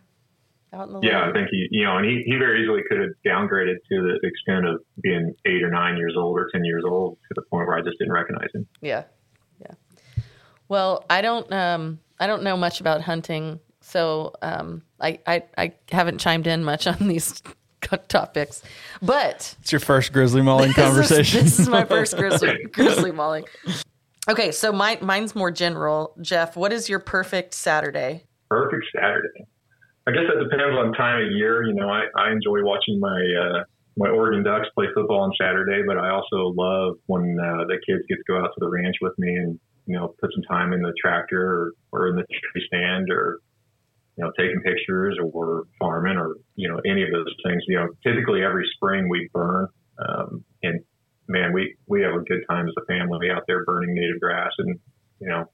out 0.75 0.87
in 0.87 0.93
the 0.93 0.99
yeah, 1.01 1.27
I 1.27 1.31
think 1.31 1.47
he, 1.49 1.67
you 1.71 1.85
know, 1.85 1.97
and 1.97 2.05
he, 2.05 2.23
he 2.25 2.37
very 2.37 2.61
easily 2.61 2.81
could 2.87 2.99
have 2.99 3.11
downgraded 3.25 3.75
to 3.89 4.01
the 4.01 4.19
extent 4.27 4.67
of 4.67 4.81
being 5.01 5.33
eight 5.45 5.63
or 5.63 5.69
nine 5.69 5.97
years 5.97 6.15
old 6.17 6.37
or 6.37 6.49
10 6.51 6.65
years 6.65 6.83
old 6.85 7.17
to 7.29 7.33
the 7.35 7.41
point 7.43 7.67
where 7.67 7.77
I 7.77 7.81
just 7.81 7.97
didn't 7.97 8.13
recognize 8.13 8.49
him. 8.53 8.67
Yeah. 8.81 9.03
Yeah. 9.61 9.73
Well, 10.67 11.05
I 11.09 11.21
don't, 11.21 11.51
um, 11.51 11.99
I 12.19 12.27
don't 12.27 12.43
know 12.43 12.57
much 12.57 12.81
about 12.81 13.01
hunting. 13.01 13.59
So, 13.81 14.33
um, 14.41 14.83
I, 14.99 15.19
I, 15.25 15.43
I 15.57 15.73
haven't 15.91 16.19
chimed 16.19 16.47
in 16.47 16.63
much 16.63 16.87
on 16.87 17.07
these 17.07 17.41
topics, 18.07 18.63
but 19.01 19.55
it's 19.61 19.71
your 19.71 19.79
first 19.79 20.11
grizzly 20.11 20.41
mauling 20.41 20.73
conversation. 20.75 21.39
Is, 21.39 21.57
this 21.57 21.59
is 21.59 21.69
my 21.69 21.85
first 21.85 22.17
grizzly, 22.17 22.65
grizzly 22.71 23.11
mauling. 23.11 23.45
Okay. 24.27 24.51
So 24.51 24.71
my, 24.71 24.97
mine's 25.01 25.35
more 25.35 25.51
general. 25.51 26.13
Jeff, 26.21 26.57
what 26.57 26.73
is 26.73 26.89
your 26.89 26.99
perfect 26.99 27.53
Saturday? 27.53 28.23
Perfect 28.49 28.85
Saturday. 28.93 29.45
I 30.07 30.11
guess 30.11 30.29
that 30.29 30.37
depends 30.37 30.77
on 30.77 30.93
time 30.93 31.25
of 31.25 31.31
year. 31.31 31.63
You 31.63 31.73
know, 31.73 31.89
I, 31.89 32.05
I 32.15 32.31
enjoy 32.31 32.61
watching 32.63 32.99
my 32.99 33.17
uh, 33.17 33.63
my 33.97 34.09
Oregon 34.09 34.43
Ducks 34.43 34.67
play 34.75 34.85
football 34.93 35.21
on 35.21 35.31
Saturday, 35.39 35.81
but 35.85 35.97
I 35.97 36.09
also 36.09 36.53
love 36.55 36.97
when 37.07 37.37
uh, 37.39 37.65
the 37.65 37.79
kids 37.87 38.03
get 38.07 38.17
to 38.17 38.23
go 38.27 38.37
out 38.37 38.51
to 38.53 38.59
the 38.59 38.69
ranch 38.69 38.95
with 39.01 39.17
me 39.17 39.33
and 39.35 39.59
you 39.87 39.97
know 39.97 40.13
put 40.19 40.31
some 40.33 40.43
time 40.43 40.73
in 40.73 40.81
the 40.81 40.93
tractor 41.01 41.41
or, 41.41 41.71
or 41.91 42.07
in 42.09 42.15
the 42.15 42.23
tree 42.23 42.63
stand 42.67 43.09
or 43.09 43.39
you 44.17 44.23
know 44.23 44.31
taking 44.37 44.61
pictures 44.61 45.17
or 45.17 45.63
farming 45.79 46.17
or 46.17 46.35
you 46.55 46.69
know 46.69 46.79
any 46.85 47.01
of 47.01 47.09
those 47.11 47.33
things. 47.43 47.63
You 47.67 47.79
know, 47.79 47.87
typically 48.05 48.43
every 48.43 48.69
spring 48.75 49.09
we 49.09 49.27
burn, 49.33 49.67
um, 49.97 50.45
and 50.61 50.81
man, 51.27 51.51
we 51.51 51.75
we 51.87 52.01
have 52.03 52.13
a 52.13 52.23
good 52.23 52.43
time 52.47 52.67
as 52.67 52.75
a 52.77 52.85
family 52.85 53.31
out 53.31 53.43
there 53.47 53.65
burning 53.65 53.95
native 53.95 54.21
grass 54.21 54.51
and 54.59 54.79
you 55.19 55.29
know 55.29 55.45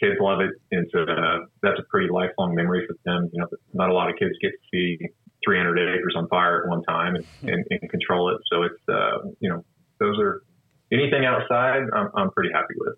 kids 0.00 0.16
love 0.20 0.40
it. 0.40 0.50
And 0.70 0.86
so 0.92 1.02
uh, 1.02 1.38
that's 1.62 1.78
a 1.78 1.84
pretty 1.90 2.08
lifelong 2.10 2.54
memory 2.54 2.86
for 2.86 2.96
them. 3.04 3.30
You 3.32 3.40
know, 3.40 3.48
not 3.74 3.90
a 3.90 3.92
lot 3.92 4.10
of 4.10 4.16
kids 4.18 4.32
get 4.40 4.50
to 4.50 4.58
see 4.72 4.98
300 5.44 5.98
acres 5.98 6.14
on 6.16 6.28
fire 6.28 6.62
at 6.62 6.68
one 6.68 6.82
time 6.84 7.16
and, 7.16 7.24
and, 7.42 7.64
and 7.70 7.90
control 7.90 8.34
it. 8.34 8.40
So 8.50 8.62
it's, 8.62 8.82
uh, 8.88 9.28
you 9.40 9.48
know, 9.48 9.64
those 10.00 10.18
are 10.18 10.42
anything 10.92 11.24
outside, 11.24 11.82
I'm, 11.94 12.08
I'm 12.14 12.30
pretty 12.30 12.50
happy 12.52 12.74
with. 12.78 12.94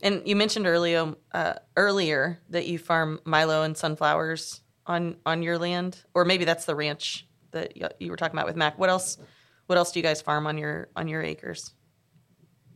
And 0.00 0.22
you 0.26 0.36
mentioned 0.36 0.66
earlier, 0.66 1.14
uh, 1.32 1.54
earlier 1.76 2.38
that 2.50 2.66
you 2.66 2.78
farm 2.78 3.20
Milo 3.24 3.62
and 3.62 3.76
sunflowers 3.76 4.60
on 4.86 5.16
on 5.26 5.42
your 5.42 5.58
land, 5.58 6.02
or 6.14 6.24
maybe 6.24 6.44
that's 6.44 6.64
the 6.64 6.74
ranch 6.74 7.26
that 7.50 7.76
you 8.00 8.10
were 8.10 8.16
talking 8.16 8.36
about 8.36 8.46
with 8.46 8.56
Mac. 8.56 8.78
What 8.78 8.88
else? 8.88 9.18
What 9.66 9.76
else 9.76 9.92
do 9.92 9.98
you 9.98 10.02
guys 10.02 10.22
farm 10.22 10.46
on 10.46 10.56
your 10.56 10.88
on 10.96 11.08
your 11.08 11.22
acres? 11.22 11.74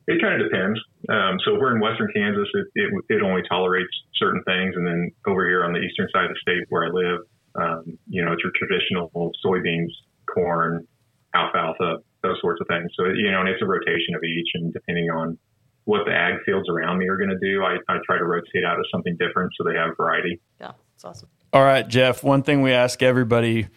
It 0.09 0.21
kind 0.21 0.41
of 0.41 0.51
depends. 0.51 0.81
Um, 1.09 1.39
so 1.45 1.55
we're 1.55 1.75
in 1.75 1.81
western 1.81 2.09
Kansas. 2.15 2.49
It, 2.55 2.67
it, 2.75 2.91
it, 3.09 3.23
only 3.23 3.43
tolerates 3.49 3.93
certain 4.17 4.43
things, 4.45 4.75
and 4.77 4.87
then 4.87 5.11
over 5.27 5.47
here 5.47 5.65
on 5.65 5.73
the 5.73 5.79
eastern 5.79 6.09
side 6.13 6.25
of 6.25 6.31
the 6.31 6.41
state 6.43 6.67
where 6.71 6.87
I 6.87 6.91
live, 6.91 7.21
um, 7.55 7.99
you 8.09 8.25
know, 8.25 8.33
it's 8.33 8.43
your 8.43 8.53
traditional 8.59 9.11
soybeans, 9.45 9.91
corn, 10.27 10.87
alfalfa, 11.35 11.99
those 12.23 12.39
sorts 12.41 12.61
of 12.61 12.67
things. 12.67 12.91
So 12.97 13.07
you 13.07 13.31
know, 13.31 13.41
and 13.41 13.49
it's 13.49 13.63
a 13.63 13.67
rotation 13.67 14.15
of 14.15 14.23
each, 14.25 14.49
and 14.55 14.73
depending 14.73 15.11
on 15.11 15.39
what 15.85 16.03
the 16.07 16.13
ag 16.13 16.35
fields 16.47 16.69
around 16.69 16.99
me 16.99 17.09
are 17.09 17.17
going 17.17 17.31
to 17.31 17.39
do, 17.39 17.63
I, 17.63 17.77
I 17.89 17.99
try 18.07 18.19
to 18.19 18.25
rotate 18.25 18.65
out 18.65 18.79
of 18.79 18.87
something 18.93 19.17
different 19.19 19.53
so 19.57 19.65
they 19.65 19.77
have 19.77 19.97
variety. 19.97 20.41
Yeah, 20.61 20.73
it's 20.95 21.05
awesome. 21.05 21.29
All 21.53 21.63
right, 21.63 21.87
Jeff. 21.87 22.23
One 22.23 22.43
thing 22.43 22.63
we 22.63 22.73
ask 22.73 23.03
everybody: 23.03 23.69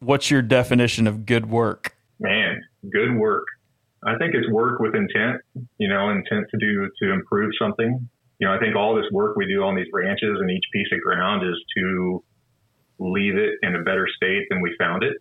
What's 0.00 0.30
your 0.30 0.42
definition 0.42 1.06
of 1.06 1.26
good 1.26 1.46
work? 1.46 1.96
Man, 2.20 2.62
good 2.90 3.16
work. 3.16 3.44
I 4.04 4.16
think 4.18 4.34
it's 4.34 4.48
work 4.50 4.80
with 4.80 4.94
intent, 4.94 5.40
you 5.78 5.88
know, 5.88 6.10
intent 6.10 6.46
to 6.50 6.58
do 6.58 6.90
to 7.02 7.12
improve 7.12 7.52
something. 7.58 8.08
You 8.38 8.48
know, 8.48 8.54
I 8.54 8.58
think 8.58 8.76
all 8.76 8.94
this 8.94 9.06
work 9.12 9.36
we 9.36 9.46
do 9.46 9.62
on 9.62 9.74
these 9.74 9.86
ranches 9.92 10.36
and 10.40 10.50
each 10.50 10.64
piece 10.72 10.88
of 10.92 11.00
ground 11.00 11.42
is 11.46 11.56
to 11.78 12.22
leave 12.98 13.36
it 13.36 13.54
in 13.62 13.74
a 13.74 13.82
better 13.82 14.06
state 14.14 14.46
than 14.50 14.60
we 14.60 14.74
found 14.78 15.02
it. 15.02 15.16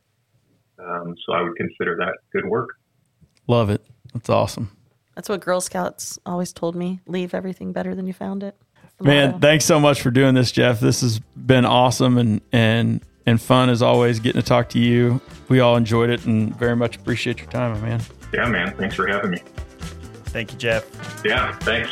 Um, 0.79 1.15
so 1.25 1.33
I 1.33 1.41
would 1.41 1.55
consider 1.55 1.95
that 1.97 2.17
good 2.33 2.45
work. 2.45 2.69
Love 3.47 3.69
it. 3.69 3.85
That's 4.13 4.29
awesome. 4.29 4.75
That's 5.15 5.29
what 5.29 5.41
Girl 5.41 5.61
Scouts 5.61 6.17
always 6.25 6.51
told 6.51 6.75
me: 6.75 6.99
leave 7.05 7.33
everything 7.33 7.71
better 7.71 7.95
than 7.95 8.07
you 8.07 8.13
found 8.13 8.43
it. 8.43 8.55
Man, 8.99 9.39
thanks 9.39 9.65
so 9.65 9.79
much 9.79 10.01
for 10.01 10.11
doing 10.11 10.33
this, 10.33 10.51
Jeff. 10.51 10.79
This 10.79 11.01
has 11.01 11.19
been 11.19 11.65
awesome 11.65 12.17
and 12.17 12.41
and 12.51 13.01
and 13.25 13.41
fun 13.41 13.69
as 13.69 13.81
always. 13.81 14.19
Getting 14.19 14.41
to 14.41 14.47
talk 14.47 14.69
to 14.69 14.79
you, 14.79 15.21
we 15.49 15.59
all 15.59 15.75
enjoyed 15.75 16.09
it 16.09 16.25
and 16.25 16.55
very 16.57 16.75
much 16.75 16.95
appreciate 16.95 17.39
your 17.39 17.49
time, 17.49 17.79
man. 17.81 18.01
Yeah, 18.33 18.47
man. 18.47 18.75
Thanks 18.75 18.95
for 18.95 19.07
having 19.07 19.31
me. 19.31 19.37
Thank 20.25 20.51
you, 20.51 20.57
Jeff. 20.57 21.21
Yeah, 21.23 21.55
thanks. 21.59 21.91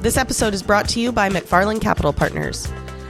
This 0.00 0.16
episode 0.16 0.54
is 0.54 0.62
brought 0.62 0.88
to 0.90 1.00
you 1.00 1.12
by 1.12 1.28
McFarlan 1.28 1.80
Capital 1.80 2.12
Partners. 2.12 2.66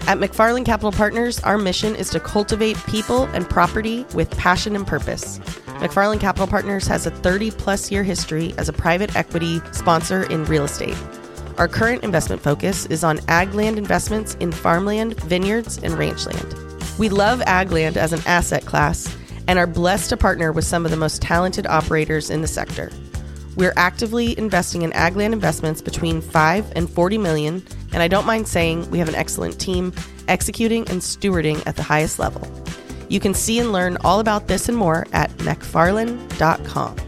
At 0.09 0.19
McFarlan 0.19 0.65
Capital 0.65 0.91
Partners, 0.91 1.39
our 1.41 1.59
mission 1.59 1.95
is 1.95 2.11
to 2.11 2.19
cultivate 2.19 2.77
people 2.87 3.25
and 3.35 3.49
property 3.49 4.05
with 4.15 4.31
passion 4.33 4.75
and 4.75 4.87
purpose. 4.87 5.39
McFarlan 5.81 6.19
Capital 6.19 6.47
Partners 6.47 6.87
has 6.89 7.07
a 7.07 7.11
30 7.11 7.53
plus 7.53 7.93
year 7.93 8.03
history 8.03 8.53
as 8.59 8.69
a 8.69 8.73
private 8.73 9.15
equity 9.15 9.61
sponsor 9.73 10.25
in 10.25 10.45
real 10.47 10.65
estate. 10.65 10.97
Our 11.59 11.69
current 11.69 12.03
investment 12.03 12.43
focus 12.43 12.87
is 12.87 13.05
on 13.05 13.21
ag 13.29 13.55
land 13.55 13.79
investments 13.79 14.35
in 14.41 14.51
farmland, 14.51 15.21
vineyards, 15.21 15.79
and 15.79 15.95
ranchland. 15.95 16.57
We 16.99 17.11
love 17.11 17.43
ag 17.43 17.71
land 17.71 17.97
as 17.97 18.13
an 18.13 18.23
asset 18.27 18.65
class 18.65 19.15
and 19.49 19.59
are 19.59 19.67
blessed 19.67 20.11
to 20.11 20.17
partner 20.17 20.53
with 20.53 20.65
some 20.65 20.85
of 20.85 20.93
the 20.93 20.97
most 20.97 21.21
talented 21.21 21.67
operators 21.67 22.31
in 22.31 22.43
the 22.43 22.47
sector. 22.47 22.93
We're 23.57 23.73
actively 23.77 24.39
investing 24.39 24.83
in 24.83 24.93
ag 24.93 25.17
land 25.17 25.35
investments 25.35 25.83
between 25.83 26.21
5 26.21 26.73
and 26.77 26.89
40 26.89 27.19
million, 27.19 27.67
and 27.93 28.01
I 28.01 28.07
don't 28.07 28.27
mind 28.27 28.47
saying 28.47 28.89
we 28.91 29.01
have 29.01 29.09
an 29.09 29.17
excellent 29.17 29.59
team 29.59 29.93
executing 30.29 30.89
and 30.89 31.01
stewarding 31.01 31.67
at 31.67 31.75
the 31.75 31.83
highest 31.83 32.21
level. 32.21 32.47
You 33.09 33.19
can 33.19 33.35
see 33.35 33.59
and 33.59 33.73
learn 33.73 33.97
all 34.05 34.21
about 34.21 34.47
this 34.47 34.69
and 34.69 34.79
more 34.79 35.07
at 35.13 35.31
mcfarland.com. 35.39 37.08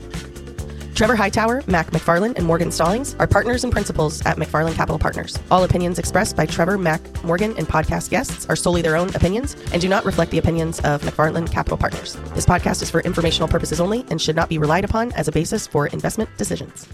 Trevor 1.00 1.16
Hightower, 1.16 1.62
Mac 1.66 1.92
McFarlan, 1.92 2.36
and 2.36 2.44
Morgan 2.44 2.70
Stallings 2.70 3.14
are 3.18 3.26
partners 3.26 3.64
and 3.64 3.72
principals 3.72 4.20
at 4.26 4.36
McFarlan 4.36 4.74
Capital 4.74 4.98
Partners. 4.98 5.38
All 5.50 5.64
opinions 5.64 5.98
expressed 5.98 6.36
by 6.36 6.44
Trevor, 6.44 6.76
Mac, 6.76 7.00
Morgan, 7.24 7.56
and 7.56 7.66
podcast 7.66 8.10
guests 8.10 8.44
are 8.50 8.54
solely 8.54 8.82
their 8.82 8.96
own 8.96 9.08
opinions 9.14 9.56
and 9.72 9.80
do 9.80 9.88
not 9.88 10.04
reflect 10.04 10.30
the 10.30 10.36
opinions 10.36 10.78
of 10.80 11.00
McFarland 11.00 11.50
Capital 11.50 11.78
Partners. 11.78 12.18
This 12.34 12.44
podcast 12.44 12.82
is 12.82 12.90
for 12.90 13.00
informational 13.00 13.48
purposes 13.48 13.80
only 13.80 14.04
and 14.10 14.20
should 14.20 14.36
not 14.36 14.50
be 14.50 14.58
relied 14.58 14.84
upon 14.84 15.10
as 15.12 15.26
a 15.26 15.32
basis 15.32 15.66
for 15.66 15.86
investment 15.86 16.28
decisions. 16.36 16.86